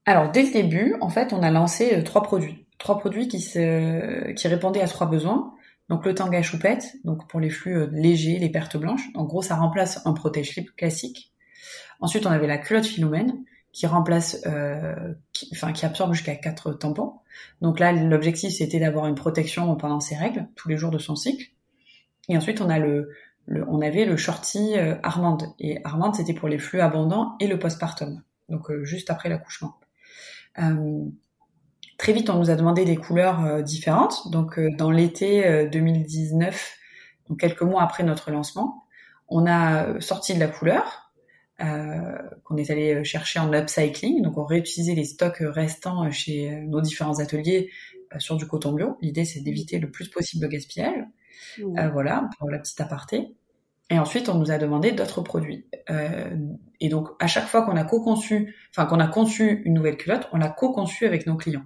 Alors 0.05 0.31
dès 0.31 0.43
le 0.43 0.53
début, 0.53 0.95
en 1.01 1.09
fait, 1.09 1.33
on 1.33 1.43
a 1.43 1.51
lancé 1.51 2.01
trois 2.05 2.23
produits, 2.23 2.63
trois 2.77 2.97
produits 2.97 3.27
qui 3.27 3.41
se, 3.41 4.31
qui 4.31 4.47
répondaient 4.47 4.79
à 4.79 4.87
trois 4.87 5.07
besoins. 5.07 5.51
Donc 5.89 6.05
le 6.05 6.15
tanga 6.15 6.41
choupette, 6.41 6.95
donc 7.03 7.27
pour 7.29 7.39
les 7.39 7.49
flux 7.49 7.77
euh, 7.77 7.87
légers, 7.91 8.39
les 8.39 8.49
pertes 8.49 8.77
blanches. 8.77 9.07
En 9.13 9.23
gros, 9.25 9.41
ça 9.41 9.55
remplace 9.55 10.05
un 10.05 10.13
protège-slip 10.13 10.75
classique. 10.75 11.31
Ensuite, 11.99 12.25
on 12.25 12.31
avait 12.31 12.47
la 12.47 12.57
culotte 12.57 12.85
philomène 12.85 13.43
qui 13.71 13.87
remplace, 13.87 14.41
euh, 14.45 15.13
enfin 15.51 15.73
qui 15.73 15.85
absorbe 15.85 16.13
jusqu'à 16.13 16.35
4 16.35 16.73
tampons. 16.73 17.13
Donc 17.61 17.79
là, 17.79 17.91
l'objectif 17.91 18.53
c'était 18.53 18.79
d'avoir 18.79 19.05
une 19.05 19.15
protection 19.15 19.75
pendant 19.75 19.99
ses 19.99 20.15
règles, 20.15 20.47
tous 20.55 20.69
les 20.69 20.77
jours 20.77 20.91
de 20.91 20.97
son 20.97 21.15
cycle. 21.15 21.51
Et 22.29 22.37
ensuite, 22.37 22.61
on 22.61 22.69
a 22.69 22.79
le, 22.79 23.11
on 23.67 23.81
avait 23.81 24.05
le 24.05 24.17
shorty 24.17 24.77
euh, 24.77 24.95
Armande. 25.03 25.43
Et 25.59 25.79
Armande, 25.83 26.15
c'était 26.15 26.33
pour 26.33 26.47
les 26.47 26.57
flux 26.57 26.81
abondants 26.81 27.35
et 27.39 27.47
le 27.47 27.59
postpartum, 27.59 28.23
donc 28.49 28.71
euh, 28.71 28.83
juste 28.83 29.09
après 29.09 29.29
l'accouchement. 29.29 29.77
Très 31.97 32.13
vite, 32.13 32.29
on 32.29 32.39
nous 32.39 32.49
a 32.49 32.55
demandé 32.55 32.85
des 32.85 32.97
couleurs 32.97 33.45
euh, 33.45 33.61
différentes. 33.61 34.29
Donc, 34.31 34.59
euh, 34.59 34.69
dans 34.77 34.91
l'été 34.91 35.67
2019, 35.71 36.53
euh, 36.53 37.29
donc 37.29 37.39
quelques 37.39 37.61
mois 37.61 37.83
après 37.83 38.03
notre 38.03 38.31
lancement, 38.31 38.83
on 39.27 39.47
a 39.47 39.99
sorti 40.01 40.33
de 40.33 40.39
la 40.39 40.47
couleur 40.47 41.01
qu'on 41.57 42.57
est 42.57 42.69
allé 42.69 43.05
chercher 43.05 43.39
en 43.39 43.51
upcycling. 43.53 44.21
Donc, 44.21 44.37
on 44.37 44.43
réutilisait 44.43 44.93
les 44.93 45.05
stocks 45.05 45.39
restants 45.39 46.11
chez 46.11 46.51
nos 46.67 46.81
différents 46.81 47.19
ateliers 47.19 47.71
sur 48.17 48.35
du 48.35 48.45
coton 48.45 48.73
bio. 48.73 48.97
L'idée, 49.01 49.23
c'est 49.23 49.39
d'éviter 49.39 49.79
le 49.79 49.89
plus 49.89 50.09
possible 50.09 50.43
de 50.43 50.49
gaspillage. 50.49 51.05
voilà, 51.93 52.29
pour 52.37 52.49
la 52.49 52.59
petite 52.59 52.81
aparté. 52.81 53.33
Et 53.89 53.99
ensuite, 53.99 54.29
on 54.29 54.35
nous 54.35 54.51
a 54.51 54.57
demandé 54.57 54.91
d'autres 54.91 55.21
produits. 55.21 55.67
Euh, 55.89 56.35
et 56.79 56.89
donc, 56.89 57.09
à 57.19 57.27
chaque 57.27 57.45
fois 57.45 57.63
qu'on 57.63 57.75
a 57.75 57.83
co-conçu, 57.83 58.55
enfin 58.71 58.87
qu'on 58.87 58.99
a 58.99 59.07
conçu 59.07 59.61
une 59.65 59.75
nouvelle 59.75 59.97
culotte, 59.97 60.27
on 60.33 60.37
l'a 60.37 60.49
co-conçue 60.49 61.05
avec 61.05 61.27
nos 61.27 61.35
clients. 61.35 61.65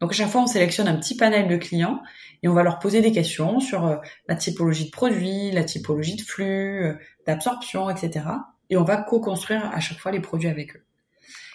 Donc 0.00 0.12
à 0.12 0.14
chaque 0.14 0.28
fois, 0.28 0.42
on 0.42 0.46
sélectionne 0.46 0.88
un 0.88 0.96
petit 0.96 1.16
panel 1.16 1.48
de 1.48 1.56
clients 1.56 2.00
et 2.42 2.48
on 2.48 2.52
va 2.54 2.62
leur 2.62 2.78
poser 2.78 3.00
des 3.00 3.12
questions 3.12 3.60
sur 3.60 3.86
euh, 3.86 3.96
la 4.28 4.34
typologie 4.34 4.86
de 4.86 4.90
produits, 4.90 5.50
la 5.52 5.64
typologie 5.64 6.16
de 6.16 6.22
flux, 6.22 6.84
euh, 6.84 6.94
d'absorption, 7.26 7.88
etc. 7.88 8.26
Et 8.68 8.76
on 8.76 8.84
va 8.84 8.98
co-construire 8.98 9.70
à 9.72 9.80
chaque 9.80 9.98
fois 9.98 10.12
les 10.12 10.20
produits 10.20 10.48
avec 10.48 10.76
eux. 10.76 10.84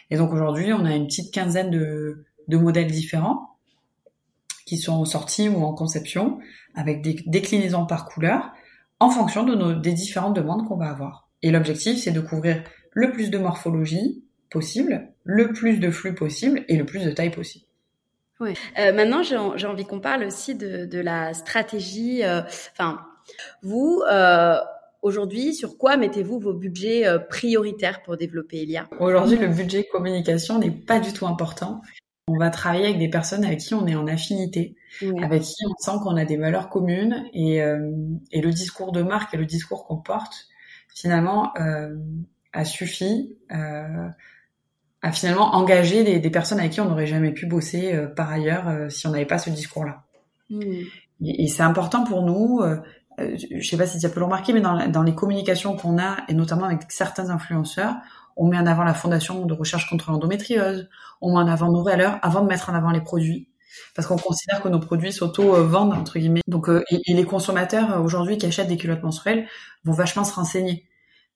Et 0.09 0.17
donc 0.17 0.33
aujourd'hui, 0.33 0.73
on 0.73 0.85
a 0.85 0.95
une 0.95 1.07
petite 1.07 1.33
quinzaine 1.33 1.69
de, 1.69 2.25
modèles 2.49 2.91
différents 2.91 3.55
qui 4.65 4.77
sont 4.77 5.05
sortis 5.05 5.47
ou 5.47 5.63
en 5.63 5.73
conception 5.73 6.39
avec 6.75 7.01
des 7.01 7.15
déclinaisons 7.25 7.85
par 7.85 8.05
couleur 8.05 8.51
en 8.99 9.09
fonction 9.09 9.43
de 9.43 9.55
nos, 9.55 9.73
des 9.73 9.93
différentes 9.93 10.35
demandes 10.35 10.67
qu'on 10.67 10.75
va 10.75 10.89
avoir. 10.89 11.29
Et 11.41 11.51
l'objectif, 11.51 11.97
c'est 11.97 12.11
de 12.11 12.19
couvrir 12.19 12.63
le 12.91 13.11
plus 13.11 13.29
de 13.29 13.37
morphologie 13.37 14.25
possible, 14.49 15.13
le 15.23 15.53
plus 15.53 15.79
de 15.79 15.89
flux 15.89 16.13
possible 16.13 16.65
et 16.67 16.75
le 16.75 16.85
plus 16.85 17.05
de 17.05 17.11
taille 17.11 17.31
possible. 17.31 17.65
Euh, 18.41 18.93
maintenant, 18.93 19.23
j'ai 19.23 19.67
envie 19.67 19.85
qu'on 19.85 19.99
parle 19.99 20.23
aussi 20.23 20.55
de, 20.55 20.99
la 20.99 21.33
stratégie. 21.33 22.23
Euh, 22.23 22.41
enfin, 22.71 23.01
vous, 23.63 24.01
euh, 24.09 24.57
aujourd'hui, 25.01 25.53
sur 25.53 25.77
quoi 25.77 25.97
mettez-vous 25.97 26.39
vos 26.39 26.53
budgets 26.53 27.05
prioritaires 27.29 28.03
pour 28.03 28.17
développer 28.17 28.61
Elia? 28.61 28.87
Aujourd'hui, 28.99 29.37
le 29.37 29.47
budget 29.47 29.85
communication 29.91 30.59
n'est 30.59 30.71
pas 30.71 30.99
du 30.99 31.13
tout 31.13 31.27
important. 31.27 31.81
On 32.27 32.37
va 32.37 32.49
travailler 32.49 32.85
avec 32.85 32.99
des 32.99 33.09
personnes 33.09 33.43
avec 33.43 33.59
qui 33.59 33.73
on 33.73 33.87
est 33.87 33.95
en 33.95 34.07
affinité, 34.07 34.75
avec 35.21 35.41
qui 35.41 35.65
on 35.65 35.73
sent 35.79 35.97
qu'on 36.03 36.15
a 36.15 36.25
des 36.25 36.37
valeurs 36.37 36.69
communes 36.69 37.25
et, 37.33 37.57
et, 37.57 38.41
le 38.41 38.51
discours 38.51 38.91
de 38.91 39.01
marque 39.01 39.33
et 39.33 39.37
le 39.37 39.45
discours 39.45 39.85
qu'on 39.85 39.97
porte, 39.97 40.47
finalement, 40.93 41.51
a 42.53 42.65
suffi 42.65 43.35
à 45.01 45.11
finalement 45.11 45.55
engager 45.55 46.03
des, 46.03 46.19
des, 46.19 46.29
personnes 46.29 46.59
avec 46.59 46.73
qui 46.73 46.81
on 46.81 46.89
n'aurait 46.89 47.07
jamais 47.07 47.31
pu 47.31 47.45
bosser 47.45 47.93
euh, 47.93 48.07
par 48.07 48.31
ailleurs 48.31 48.67
euh, 48.67 48.89
si 48.89 49.07
on 49.07 49.11
n'avait 49.11 49.25
pas 49.25 49.39
ce 49.39 49.49
discours-là. 49.49 50.03
Mmh. 50.49 50.61
Et, 51.23 51.43
et 51.43 51.47
c'est 51.47 51.63
important 51.63 52.03
pour 52.03 52.23
nous. 52.23 52.61
Euh, 52.61 52.77
je 53.17 53.67
sais 53.67 53.77
pas 53.77 53.87
si 53.87 53.99
tu 53.99 54.05
as 54.05 54.09
pu 54.09 54.19
le 54.19 54.25
remarquer, 54.25 54.53
mais 54.53 54.61
dans, 54.61 54.87
dans 54.89 55.03
les 55.03 55.13
communications 55.13 55.75
qu'on 55.75 55.99
a, 55.99 56.17
et 56.27 56.33
notamment 56.33 56.65
avec 56.65 56.83
certains 56.89 57.29
influenceurs, 57.29 57.95
on 58.37 58.47
met 58.47 58.57
en 58.57 58.65
avant 58.65 58.83
la 58.83 58.93
fondation 58.93 59.45
de 59.45 59.53
recherche 59.53 59.89
contre 59.89 60.11
l'endométriose, 60.11 60.87
on 61.19 61.33
met 61.33 61.39
en 61.39 61.47
avant 61.47 61.71
nos 61.71 61.83
valeurs 61.83 62.17
avant 62.21 62.41
de 62.41 62.47
mettre 62.47 62.69
en 62.69 62.73
avant 62.73 62.91
les 62.91 63.01
produits. 63.01 63.49
Parce 63.95 64.07
qu'on 64.07 64.17
considère 64.17 64.61
que 64.61 64.69
nos 64.69 64.79
produits 64.79 65.13
s'auto-vendent, 65.13 65.93
entre 65.93 66.19
guillemets. 66.19 66.41
Donc, 66.47 66.69
et, 66.69 67.01
et 67.05 67.13
les 67.13 67.23
consommateurs, 67.23 68.01
aujourd'hui, 68.03 68.37
qui 68.37 68.45
achètent 68.45 68.67
des 68.67 68.77
culottes 68.77 69.03
menstruelles, 69.03 69.47
vont 69.83 69.93
vachement 69.93 70.23
se 70.23 70.33
renseigner. 70.33 70.85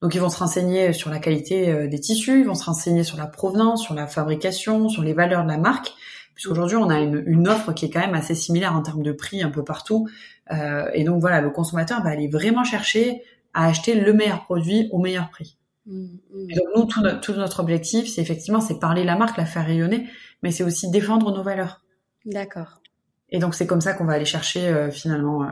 Donc 0.02 0.14
ils 0.14 0.22
vont 0.22 0.30
se 0.30 0.38
renseigner 0.38 0.94
sur 0.94 1.10
la 1.10 1.20
qualité 1.20 1.70
euh, 1.70 1.88
des 1.88 2.00
tissus, 2.00 2.42
ils 2.42 2.46
vont 2.46 2.56
se 2.56 2.66
renseigner 2.66 3.04
sur 3.04 3.18
la 3.18 3.28
provenance, 3.28 3.84
sur 3.84 3.94
la 3.94 4.08
fabrication, 4.08 4.90
sur 4.90 5.02
les 5.04 5.14
valeurs 5.14 5.44
de 5.44 5.50
la 5.50 5.58
marque, 5.58 5.94
puisqu'aujourd'hui 6.34 6.78
on 6.78 6.90
a 6.90 7.00
une, 7.00 7.24
une, 7.26 7.48
offre 7.48 7.74
qui 7.74 7.86
est 7.86 7.90
quand 7.90 8.02
même 8.02 8.14
assez 8.14 8.36
similaire 8.36 8.76
en 8.76 8.82
termes 8.82 9.04
de 9.04 9.12
prix 9.12 9.42
un 9.42 9.50
peu 9.50 9.64
partout. 9.64 10.08
Euh, 10.52 10.90
et 10.94 11.04
donc 11.04 11.22
voilà, 11.22 11.42
le 11.42 11.50
consommateur 11.50 12.04
va 12.04 12.10
aller 12.10 12.28
vraiment 12.28 12.64
chercher 12.64 13.24
à 13.54 13.68
acheter 13.68 13.96
le 13.96 14.14
meilleur 14.14 14.44
produit 14.44 14.90
au 14.92 15.00
meilleur 15.00 15.30
prix. 15.30 15.58
Mmh, 15.86 16.06
mmh. 16.34 16.48
donc 16.56 16.68
nous, 16.76 16.86
tout, 16.86 17.02
tout 17.22 17.34
notre 17.34 17.60
objectif, 17.60 18.08
c'est 18.08 18.22
effectivement, 18.22 18.60
c'est 18.60 18.80
parler 18.80 19.04
la 19.04 19.16
marque, 19.16 19.38
la 19.38 19.46
faire 19.46 19.66
rayonner, 19.66 20.10
mais 20.44 20.52
c'est 20.52 20.64
aussi 20.64 20.92
défendre 20.92 21.34
nos 21.34 21.44
valeurs. 21.44 21.82
D'accord. 22.26 22.82
Et 23.30 23.40
donc 23.40 23.56
c'est 23.56 23.66
comme 23.66 23.82
ça 23.82 23.94
qu'on 23.94 24.06
va 24.06 24.14
aller 24.14 24.26
chercher 24.26 24.68
euh, 24.68 24.92
finalement 24.92 25.44
euh, 25.44 25.48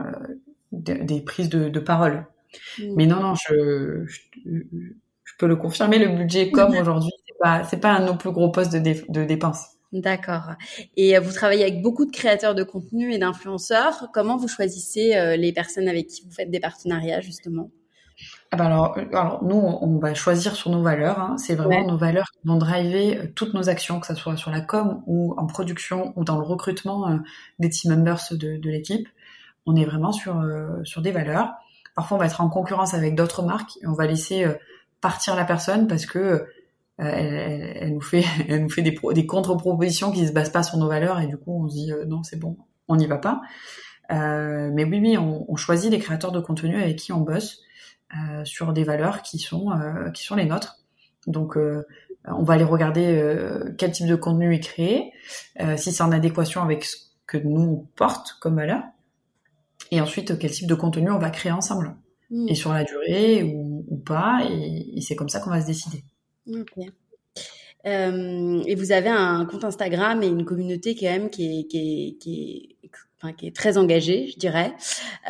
des 0.72 1.20
prises 1.20 1.48
de, 1.48 1.68
de 1.68 1.80
parole. 1.80 2.26
Mm. 2.78 2.94
Mais 2.96 3.06
non, 3.06 3.20
non, 3.20 3.34
je, 3.34 4.04
je, 4.06 5.32
peux 5.38 5.46
le 5.46 5.56
confirmer, 5.56 5.98
le 5.98 6.16
budget 6.16 6.50
comme 6.50 6.76
aujourd'hui, 6.76 7.10
c'est 7.26 7.38
pas, 7.40 7.64
c'est 7.64 7.80
pas 7.80 7.92
un 7.92 8.00
de 8.00 8.06
nos 8.06 8.16
plus 8.16 8.30
gros 8.30 8.50
postes 8.50 8.72
de, 8.72 8.78
de 9.08 9.24
dépenses. 9.24 9.74
D'accord. 9.94 10.54
Et 10.96 11.16
euh, 11.16 11.20
vous 11.20 11.32
travaillez 11.32 11.62
avec 11.62 11.80
beaucoup 11.80 12.04
de 12.04 12.10
créateurs 12.10 12.56
de 12.56 12.64
contenu 12.64 13.12
et 13.12 13.18
d'influenceurs. 13.18 14.08
Comment 14.12 14.36
vous 14.36 14.48
choisissez 14.48 15.14
euh, 15.14 15.36
les 15.36 15.52
personnes 15.52 15.88
avec 15.88 16.08
qui 16.08 16.24
vous 16.24 16.32
faites 16.32 16.50
des 16.50 16.58
partenariats, 16.58 17.20
justement? 17.20 17.70
Ah 18.50 18.56
bah 18.56 18.66
alors, 18.66 18.98
euh, 18.98 19.04
alors, 19.12 19.44
nous, 19.44 19.54
on 19.54 19.98
va 19.98 20.12
choisir 20.14 20.56
sur 20.56 20.70
nos 20.70 20.82
valeurs. 20.82 21.20
Hein. 21.20 21.36
C'est 21.38 21.54
vraiment 21.54 21.86
nos 21.86 21.96
valeurs 21.96 22.26
qui 22.32 22.48
vont 22.48 22.56
driver 22.56 23.32
toutes 23.36 23.54
nos 23.54 23.68
actions, 23.68 24.00
que 24.00 24.08
ce 24.08 24.16
soit 24.16 24.36
sur 24.36 24.50
la 24.50 24.62
com 24.62 25.04
ou 25.06 25.32
en 25.36 25.46
production 25.46 26.12
ou 26.16 26.24
dans 26.24 26.38
le 26.38 26.44
recrutement 26.44 27.20
des 27.60 27.70
team 27.70 27.94
members 27.94 28.20
de, 28.32 28.56
de 28.56 28.70
l'équipe. 28.70 29.08
On 29.64 29.76
est 29.76 29.84
vraiment 29.84 30.10
sur, 30.10 30.44
sur 30.82 31.02
des 31.02 31.12
valeurs. 31.12 31.52
Parfois, 31.94 32.16
on 32.16 32.20
va 32.20 32.26
être 32.26 32.40
en 32.40 32.48
concurrence 32.48 32.94
avec 32.94 33.14
d'autres 33.14 33.42
marques 33.42 33.78
et 33.80 33.86
on 33.86 33.94
va 33.94 34.06
laisser 34.06 34.44
euh, 34.44 34.54
partir 35.00 35.36
la 35.36 35.44
personne 35.44 35.86
parce 35.86 36.06
que 36.06 36.18
euh, 36.18 36.44
elle, 36.98 37.94
nous 37.94 38.00
fait, 38.00 38.24
des, 38.82 39.26
contre-propositions 39.26 40.10
qui 40.10 40.26
se 40.26 40.32
basent 40.32 40.50
pas 40.50 40.62
sur 40.62 40.76
nos 40.76 40.88
valeurs 40.88 41.20
et 41.20 41.26
du 41.26 41.36
coup, 41.36 41.64
on 41.64 41.68
se 41.68 41.74
dit 41.74 41.92
euh, 41.92 42.04
non, 42.04 42.22
c'est 42.22 42.38
bon, 42.38 42.56
on 42.88 42.96
n'y 42.96 43.06
va 43.06 43.18
pas. 43.18 43.40
Mais 44.10 44.84
oui, 44.84 45.00
oui, 45.00 45.16
on, 45.16 45.56
choisit 45.56 45.90
des 45.90 45.98
créateurs 45.98 46.30
de 46.30 46.40
contenu 46.40 46.76
avec 46.76 46.96
qui 46.96 47.12
on 47.12 47.20
bosse 47.20 47.62
sur 48.44 48.74
des 48.74 48.84
valeurs 48.84 49.22
qui 49.22 49.38
sont 49.38 49.70
qui 50.12 50.22
sont 50.24 50.36
les 50.36 50.44
nôtres. 50.44 50.76
Donc, 51.26 51.56
on 51.56 52.42
va 52.42 52.54
aller 52.54 52.64
regarder 52.64 53.18
quel 53.78 53.92
type 53.92 54.06
de 54.06 54.14
contenu 54.14 54.54
est 54.54 54.60
créé, 54.60 55.10
si 55.76 55.90
c'est 55.90 56.02
en 56.02 56.12
adéquation 56.12 56.60
avec 56.62 56.84
ce 56.84 56.96
que 57.26 57.38
nous 57.38 57.62
on 57.62 57.86
porte 57.96 58.36
comme 58.42 58.56
valeur 58.56 58.82
et 59.94 60.00
ensuite 60.00 60.38
quel 60.38 60.50
type 60.50 60.66
de 60.66 60.74
contenu 60.74 61.10
on 61.10 61.18
va 61.18 61.30
créer 61.30 61.52
ensemble 61.52 61.94
hmm. 62.30 62.48
et 62.48 62.54
sur 62.54 62.72
la 62.72 62.84
durée 62.84 63.42
ou, 63.42 63.84
ou 63.88 63.96
pas 63.96 64.42
et, 64.50 65.00
c'est 65.00 65.14
comme 65.14 65.28
ça 65.28 65.40
qu'on 65.40 65.50
va 65.50 65.60
se 65.60 65.66
décider. 65.66 66.04
Ok. 66.48 66.86
Euh, 67.86 68.62
et 68.66 68.74
vous 68.74 68.92
avez 68.92 69.10
un 69.10 69.44
compte 69.44 69.64
Instagram 69.64 70.22
et 70.22 70.26
une 70.26 70.44
communauté 70.44 70.94
quand 70.94 71.06
même 71.06 71.30
qui 71.30 71.60
est, 71.60 71.64
qui 71.64 71.78
est, 71.78 72.18
qui 72.18 72.76
est, 72.82 72.88
enfin, 73.18 73.34
qui 73.34 73.46
est 73.46 73.54
très 73.54 73.76
engagée, 73.76 74.28
je 74.32 74.38
dirais. 74.38 74.72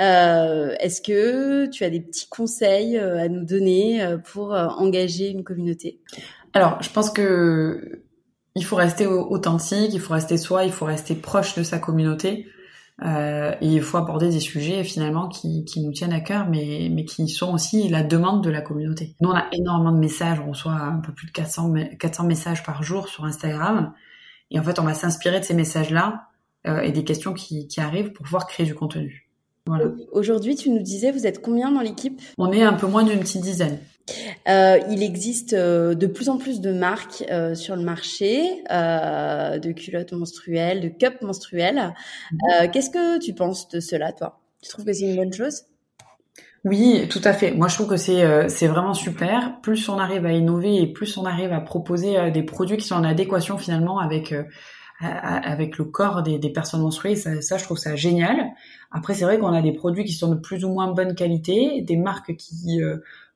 Euh, 0.01 0.75
Est-ce 0.79 1.03
que 1.03 1.67
tu 1.67 1.85
as 1.85 1.91
des 1.91 2.01
petits 2.01 2.29
conseils 2.29 2.97
euh, 2.97 3.19
à 3.19 3.29
nous 3.29 3.45
donner 3.45 4.07
pour 4.33 4.53
engager 4.53 5.31
une 5.31 5.43
communauté? 5.43 6.01
Alors, 6.53 6.81
je 6.81 6.91
pense 6.91 7.11
que 7.11 8.03
il 8.57 8.65
faut 8.65 8.77
rester 8.77 9.07
authentique, 9.09 9.91
il 9.93 10.01
faut 10.01 10.15
rester 10.15 10.37
soi, 10.37 10.65
il 10.65 10.71
faut 10.71 10.85
rester 10.85 11.17
proche 11.17 11.57
de 11.57 11.65
sa 11.65 11.81
communauté. 11.81 12.47
Euh, 13.03 13.55
et 13.61 13.67
il 13.67 13.83
faut 13.83 13.99
aborder 13.99 14.29
des 14.29 14.41
sujets 14.41 14.85
finalement 14.85 15.29
qui, 15.29 15.65
qui 15.65 15.81
nous 15.81 15.93
tiennent 15.93 16.13
à 16.13 16.21
cœur, 16.21 16.49
mais, 16.49 16.89
mais 16.93 17.05
qui 17.05 17.29
sont 17.29 17.53
aussi 17.53 17.89
la 17.89 18.03
demande 18.03 18.43
de 18.43 18.51
la 18.51 18.61
communauté. 18.61 19.17
Nous, 19.21 19.31
on 19.31 19.35
a 19.35 19.47
énormément 19.53 19.93
de 19.93 19.99
messages, 19.99 20.39
on 20.41 20.51
reçoit 20.51 20.73
un 20.73 21.01
peu 21.01 21.13
plus 21.13 21.27
de 21.27 21.33
400, 21.33 21.75
400 21.99 22.25
messages 22.25 22.63
par 22.63 22.83
jour 22.83 23.09
sur 23.09 23.25
Instagram. 23.25 23.93
Et 24.51 24.61
en 24.61 24.63
fait, 24.63 24.79
on 24.79 24.85
va 24.85 24.95
s'inspirer 24.95 25.41
de 25.41 25.45
ces 25.45 25.55
messages-là 25.55 26.29
euh, 26.67 26.81
et 26.81 26.93
des 26.93 27.05
questions 27.05 27.35
qui, 27.35 27.67
qui 27.67 27.81
arrivent 27.81 28.13
pour 28.13 28.25
pouvoir 28.25 28.47
créer 28.47 28.65
du 28.65 28.75
contenu. 28.75 29.29
Voilà. 29.67 29.87
Aujourd'hui, 30.13 30.57
tu 30.57 30.71
nous 30.71 30.83
disais, 30.83 31.11
vous 31.11 31.27
êtes 31.27 31.41
combien 31.41 31.73
dans 31.73 31.81
l'équipe? 31.81 32.21
On 32.39 32.53
est 32.53 32.63
un 32.63 32.75
peu 32.75 32.87
moins 32.87 33.03
d'une 33.03 33.21
petite 33.21 33.43
dizaine. 33.43 33.79
Euh, 34.49 34.79
il 34.91 35.03
existe 35.03 35.55
euh, 35.55 35.95
de 35.95 36.07
plus 36.07 36.29
en 36.29 36.37
plus 36.37 36.61
de 36.61 36.73
marques 36.73 37.25
euh, 37.31 37.55
sur 37.55 37.75
le 37.75 37.83
marché 37.83 38.63
de 38.71 39.73
culottes 39.73 40.13
menstruelles, 40.13 40.81
de 40.81 40.89
cups 40.89 41.23
menstruelles. 41.23 41.95
Mhm. 42.33 42.71
Qu'est-ce 42.71 42.91
que 42.91 43.19
tu 43.19 43.33
penses 43.35 43.69
de 43.69 43.81
cela, 43.81 44.13
toi? 44.13 44.41
Tu 44.63 44.69
trouves 44.69 44.85
que 44.85 44.93
c'est 44.93 45.05
une 45.05 45.17
bonne 45.17 45.33
chose? 45.33 45.63
Oui, 46.65 47.07
tout 47.11 47.21
à 47.25 47.35
fait. 47.35 47.53
Moi, 47.53 47.69
je 47.69 47.75
trouve 47.75 47.89
que 47.89 47.97
c'est 47.97 48.49
c'est 48.49 48.67
vraiment 48.67 48.95
super. 48.95 49.61
Plus 49.63 49.89
on 49.89 49.99
arrive 49.99 50.25
à 50.25 50.33
innover 50.33 50.81
et 50.81 50.87
plus 50.87 51.17
on 51.19 51.27
arrive 51.27 51.53
à 51.53 51.61
proposer 51.61 52.31
des 52.31 52.43
produits 52.43 52.79
qui 52.79 52.87
sont 52.87 52.95
en 52.97 53.05
adéquation 53.05 53.59
finalement 53.59 53.99
avec 53.99 54.35
avec 55.01 55.77
le 55.77 55.85
corps 55.85 56.23
des, 56.23 56.39
des 56.39 56.51
personnes 56.51 56.81
menstruées. 56.81 57.17
Ça, 57.17 57.43
ça, 57.43 57.59
je 57.59 57.65
trouve 57.65 57.77
ça 57.77 57.97
génial. 57.97 58.53
Après, 58.91 59.13
c'est 59.13 59.25
vrai 59.25 59.39
qu'on 59.39 59.53
a 59.53 59.61
des 59.61 59.73
produits 59.73 60.05
qui 60.05 60.13
sont 60.13 60.31
de 60.31 60.41
plus 60.41 60.65
ou 60.65 60.71
moins 60.71 60.93
bonne 60.93 61.15
qualité, 61.15 61.83
des 61.83 61.97
marques 61.97 62.35
qui 62.37 62.81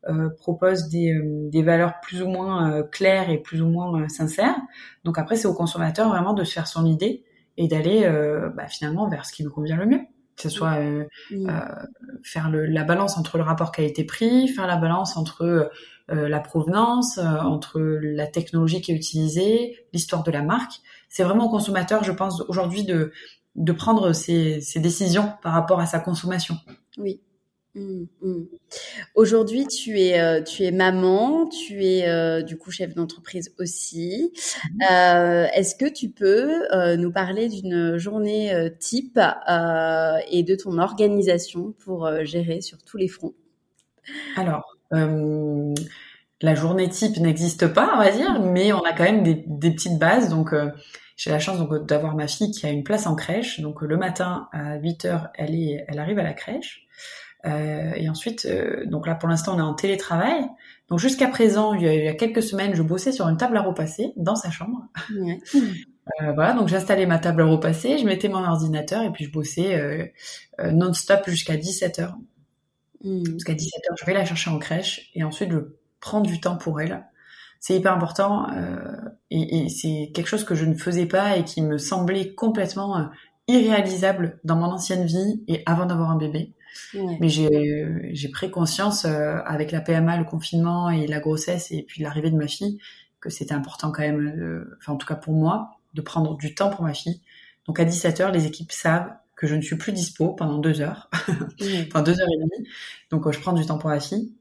euh, 0.07 0.29
propose 0.39 0.89
des, 0.89 1.13
euh, 1.13 1.51
des, 1.51 1.65
valeurs 1.65 1.95
plus 2.01 2.23
ou 2.23 2.29
moins 2.29 2.71
euh, 2.71 2.83
claires 2.85 3.31
et 3.31 3.39
plus 3.39 3.61
ou 3.63 3.67
moins 3.67 4.09
sincères. 4.09 4.55
Donc 5.03 5.19
après, 5.19 5.35
c'est 5.35 5.49
au 5.49 5.55
consommateur 5.55 6.09
vraiment 6.09 6.35
de 6.35 6.45
se 6.45 6.53
faire 6.53 6.69
son 6.69 6.87
idée 6.87 7.25
et 7.57 7.67
d'aller 7.67 8.09
bah, 8.55 8.69
finalement 8.69 9.09
vers 9.09 9.27
ce 9.27 9.33
qui 9.33 9.43
lui 9.43 9.51
convient 9.51 9.77
le 9.77 9.87
mieux. 9.87 10.01
Que 10.37 10.43
ce 10.43 10.51
soit 10.51 10.79
faire 12.23 12.49
le, 12.49 12.67
la 12.67 12.85
balance 12.85 13.19
entre 13.19 13.37
le 13.37 13.43
rapport 13.43 13.73
qualité-prix, 13.73 14.47
faire 14.47 14.69
la 14.69 14.77
balance 14.77 15.17
entre 15.17 15.69
la 16.09 16.39
provenance, 16.39 17.19
entre 17.19 17.81
la 17.81 18.29
technologie 18.29 18.81
qui 18.81 18.93
est 18.93 18.95
utilisée, 18.95 19.77
l'histoire 19.93 20.23
de 20.23 20.31
la 20.31 20.43
marque. 20.43 20.75
C'est 21.09 21.25
vraiment 21.25 21.47
au 21.47 21.51
consommateur, 21.51 22.05
je 22.05 22.13
pense, 22.13 22.41
aujourd'hui 22.43 22.85
de, 22.85 23.11
de 23.57 23.73
prendre 23.73 24.13
ses, 24.13 24.61
ses 24.61 24.79
décisions 24.79 25.33
par 25.43 25.53
rapport 25.53 25.81
à 25.81 25.87
sa 25.87 25.99
consommation. 25.99 26.55
Oui, 26.97 27.21
Mmh, 27.75 28.05
mmh. 28.23 28.43
Aujourd'hui, 29.15 29.67
tu 29.67 30.01
es 30.01 30.19
euh, 30.19 30.43
tu 30.43 30.65
es 30.65 30.71
maman, 30.71 31.47
tu 31.49 31.85
es 31.85 32.09
euh, 32.09 32.43
du 32.43 32.57
coup 32.57 32.71
chef 32.71 32.95
d'entreprise 32.95 33.55
aussi. 33.59 34.33
Mmh. 34.33 34.83
Euh, 34.91 35.47
Est-ce 35.55 35.75
que 35.75 35.87
tu 35.87 36.09
peux 36.09 36.67
nous 36.97 37.13
parler 37.13 37.49
d'une 37.49 37.99
journée 37.99 38.53
type 38.81 39.19
et 39.19 40.43
de 40.43 40.55
ton 40.55 40.79
organisation 40.79 41.75
pour 41.85 42.11
gérer 42.25 42.61
sur 42.61 42.79
tous 42.83 42.97
les 42.97 43.09
fronts? 43.09 43.35
Alors, 44.37 44.77
la 44.91 46.55
journée 46.55 46.89
type 46.89 47.19
n'existe 47.19 47.67
pas, 47.67 47.93
on 47.95 47.99
va 47.99 48.11
dire, 48.11 48.41
mais 48.41 48.73
on 48.73 48.83
a 48.83 48.93
quand 48.93 49.05
même 49.05 49.23
des, 49.23 49.45
des 49.47 49.71
petites 49.71 49.99
bases. 49.99 50.31
Donc, 50.31 50.55
j'ai 51.17 51.31
la 51.31 51.39
chance 51.39 51.59
d'avoir 51.87 52.15
ma 52.15 52.29
fille 52.29 52.51
qui 52.51 52.65
a 52.65 52.71
une 52.71 52.85
place 52.85 53.07
en 53.07 53.15
crèche. 53.15 53.61
Donc, 53.61 53.83
le 53.83 53.97
matin 53.97 54.49
à 54.53 54.77
8 54.77 55.05
heures, 55.05 55.29
elle 55.35 55.55
est 55.55 55.85
elle 55.89 55.99
arrive 55.99 56.19
à 56.19 56.23
la 56.23 56.33
crèche. 56.33 56.87
Euh, 57.47 57.93
et 57.95 58.09
ensuite, 58.09 58.47
euh, 58.47 58.85
donc 58.87 59.07
là 59.07 59.15
pour 59.15 59.29
l'instant 59.29 59.55
on 59.55 59.59
est 59.59 59.63
en 59.63 59.75
télétravail. 59.75 60.45
Donc 60.89 60.99
jusqu'à 60.99 61.29
présent, 61.29 61.75
il 61.75 61.83
y, 61.83 62.09
a, 62.09 62.15
quelques 62.15 62.43
semaines, 62.43 62.75
je 62.75 62.83
bossais 62.83 63.13
sur 63.13 63.29
une 63.29 63.37
table 63.37 63.57
à 63.57 63.63
repasser 63.63 64.13
dans 64.17 64.37
sa 64.37 64.51
chambre. 64.51 64.87
Ouais. 65.15 65.41
Euh, 66.23 66.33
voilà, 66.33 66.55
donc 66.55 66.69
j'installais 66.69 67.07
ma 67.07 67.19
table 67.19 67.43
à 67.43 67.45
repasser, 67.45 67.99
je 67.99 68.05
mettais 68.05 68.29
mon 68.29 68.43
ordinateur 68.43 69.03
et 69.03 69.11
puis 69.11 69.25
je 69.25 69.31
bossais 69.31 69.79
euh, 69.79 70.07
euh 70.61 70.73
non-stop 70.73 71.29
jusqu'à 71.29 71.57
17h. 71.57 72.15
Mmh. 73.05 73.25
Jusqu'à 73.27 73.53
17h, 73.53 73.95
je 74.01 74.07
vais 74.07 74.15
la 74.15 74.25
chercher 74.25 74.51
en 74.51 74.59
crèche 74.59 75.11
et 75.15 75.23
ensuite 75.23 75.51
je 75.53 75.59
prends 76.01 76.21
du 76.21 76.41
temps 76.41 76.57
pour 76.57 76.81
elle. 76.81 77.07
C'est 77.61 77.75
hyper 77.75 77.93
important 77.93 78.51
euh, 78.53 78.79
et, 79.31 79.65
et 79.65 79.69
c'est 79.69 80.11
quelque 80.15 80.29
chose 80.29 80.45
que 80.45 80.55
je 80.55 80.65
ne 80.65 80.75
faisais 80.75 81.07
pas 81.07 81.37
et 81.37 81.45
qui 81.45 81.61
me 81.61 81.77
semblait 81.77 82.35
complètement 82.35 83.11
irréalisable 83.47 84.39
dans 84.45 84.57
mon 84.57 84.67
ancienne 84.67 85.05
vie 85.05 85.43
et 85.49 85.63
avant 85.67 85.87
d'avoir 85.87 86.11
un 86.11 86.17
bébé. 86.17 86.55
Mais 87.21 87.29
j'ai 87.29 88.29
pris 88.33 88.51
conscience 88.51 89.05
avec 89.05 89.73
la 89.73 89.81
PMA, 89.81 90.17
le 90.17 90.25
confinement 90.25 90.91
et 90.91 91.07
la 91.07 91.21
grossesse 91.21 91.71
et 91.71 91.83
puis 91.83 92.03
l'arrivée 92.03 92.31
de 92.31 92.37
ma 92.37 92.49
fille 92.49 92.79
que 93.21 93.31
c'était 93.31 93.55
important 93.55 93.91
quand 93.91 94.03
même, 94.03 94.67
enfin 94.79 94.93
en 94.93 94.97
tout 94.97 95.07
cas 95.07 95.17
pour 95.17 95.35
moi, 95.35 95.79
de 95.95 96.01
prendre 96.01 96.37
du 96.37 96.55
temps 96.55 96.71
pour 96.71 96.85
ma 96.85 96.95
fille. 96.95 97.21
Donc 97.67 97.81
à 97.81 97.85
17h, 97.85 98.33
les 98.33 98.47
équipes 98.47 98.73
savent 98.73 99.11
que 99.35 99.47
je 99.47 99.55
ne 99.55 99.61
suis 99.61 99.77
plus 99.77 99.93
dispo 99.93 100.33
pendant 100.33 100.59
deux 100.59 100.81
heures, 100.81 101.11
enfin 101.89 102.03
deux 102.03 102.21
heures 102.21 102.29
et 102.33 102.39
demie. 102.39 102.69
Donc 103.11 103.31
je 103.31 103.39
prends 103.39 103.53
du 103.53 103.65
temps 103.67 103.79
pour 103.79 103.91
la 103.91 104.01
fille. 104.01 104.33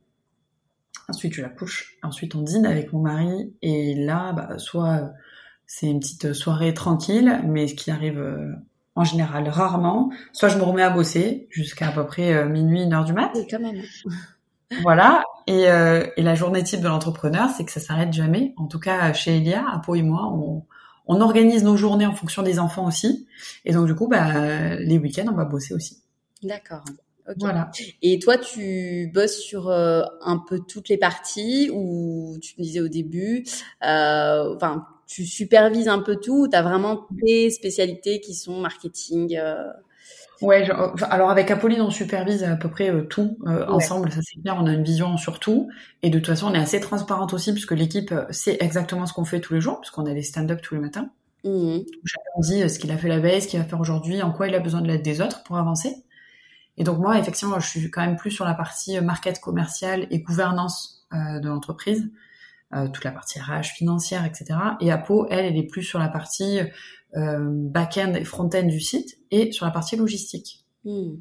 Ensuite, 1.10 1.34
je 1.34 1.42
la 1.42 1.50
couche. 1.50 1.98
Ensuite, 2.04 2.36
on 2.36 2.42
dîne 2.42 2.66
avec 2.66 2.92
mon 2.92 3.00
mari. 3.00 3.54
Et 3.62 3.96
là, 3.96 4.34
bah, 4.34 4.58
soit 4.58 5.14
c'est 5.66 5.88
une 5.88 6.00
petite 6.00 6.34
soirée 6.34 6.74
tranquille, 6.74 7.42
mais 7.46 7.68
ce 7.68 7.76
qui 7.76 7.92
arrive 7.92 8.20
euh, 8.20 8.52
en 8.98 9.04
général 9.04 9.48
rarement. 9.48 10.12
Soit 10.34 10.50
je 10.50 10.58
me 10.58 10.64
remets 10.64 10.84
à 10.84 10.90
bosser 10.90 11.48
jusqu'à 11.50 11.88
à 11.88 11.92
peu 11.92 12.06
près 12.06 12.34
euh, 12.34 12.46
minuit, 12.46 12.84
une 12.84 12.94
heure 12.94 13.06
du 13.06 13.14
mat. 13.14 13.32
Oui, 13.36 13.48
quand 13.50 13.60
même. 13.60 13.82
voilà. 14.82 15.24
Et, 15.48 15.70
euh, 15.70 16.06
et, 16.18 16.24
la 16.24 16.36
journée 16.36 16.64
type 16.64 16.82
de 16.82 16.88
l'entrepreneur, 16.88 17.50
c'est 17.56 17.64
que 17.64 17.72
ça 17.72 17.80
s'arrête 17.80 18.12
jamais. 18.12 18.54
En 18.58 18.68
tout 18.68 18.80
cas, 18.80 19.14
chez 19.14 19.38
Elia, 19.38 19.64
Apo 19.72 19.96
et 19.96 20.02
moi, 20.02 20.30
on, 20.34 20.64
on 21.06 21.22
organise 21.22 21.64
nos 21.64 21.78
journées 21.78 22.06
en 22.06 22.14
fonction 22.14 22.44
des 22.44 22.60
enfants 22.60 22.86
aussi. 22.86 23.28
Et 23.64 23.72
donc, 23.72 23.88
du 23.88 23.96
coup, 23.96 24.08
bah, 24.08 24.76
les 24.76 24.98
week-ends, 24.98 25.28
on 25.32 25.36
va 25.36 25.46
bosser 25.46 25.74
aussi. 25.74 26.02
D'accord. 26.44 26.84
Voilà. 27.36 27.70
Et 28.02 28.20
toi, 28.20 28.38
tu 28.38 29.12
bosses 29.14 29.40
sur 29.40 29.70
euh, 29.70 30.04
un 30.22 30.38
peu 30.38 30.62
toutes 30.66 30.88
les 30.90 30.98
parties 30.98 31.70
ou 31.74 32.38
tu 32.42 32.56
me 32.58 32.64
disais 32.64 32.80
au 32.80 32.88
début, 32.88 33.46
euh, 33.84 34.56
enfin, 34.56 34.88
tu 35.08 35.26
supervises 35.26 35.88
un 35.88 36.00
peu 36.00 36.18
tout 36.18 36.44
ou 36.44 36.48
tu 36.48 36.56
as 36.56 36.62
vraiment 36.62 37.08
des 37.12 37.50
spécialités 37.50 38.20
qui 38.20 38.36
sont 38.36 38.60
marketing 38.60 39.38
euh... 39.38 39.64
Ouais, 40.42 40.70
alors 41.10 41.32
avec 41.32 41.50
Apolline, 41.50 41.82
on 41.82 41.90
supervise 41.90 42.44
à 42.44 42.56
peu 42.56 42.70
près 42.70 42.92
euh, 42.92 43.02
tout 43.02 43.40
ensemble, 43.48 44.12
ça 44.12 44.20
c'est 44.22 44.40
clair, 44.40 44.56
on 44.62 44.68
a 44.68 44.74
une 44.74 44.84
vision 44.84 45.18
sur 45.18 45.40
tout. 45.40 45.68
Et 46.04 46.12
de 46.12 46.20
toute 46.20 46.28
façon, 46.28 46.52
on 46.52 46.54
est 46.54 46.60
assez 46.60 46.80
transparente 46.80 47.34
aussi, 47.34 47.54
puisque 47.54 47.72
l'équipe 47.72 48.14
sait 48.30 48.56
exactement 48.60 49.08
ce 49.08 49.14
qu'on 49.14 49.26
fait 49.26 49.40
tous 49.40 49.56
les 49.56 49.62
jours, 49.62 49.82
puisqu'on 49.82 50.06
a 50.06 50.14
des 50.14 50.22
stand-up 50.22 50.62
tous 50.62 50.76
les 50.76 50.82
matins. 50.82 51.10
Mmh. 51.44 51.80
Chacun 52.06 52.40
dit 52.40 52.70
ce 52.70 52.78
qu'il 52.78 52.92
a 52.92 52.98
fait 52.98 53.08
la 53.08 53.18
veille, 53.18 53.42
ce 53.42 53.48
qu'il 53.48 53.60
va 53.60 53.66
faire 53.66 53.80
aujourd'hui, 53.80 54.22
en 54.22 54.32
quoi 54.32 54.48
il 54.48 54.54
a 54.54 54.60
besoin 54.60 54.82
de 54.82 54.88
l'aide 54.88 55.02
des 55.02 55.22
autres 55.22 55.42
pour 55.42 55.58
avancer. 55.58 56.04
Et 56.78 56.84
donc 56.84 57.00
moi, 57.00 57.18
effectivement, 57.18 57.60
je 57.60 57.68
suis 57.68 57.90
quand 57.90 58.02
même 58.02 58.16
plus 58.16 58.32
sur 58.32 58.46
la 58.46 58.54
partie 58.54 58.98
euh, 58.98 59.02
market 59.02 59.40
commerciale 59.40 60.08
et 60.12 60.20
gouvernance 60.20 61.08
euh, 61.14 61.40
de 61.40 61.50
l'entreprise, 61.50 62.04
euh, 62.04 62.10
toute 62.94 63.04
la 63.06 63.12
partie 63.12 63.40
RH, 63.40 63.76
financière, 63.76 64.26
etc. 64.26 64.60
Et 64.82 64.92
Apo, 64.92 65.26
elle, 65.30 65.46
elle 65.46 65.58
est 65.58 65.68
plus 65.68 65.84
sur 65.84 66.00
la 66.00 66.10
partie 66.10 66.60
euh, 67.16 67.40
back-end 67.50 68.14
et 68.16 68.26
front-end 68.26 68.64
du 68.64 68.82
site 68.82 69.18
et 69.32 69.52
sur 69.54 69.66
la 69.66 69.72
partie 69.72 69.96
logistique. 69.96 70.66
Hmm. 70.84 71.16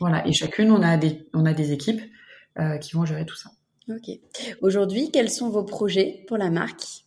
Voilà. 0.00 0.26
Et 0.26 0.32
chacune, 0.32 0.70
on 0.72 0.82
a 0.82 0.96
des, 0.96 1.28
on 1.32 1.46
a 1.46 1.54
des 1.54 1.72
équipes 1.72 2.02
euh, 2.58 2.76
qui 2.78 2.94
vont 2.94 3.04
gérer 3.04 3.24
tout 3.24 3.36
ça. 3.36 3.50
Ok. 3.88 4.10
Aujourd'hui, 4.60 5.10
quels 5.12 5.30
sont 5.30 5.48
vos 5.48 5.64
projets 5.64 6.24
pour 6.26 6.36
la 6.36 6.50
marque? 6.50 7.04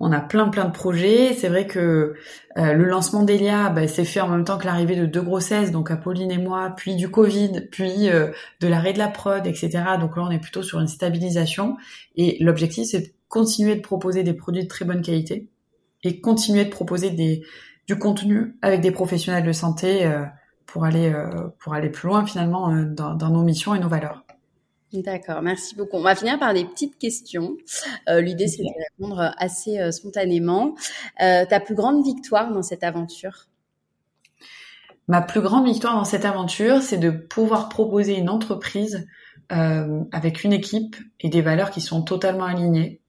On 0.00 0.12
a 0.12 0.20
plein 0.20 0.48
plein 0.48 0.64
de 0.64 0.72
projets. 0.72 1.34
C'est 1.34 1.48
vrai 1.48 1.66
que 1.66 2.14
euh, 2.58 2.72
le 2.72 2.84
lancement 2.84 3.22
d'Elia 3.22 3.70
bah, 3.70 3.86
s'est 3.86 4.04
fait 4.04 4.20
en 4.20 4.28
même 4.28 4.44
temps 4.44 4.58
que 4.58 4.66
l'arrivée 4.66 4.96
de 4.96 5.06
deux 5.06 5.22
grossesses, 5.22 5.70
donc 5.70 5.90
Apolline 5.90 6.30
et 6.30 6.38
moi, 6.38 6.74
puis 6.76 6.96
du 6.96 7.10
Covid, 7.10 7.68
puis 7.70 8.10
euh, 8.10 8.30
de 8.60 8.68
l'arrêt 8.68 8.92
de 8.92 8.98
la 8.98 9.08
prod, 9.08 9.46
etc. 9.46 9.70
Donc 10.00 10.16
là, 10.16 10.24
on 10.24 10.30
est 10.30 10.38
plutôt 10.38 10.62
sur 10.62 10.80
une 10.80 10.88
stabilisation. 10.88 11.76
Et 12.16 12.36
l'objectif, 12.40 12.86
c'est 12.88 13.00
de 13.00 13.08
continuer 13.28 13.76
de 13.76 13.80
proposer 13.80 14.22
des 14.22 14.34
produits 14.34 14.64
de 14.64 14.68
très 14.68 14.84
bonne 14.84 15.02
qualité 15.02 15.48
et 16.02 16.20
continuer 16.20 16.64
de 16.64 16.70
proposer 16.70 17.10
du 17.10 17.98
contenu 17.98 18.56
avec 18.62 18.80
des 18.80 18.90
professionnels 18.90 19.44
de 19.44 19.52
santé 19.52 20.04
euh, 20.04 20.24
pour 20.66 20.84
aller 20.84 21.12
pour 21.58 21.74
aller 21.74 21.90
plus 21.90 22.08
loin 22.08 22.24
finalement 22.24 22.74
dans 22.74 23.28
nos 23.28 23.42
missions 23.42 23.74
et 23.74 23.78
nos 23.78 23.88
valeurs. 23.88 24.24
D'accord, 24.92 25.40
merci 25.40 25.74
beaucoup. 25.74 25.96
On 25.96 26.02
va 26.02 26.14
finir 26.14 26.38
par 26.38 26.52
des 26.52 26.66
petites 26.66 26.98
questions. 26.98 27.56
Euh, 28.10 28.20
L'idée, 28.20 28.46
c'est 28.46 28.62
de 28.62 28.68
répondre 28.90 29.32
assez 29.38 29.78
euh, 29.78 29.90
spontanément. 29.90 30.74
Euh, 31.22 31.46
ta 31.46 31.60
plus 31.60 31.74
grande 31.74 32.04
victoire 32.04 32.52
dans 32.52 32.62
cette 32.62 32.84
aventure? 32.84 33.46
Ma 35.08 35.22
plus 35.22 35.40
grande 35.40 35.64
victoire 35.64 35.94
dans 35.94 36.04
cette 36.04 36.26
aventure, 36.26 36.82
c'est 36.82 36.98
de 36.98 37.10
pouvoir 37.10 37.70
proposer 37.70 38.16
une 38.16 38.28
entreprise 38.28 39.06
avec 39.50 40.44
une 40.44 40.54
équipe 40.54 40.96
et 41.20 41.28
des 41.28 41.42
valeurs 41.42 41.70
qui 41.70 41.82
sont 41.82 42.00
totalement 42.00 42.46
alignées. 42.46 43.02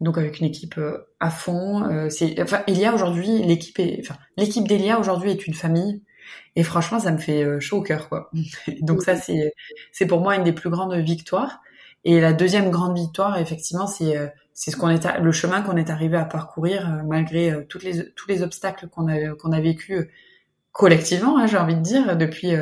Donc 0.00 0.18
avec 0.18 0.40
une 0.40 0.46
équipe 0.46 0.80
à 1.20 1.30
fond. 1.30 2.08
c'est, 2.10 2.42
enfin, 2.42 2.64
il 2.66 2.76
y 2.76 2.84
a 2.84 2.92
aujourd'hui 2.92 3.44
l'équipe, 3.44 3.80
enfin 4.00 4.16
l'équipe 4.36 4.66
d'Elia 4.66 4.98
aujourd'hui 4.98 5.30
est 5.30 5.46
une 5.46 5.54
famille. 5.54 6.02
Et 6.56 6.62
franchement, 6.62 6.98
ça 6.98 7.12
me 7.12 7.18
fait 7.18 7.42
euh, 7.44 7.60
chaud 7.60 7.78
au 7.78 7.82
cœur, 7.82 8.08
quoi. 8.08 8.30
Donc 8.80 9.02
ça, 9.02 9.16
c'est 9.16 9.52
c'est 9.92 10.06
pour 10.06 10.20
moi 10.20 10.36
une 10.36 10.44
des 10.44 10.52
plus 10.52 10.70
grandes 10.70 10.94
victoires. 10.94 11.60
Et 12.04 12.20
la 12.20 12.32
deuxième 12.32 12.70
grande 12.70 12.96
victoire, 12.96 13.38
effectivement, 13.38 13.86
c'est 13.86 14.16
euh, 14.16 14.28
c'est 14.54 14.70
ce 14.70 14.76
qu'on 14.76 14.88
est 14.88 15.18
le 15.20 15.32
chemin 15.32 15.62
qu'on 15.62 15.76
est 15.76 15.90
arrivé 15.90 16.16
à 16.16 16.24
parcourir 16.24 16.88
euh, 16.88 17.02
malgré 17.06 17.66
toutes 17.68 17.82
les 17.82 18.12
tous 18.14 18.28
les 18.28 18.42
obstacles 18.42 18.88
qu'on 18.88 19.08
a 19.08 19.34
qu'on 19.34 19.52
a 19.52 19.60
vécu 19.60 20.10
collectivement, 20.72 21.38
hein, 21.38 21.46
j'ai 21.46 21.58
envie 21.58 21.76
de 21.76 21.80
dire, 21.80 22.16
depuis 22.16 22.52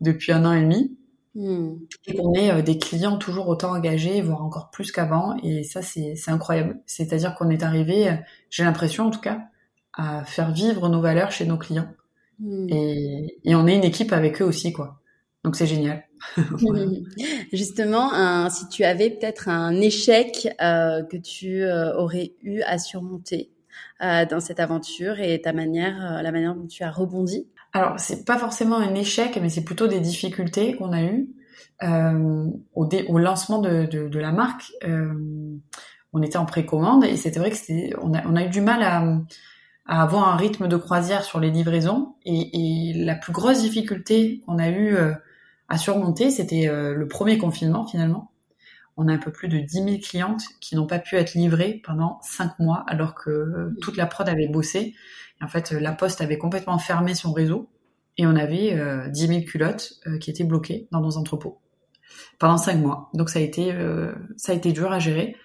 depuis 0.00 0.32
un 0.32 0.44
an 0.44 0.52
et 0.52 0.62
demi. 0.62 0.96
Hmm. 1.34 1.76
Et 2.06 2.16
qu'on 2.16 2.32
ait 2.34 2.62
des 2.62 2.78
clients 2.78 3.16
toujours 3.18 3.48
autant 3.48 3.72
engagés, 3.74 4.22
voire 4.22 4.42
encore 4.42 4.70
plus 4.70 4.90
qu'avant. 4.90 5.36
Et 5.42 5.62
ça, 5.62 5.82
c'est 5.82 6.16
incroyable. 6.26 6.80
C'est-à-dire 6.86 7.34
qu'on 7.34 7.50
est 7.50 7.62
arrivé, 7.62 8.16
j'ai 8.50 8.64
l'impression 8.64 9.06
en 9.06 9.10
tout 9.10 9.20
cas, 9.20 9.42
à 9.98 10.24
faire 10.24 10.52
vivre 10.52 10.88
nos 10.88 11.00
valeurs 11.00 11.32
chez 11.32 11.44
nos 11.44 11.58
clients. 11.58 11.88
Hmm. 12.38 12.66
Et, 12.68 13.38
et, 13.44 13.54
on 13.54 13.66
est 13.66 13.76
une 13.76 13.84
équipe 13.84 14.12
avec 14.12 14.40
eux 14.40 14.44
aussi, 14.44 14.72
quoi. 14.72 15.00
Donc 15.44 15.56
c'est 15.56 15.66
génial. 15.66 16.04
Justement, 17.52 18.50
si 18.50 18.68
tu 18.68 18.84
avais 18.84 19.10
peut-être 19.10 19.48
un 19.48 19.80
échec 19.80 20.48
euh, 20.60 21.02
que 21.04 21.16
tu 21.16 21.62
euh, 21.62 21.96
aurais 21.96 22.32
eu 22.42 22.60
à 22.62 22.78
surmonter 22.78 23.50
euh, 24.02 24.26
dans 24.26 24.40
cette 24.40 24.60
aventure 24.60 25.20
et 25.20 25.40
ta 25.40 25.52
manière, 25.52 26.22
la 26.22 26.32
manière 26.32 26.54
dont 26.54 26.66
tu 26.66 26.82
as 26.82 26.90
rebondi? 26.90 27.46
Alors 27.72 27.98
c'est 27.98 28.24
pas 28.24 28.38
forcément 28.38 28.76
un 28.76 28.94
échec, 28.94 29.38
mais 29.40 29.48
c'est 29.48 29.64
plutôt 29.64 29.86
des 29.86 30.00
difficultés 30.00 30.74
qu'on 30.76 30.92
a 30.92 31.02
eues 31.02 31.28
au, 32.74 32.88
au, 33.08 33.18
lancement 33.18 33.58
de, 33.58 33.86
de, 33.86 34.08
de 34.08 34.18
la 34.18 34.32
marque. 34.32 34.72
on 34.84 36.22
était 36.22 36.38
en 36.38 36.46
précommande 36.46 37.04
et 37.04 37.16
c'était 37.16 37.38
vrai 37.38 37.50
que 37.50 37.56
c'était, 37.56 37.94
on 38.02 38.12
a, 38.14 38.26
on 38.26 38.34
a 38.34 38.44
eu 38.44 38.48
du 38.48 38.60
mal 38.60 38.82
à 38.82 39.04
à 39.88 40.02
avoir 40.02 40.28
un 40.28 40.36
rythme 40.36 40.68
de 40.68 40.76
croisière 40.76 41.24
sur 41.24 41.40
les 41.40 41.50
livraisons. 41.50 42.14
Et, 42.24 42.90
et 42.90 43.04
la 43.04 43.16
plus 43.16 43.32
grosse 43.32 43.62
difficulté 43.62 44.42
qu'on 44.46 44.58
a 44.58 44.68
eu 44.68 44.94
euh, 44.94 45.14
à 45.68 45.78
surmonter, 45.78 46.30
c'était 46.30 46.68
euh, 46.68 46.94
le 46.94 47.08
premier 47.08 47.38
confinement 47.38 47.86
finalement. 47.86 48.32
On 48.96 49.06
a 49.08 49.12
un 49.12 49.18
peu 49.18 49.30
plus 49.30 49.48
de 49.48 49.58
10 49.58 49.84
000 49.84 49.96
clientes 50.02 50.42
qui 50.60 50.74
n'ont 50.74 50.86
pas 50.86 50.98
pu 50.98 51.16
être 51.16 51.34
livrées 51.34 51.80
pendant 51.84 52.18
5 52.22 52.58
mois 52.58 52.84
alors 52.88 53.14
que 53.14 53.30
euh, 53.30 53.76
toute 53.80 53.96
la 53.96 54.06
prod 54.06 54.28
avait 54.28 54.48
bossé. 54.48 54.94
En 55.40 55.48
fait, 55.48 55.70
la 55.70 55.92
poste 55.92 56.20
avait 56.20 56.38
complètement 56.38 56.78
fermé 56.78 57.14
son 57.14 57.32
réseau 57.32 57.68
et 58.16 58.26
on 58.26 58.34
avait 58.34 58.74
euh, 58.74 59.08
10 59.08 59.26
000 59.26 59.40
culottes 59.42 60.00
qui 60.20 60.30
étaient 60.30 60.44
bloquées 60.44 60.88
dans 60.90 61.00
nos 61.00 61.16
entrepôts 61.16 61.60
pendant 62.38 62.58
5 62.58 62.76
mois. 62.78 63.10
Donc 63.14 63.30
ça 63.30 63.38
a 63.38 63.42
été 63.42 63.72
ça 64.36 64.52
a 64.52 64.54
été 64.54 64.72
dur 64.72 64.90
à 64.90 64.98
gérer. 64.98 65.36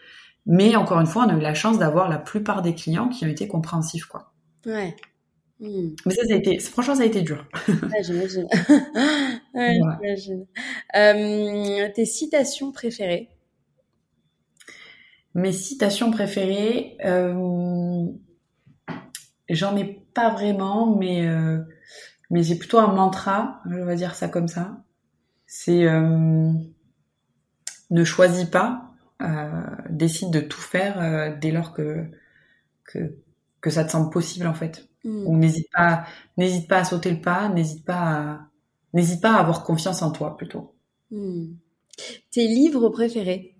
Mais 0.45 0.75
encore 0.75 0.99
une 0.99 1.05
fois, 1.05 1.25
on 1.25 1.29
a 1.29 1.37
eu 1.37 1.39
la 1.39 1.53
chance 1.53 1.77
d'avoir 1.77 2.09
la 2.09 2.17
plupart 2.17 2.61
des 2.61 2.73
clients 2.73 3.07
qui 3.07 3.25
ont 3.25 3.29
été 3.29 3.47
compréhensifs, 3.47 4.05
quoi. 4.05 4.32
Ouais. 4.65 4.95
Hmm. 5.59 5.89
Mais 6.05 6.13
ça, 6.13 6.25
ça 6.25 6.33
a 6.33 6.37
été, 6.37 6.59
franchement, 6.59 6.95
ça 6.95 7.03
a 7.03 7.05
été 7.05 7.21
dur. 7.21 7.45
Ouais, 7.67 8.03
j'imagine. 8.03 8.47
ouais, 9.53 9.79
j'imagine. 9.79 10.45
Euh, 10.95 11.89
tes 11.93 12.05
citations 12.05 12.71
préférées? 12.71 13.29
Mes 15.35 15.51
citations 15.51 16.11
préférées, 16.11 16.97
euh, 17.05 18.05
j'en 19.49 19.75
ai 19.77 19.85
pas 20.13 20.29
vraiment, 20.29 20.95
mais 20.95 21.25
euh, 21.25 21.59
mais 22.29 22.43
j'ai 22.43 22.55
plutôt 22.55 22.77
un 22.77 22.93
mantra, 22.93 23.61
je 23.67 23.77
vais 23.77 23.95
dire 23.95 24.13
ça 24.13 24.27
comme 24.27 24.47
ça. 24.47 24.83
C'est 25.47 25.85
ne 27.89 28.03
choisis 28.03 28.45
pas, 28.45 28.91
décide 29.89 30.29
de 30.31 30.39
tout 30.39 30.61
faire 30.61 31.37
dès 31.39 31.51
lors 31.51 31.73
que 31.73 32.05
que 32.85 33.15
que 33.63 33.69
ça 33.69 33.85
te 33.85 33.91
semble 33.91 34.11
possible 34.11 34.45
en 34.45 34.53
fait. 34.53 34.87
Mm. 35.05 35.25
Ou 35.25 35.37
n'hésite 35.37 35.69
pas, 35.73 36.05
n'hésite 36.37 36.67
pas 36.67 36.79
à 36.79 36.83
sauter 36.83 37.09
le 37.09 37.21
pas, 37.21 37.49
n'hésite 37.49 37.85
pas 37.85 37.95
à, 37.95 38.39
n'hésite 38.93 39.21
pas 39.21 39.31
à 39.31 39.39
avoir 39.39 39.63
confiance 39.63 40.03
en 40.03 40.11
toi 40.11 40.37
plutôt. 40.37 40.75
Mm. 41.09 41.53
Tes 42.29 42.47
livres 42.47 42.89
préférés? 42.89 43.55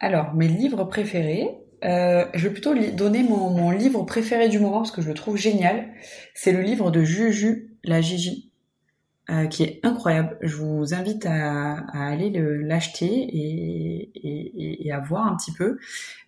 Alors 0.00 0.32
mes 0.34 0.48
livres 0.48 0.84
préférés, 0.84 1.58
euh, 1.84 2.24
je 2.32 2.48
vais 2.48 2.54
plutôt 2.54 2.74
donner 2.74 3.22
mon, 3.22 3.50
mon, 3.50 3.70
livre 3.70 4.02
préféré 4.04 4.48
du 4.48 4.58
moment 4.58 4.78
parce 4.78 4.90
que 4.90 5.02
je 5.02 5.08
le 5.08 5.14
trouve 5.14 5.36
génial. 5.36 5.92
C'est 6.34 6.52
le 6.52 6.62
livre 6.62 6.90
de 6.90 7.04
Juju, 7.04 7.76
la 7.84 8.00
Gigi. 8.00 8.49
Euh, 9.30 9.46
qui 9.46 9.62
est 9.62 9.78
incroyable. 9.84 10.36
Je 10.40 10.56
vous 10.56 10.92
invite 10.92 11.24
à, 11.24 11.74
à 11.92 12.08
aller 12.08 12.30
l'acheter 12.30 13.06
et, 13.06 14.10
et, 14.14 14.86
et, 14.88 14.92
à 14.92 14.98
voir 14.98 15.26
un 15.26 15.36
petit 15.36 15.52
peu. 15.52 15.78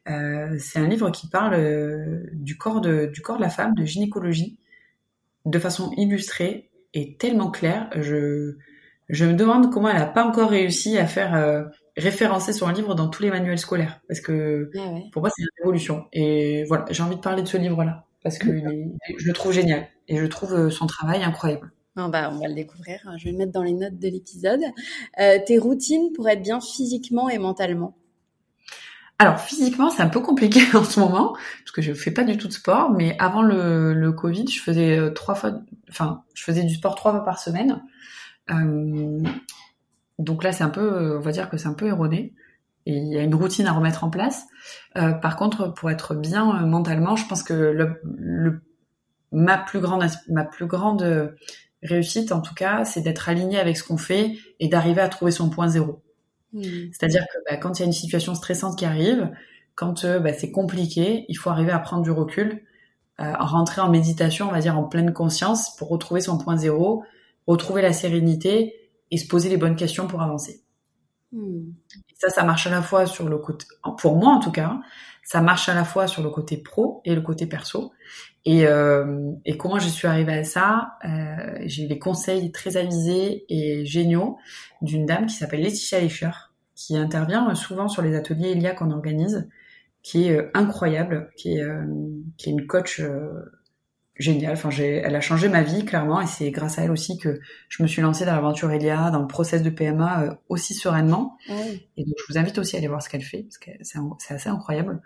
Euh, 0.09 0.57
c'est 0.61 0.79
un 0.79 0.87
livre 0.87 1.11
qui 1.11 1.27
parle 1.29 1.55
euh, 1.55 2.23
du 2.33 2.57
corps 2.57 2.81
de, 2.81 3.07
du 3.07 3.21
corps 3.21 3.39
de 3.39 3.43
la 3.43 3.49
femme, 3.51 3.75
de 3.75 3.85
gynécologie, 3.85 4.57
de 5.47 5.59
façon 5.59 5.91
illustrée. 5.97 6.71
est 6.95 7.19
tellement 7.21 7.51
clair. 7.51 7.91
Je, 8.01 8.57
je 9.09 9.25
me 9.25 9.35
demande 9.35 9.73
comment 9.73 9.89
elle 9.89 9.97
n'a 9.97 10.07
pas 10.07 10.25
encore 10.25 10.51
réussi 10.51 10.97
à 10.99 11.07
faire 11.07 11.35
euh, 11.35 11.65
référencer 11.97 12.53
son 12.53 12.69
livre 12.69 12.95
dans 12.95 13.09
tous 13.09 13.23
les 13.25 13.31
manuels 13.31 13.59
scolaires. 13.59 14.01
Parce 14.09 14.21
que 14.21 14.71
Ah 14.79 14.93
ouais. 14.93 15.05
pour 15.13 15.23
moi, 15.23 15.31
c'est 15.35 15.43
une 15.43 15.49
révolution. 15.59 16.07
Et 16.13 16.65
voilà, 16.69 16.85
j'ai 16.91 17.03
envie 17.03 17.17
de 17.17 17.21
parler 17.21 17.43
de 17.43 17.49
ce 17.49 17.57
livre-là. 17.57 18.07
Parce 18.23 18.39
que 18.39 18.49
je 19.19 19.27
le 19.27 19.33
trouve 19.33 19.53
génial. 19.53 19.89
Et 20.09 20.19
je 20.19 20.27
trouve 20.27 20.71
son 20.71 20.87
travail 20.87 21.25
incroyable. 21.25 21.73
Bah, 21.95 22.31
on 22.33 22.39
va 22.39 22.49
le 22.49 22.55
découvrir. 22.55 23.01
Je 23.19 23.25
vais 23.25 23.33
le 23.33 23.39
mettre 23.39 23.53
dans 23.53 23.63
les 23.63 23.75
notes 23.75 23.99
de 23.99 24.09
l'épisode. 24.09 24.63
Euh, 25.21 25.39
tes 25.45 25.59
routines 25.59 26.13
pour 26.15 26.29
être 26.29 26.43
bien 26.43 26.61
physiquement 26.61 27.29
et 27.29 27.39
mentalement? 27.39 27.97
Alors 29.19 29.39
physiquement, 29.39 29.91
c'est 29.91 30.03
un 30.03 30.09
peu 30.09 30.21
compliqué 30.21 30.61
en 30.75 30.85
ce 30.85 30.99
moment 30.99 31.35
parce 31.35 31.71
que 31.73 31.83
je 31.83 31.93
fais 31.93 32.11
pas 32.11 32.25
du 32.25 32.39
tout 32.39 32.49
de 32.49 32.53
sport. 32.53 32.91
Mais 32.91 33.15
avant 33.19 33.43
le, 33.43 34.11
Covid, 34.13 34.47
je 34.49 34.61
faisais 34.61 34.99
euh, 34.99 35.11
trois 35.11 35.35
fois, 35.35 35.61
enfin, 35.91 36.25
je 36.35 36.43
faisais 36.43 36.65
du 36.65 36.75
sport 36.75 36.95
trois 36.95 37.13
fois 37.13 37.25
par 37.25 37.39
semaine. 37.39 37.83
Euh, 38.51 39.23
donc 40.19 40.45
là, 40.45 40.53
c'est 40.53 40.65
un 40.65 40.71
peu, 40.71 41.19
on 41.19 41.21
va 41.21 41.31
dire 41.31 41.51
que 41.51 41.59
c'est 41.59 41.69
un 41.69 41.75
peu 41.75 41.89
erroné. 41.89 42.35
Et 42.87 42.97
il 42.97 43.13
y 43.13 43.19
a 43.19 43.23
une 43.23 43.35
routine 43.35 43.67
à 43.67 43.73
remettre 43.73 44.03
en 44.03 44.11
place. 44.11 44.47
Par 44.95 45.37
contre, 45.37 45.69
pour 45.69 45.89
être 45.91 46.17
bien 46.17 46.67
mentalement, 46.67 47.15
je 47.15 47.25
pense 47.29 47.45
que 47.45 47.77
ma 49.31 49.59
plus 49.59 49.79
grande, 49.79 50.13
réussite, 51.83 52.33
en 52.33 52.41
tout 52.41 52.55
cas, 52.55 52.85
c'est 52.85 53.01
d'être 53.01 53.29
aligné 53.29 53.59
avec 53.59 53.77
ce 53.77 53.85
qu'on 53.85 53.97
fait 53.97 54.37
et 54.61 54.69
d'arriver 54.69 55.01
à 55.01 55.09
trouver 55.09 55.33
son 55.33 55.51
point 55.51 55.69
zéro. 55.69 56.03
Hmm. 56.53 56.63
C'est-à-dire 56.93 57.25
que 57.33 57.39
bah, 57.49 57.57
quand 57.57 57.79
il 57.79 57.83
y 57.83 57.85
a 57.85 57.87
une 57.87 57.93
situation 57.93 58.35
stressante 58.35 58.79
qui 58.79 58.85
arrive, 58.85 59.31
quand 59.75 60.05
euh, 60.05 60.19
bah, 60.19 60.33
c'est 60.33 60.51
compliqué, 60.51 61.25
il 61.29 61.35
faut 61.35 61.51
arriver 61.51 61.73
à 61.73 61.79
prendre 61.79 62.03
du 62.03 62.11
recul, 62.11 62.63
euh, 63.21 63.33
rentrer 63.39 63.81
en 63.81 63.91
méditation, 63.91 64.49
on 64.49 64.53
va 64.53 64.61
dire 64.61 64.79
en 64.79 64.85
pleine 64.85 65.13
conscience, 65.13 65.77
pour 65.77 65.89
retrouver 65.89 66.21
son 66.21 66.39
point 66.39 66.57
zéro, 66.57 67.05
retrouver 67.47 67.83
la 67.83 67.93
sérénité 67.93 68.75
et 69.11 69.19
se 69.19 69.27
poser 69.27 69.49
les 69.49 69.57
bonnes 69.57 69.77
questions 69.77 70.07
pour 70.07 70.23
avancer. 70.23 70.63
Hmm. 71.33 71.71
Et 72.11 72.15
ça, 72.15 72.29
ça 72.29 72.45
marche 72.45 72.67
à 72.67 72.71
la 72.71 72.83
fois 72.83 73.07
sur 73.07 73.29
le 73.29 73.39
côté, 73.39 73.67
pour 73.99 74.17
moi 74.17 74.33
en 74.33 74.41
tout 74.41 74.53
cas, 74.53 74.81
ça 75.25 75.41
marche 75.41 75.69
à 75.69 75.75
la 75.75 75.85
fois 75.85 76.07
sur 76.07 76.23
le 76.23 76.31
côté 76.31 76.57
pro 76.57 77.01
et 77.05 77.15
le 77.15 77.23
côté 77.23 77.47
perso. 77.47 77.93
Et, 78.45 78.67
euh, 78.67 79.33
et 79.45 79.57
comment 79.57 79.79
je 79.79 79.89
suis 79.89 80.09
arrivée 80.09 80.33
à 80.39 80.45
ça? 80.45 80.95
Euh, 81.05 81.59
J'ai 81.65 81.85
eu 81.85 81.89
les 81.89 81.99
conseils 81.99 82.51
très 82.51 82.77
avisés 82.77 83.45
et 83.49 83.85
géniaux 83.85 84.37
d'une 84.81 85.07
dame 85.07 85.27
qui 85.27 85.35
s'appelle 85.35 85.61
Laetitia 85.61 86.01
Lecher, 86.01 86.31
qui 86.75 86.97
intervient 86.97 87.55
souvent 87.55 87.89
sur 87.89 88.03
les 88.03 88.17
ateliers 88.17 88.51
Elia 88.51 88.75
qu'on 88.75 88.91
organise, 88.91 89.49
qui 90.03 90.27
est 90.27 90.37
euh, 90.37 90.51
incroyable, 90.55 91.31
qui 91.37 91.57
est, 91.57 91.63
euh, 91.63 91.85
qui 92.37 92.51
est 92.51 92.53
une 92.53 92.67
coach 92.67 93.01
euh, 93.01 93.45
géniale. 94.17 94.53
Enfin, 94.55 94.71
j'ai, 94.71 94.97
elle 94.97 95.15
a 95.15 95.21
changé 95.21 95.49
ma 95.49 95.63
vie 95.63 95.85
clairement, 95.85 96.21
et 96.21 96.27
c'est 96.27 96.51
grâce 96.51 96.79
à 96.79 96.85
elle 96.85 96.91
aussi 96.91 97.19
que 97.19 97.41
je 97.69 97.83
me 97.83 97.89
suis 97.89 98.03
lancée 98.03 98.25
dans 98.25 98.35
l'aventure 98.35 98.71
Elia, 98.71 99.11
dans 99.11 99.21
le 99.21 99.27
process 99.27 99.63
de 99.63 99.71
PMA 99.71 100.23
euh, 100.23 100.35
aussi 100.49 100.75
sereinement. 100.75 101.37
Oui. 101.49 101.87
Et 101.97 102.05
donc, 102.05 102.15
je 102.19 102.33
vous 102.33 102.39
invite 102.39 102.59
aussi 102.59 102.77
à 102.77 102.79
aller 102.79 102.89
voir 102.89 103.03
ce 103.03 103.09
qu'elle 103.09 103.23
fait, 103.23 103.43
parce 103.45 103.59
que 103.59 103.71
c'est, 103.83 104.35
assez 104.35 104.49
incroyable. 104.49 105.03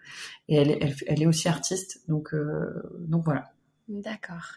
Et 0.49 0.57
elle, 0.57 0.71
est- 0.71 0.79
elle, 0.81 0.95
elle 1.07 1.23
est 1.23 1.27
aussi 1.27 1.49
artiste, 1.49 2.03
donc, 2.09 2.35
euh, 2.35 2.83
donc 3.01 3.25
voilà. 3.25 3.53
D'accord. 3.89 4.57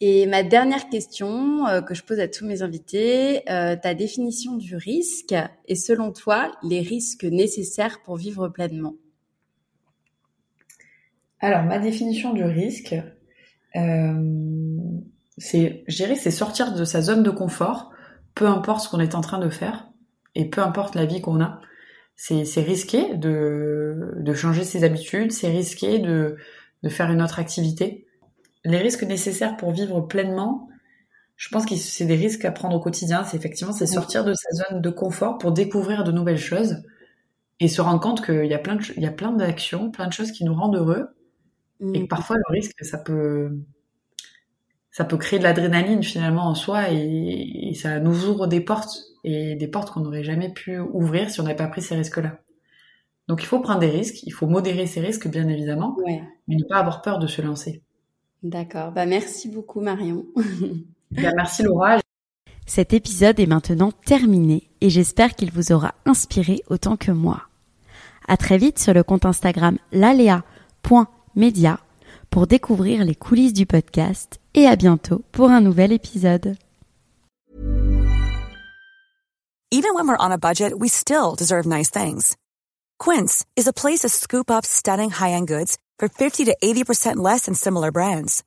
Et 0.00 0.26
ma 0.26 0.42
dernière 0.42 0.88
question 0.88 1.68
euh, 1.68 1.80
que 1.80 1.94
je 1.94 2.02
pose 2.02 2.18
à 2.18 2.26
tous 2.26 2.44
mes 2.44 2.62
invités, 2.62 3.48
euh, 3.48 3.76
ta 3.76 3.94
définition 3.94 4.56
du 4.56 4.74
risque 4.74 5.34
et 5.68 5.76
selon 5.76 6.10
toi 6.10 6.50
les 6.64 6.80
risques 6.80 7.22
nécessaires 7.22 8.02
pour 8.02 8.16
vivre 8.16 8.48
pleinement? 8.48 8.94
Alors, 11.38 11.62
ma 11.62 11.78
définition 11.78 12.32
du 12.32 12.42
risque, 12.42 12.96
c'est, 13.74 15.84
je 15.86 15.96
dirais, 15.96 16.16
c'est 16.16 16.30
sortir 16.30 16.74
de 16.74 16.84
sa 16.84 17.02
zone 17.02 17.22
de 17.22 17.30
confort, 17.30 17.92
peu 18.34 18.46
importe 18.46 18.84
ce 18.84 18.88
qu'on 18.88 19.00
est 19.00 19.14
en 19.14 19.20
train 19.20 19.38
de 19.38 19.48
faire, 19.48 19.88
et 20.34 20.48
peu 20.48 20.60
importe 20.60 20.94
la 20.94 21.06
vie 21.06 21.20
qu'on 21.20 21.40
a. 21.40 21.60
C'est, 22.16 22.44
c'est 22.44 22.62
risqué 22.62 23.16
de, 23.16 24.14
de 24.16 24.34
changer 24.34 24.64
ses 24.64 24.84
habitudes, 24.84 25.32
c'est 25.32 25.48
risqué 25.48 25.98
de, 25.98 26.36
de 26.82 26.88
faire 26.88 27.10
une 27.10 27.22
autre 27.22 27.40
activité. 27.40 28.06
Les 28.64 28.78
risques 28.78 29.02
nécessaires 29.02 29.56
pour 29.56 29.72
vivre 29.72 30.00
pleinement, 30.00 30.68
je 31.36 31.48
pense 31.48 31.66
que 31.66 31.74
c'est 31.74 32.06
des 32.06 32.14
risques 32.14 32.44
à 32.44 32.52
prendre 32.52 32.76
au 32.76 32.80
quotidien. 32.80 33.24
C'est 33.24 33.36
effectivement, 33.36 33.72
c'est 33.72 33.86
sortir 33.86 34.24
de 34.24 34.34
sa 34.34 34.48
zone 34.52 34.80
de 34.80 34.90
confort 34.90 35.38
pour 35.38 35.52
découvrir 35.52 36.04
de 36.04 36.12
nouvelles 36.12 36.38
choses 36.38 36.82
et 37.60 37.68
se 37.68 37.80
rendre 37.80 38.00
compte 38.00 38.24
qu'il 38.24 38.46
y 38.46 38.54
a 38.54 38.58
plein 38.58 38.76
de, 38.76 38.82
ch- 38.82 38.96
il 38.96 39.02
y 39.02 39.06
a 39.06 39.10
plein 39.12 39.32
d'actions, 39.32 39.90
plein 39.90 40.06
de 40.06 40.12
choses 40.12 40.30
qui 40.30 40.44
nous 40.44 40.54
rendent 40.54 40.76
heureux 40.76 41.08
et 41.92 42.02
que 42.02 42.06
parfois 42.08 42.36
le 42.36 42.52
risque 42.52 42.84
ça 42.84 42.98
peut 42.98 43.50
ça 44.90 45.04
peut 45.04 45.16
créer 45.16 45.38
de 45.40 45.44
l'adrénaline 45.44 46.02
finalement 46.02 46.46
en 46.46 46.54
soi 46.54 46.90
et, 46.92 47.68
et 47.70 47.74
ça 47.74 47.98
nous 47.98 48.26
ouvre 48.26 48.46
des 48.46 48.60
portes 48.60 49.02
et 49.24 49.56
des 49.56 49.66
portes 49.68 49.90
qu'on 49.90 50.00
n'aurait 50.00 50.22
jamais 50.24 50.52
pu 50.52 50.78
ouvrir 50.78 51.30
si 51.30 51.40
on 51.40 51.44
n'avait 51.44 51.56
pas 51.56 51.66
pris 51.66 51.82
ces 51.82 51.96
risques-là. 51.96 52.38
Donc 53.26 53.42
il 53.42 53.46
faut 53.46 53.58
prendre 53.60 53.80
des 53.80 53.88
risques, 53.88 54.22
il 54.24 54.30
faut 54.32 54.46
modérer 54.46 54.86
ces 54.86 55.00
risques 55.00 55.26
bien 55.28 55.48
évidemment, 55.48 55.96
Ouais. 56.04 56.22
mais 56.46 56.56
ne 56.56 56.62
pas 56.64 56.76
avoir 56.76 57.02
peur 57.02 57.18
de 57.18 57.26
se 57.26 57.42
lancer. 57.42 57.82
D'accord. 58.42 58.92
Bah 58.92 59.06
merci 59.06 59.48
beaucoup 59.48 59.80
Marion. 59.80 60.26
Bien, 61.10 61.32
merci 61.34 61.62
Laura. 61.62 61.98
Cet 62.66 62.92
épisode 62.92 63.38
est 63.40 63.46
maintenant 63.46 63.92
terminé 63.92 64.68
et 64.80 64.90
j'espère 64.90 65.34
qu'il 65.34 65.50
vous 65.50 65.72
aura 65.72 65.94
inspiré 66.06 66.62
autant 66.68 66.96
que 66.96 67.10
moi. 67.12 67.42
À 68.28 68.36
très 68.36 68.58
vite 68.58 68.78
sur 68.78 68.94
le 68.94 69.02
compte 69.02 69.24
Instagram 69.26 69.78
lalea.media 71.36 71.80
pour 72.30 72.46
découvrir 72.46 73.04
les 73.04 73.14
coulisses 73.14 73.52
du 73.52 73.66
podcast 73.66 74.40
et 74.54 74.66
à 74.66 74.76
bientôt 74.76 75.22
pour 75.32 75.50
un 75.50 75.60
nouvel 75.60 75.92
épisode. 75.92 76.56
Even 79.70 79.94
when 79.94 80.06
we're 80.06 80.16
on 80.18 80.30
a 80.30 80.38
budget, 80.38 80.72
we 80.78 80.88
still 80.88 81.34
deserve 81.34 81.66
nice 81.66 81.90
things. 81.90 82.36
Quince 83.00 83.44
is 83.56 83.66
a 83.66 83.72
place 83.72 84.00
to 84.00 84.08
scoop 84.08 84.48
up 84.48 84.64
stunning 84.64 85.10
high-end 85.10 85.48
goods 85.48 85.78
for 85.98 86.08
50 86.08 86.44
to 86.44 86.56
80% 86.62 87.16
less 87.16 87.46
than 87.46 87.54
similar 87.54 87.90
brands. 87.90 88.44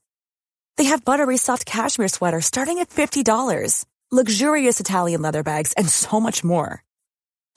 They 0.78 0.86
have 0.86 1.04
buttery 1.04 1.38
soft 1.38 1.66
cashmere 1.66 2.08
sweaters 2.08 2.46
starting 2.46 2.80
at 2.80 2.90
$50, 2.90 3.86
luxurious 4.10 4.80
Italian 4.80 5.22
leather 5.22 5.44
bags, 5.44 5.74
and 5.74 5.90
so 5.90 6.22
much 6.22 6.46
more. 6.46 6.82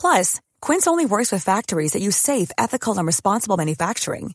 Plus, 0.00 0.40
Quince 0.60 0.88
only 0.88 1.06
works 1.06 1.30
with 1.30 1.44
factories 1.44 1.92
that 1.92 2.02
use 2.02 2.16
safe, 2.16 2.50
ethical, 2.58 2.98
and 2.98 3.06
responsible 3.06 3.56
manufacturing. 3.56 4.34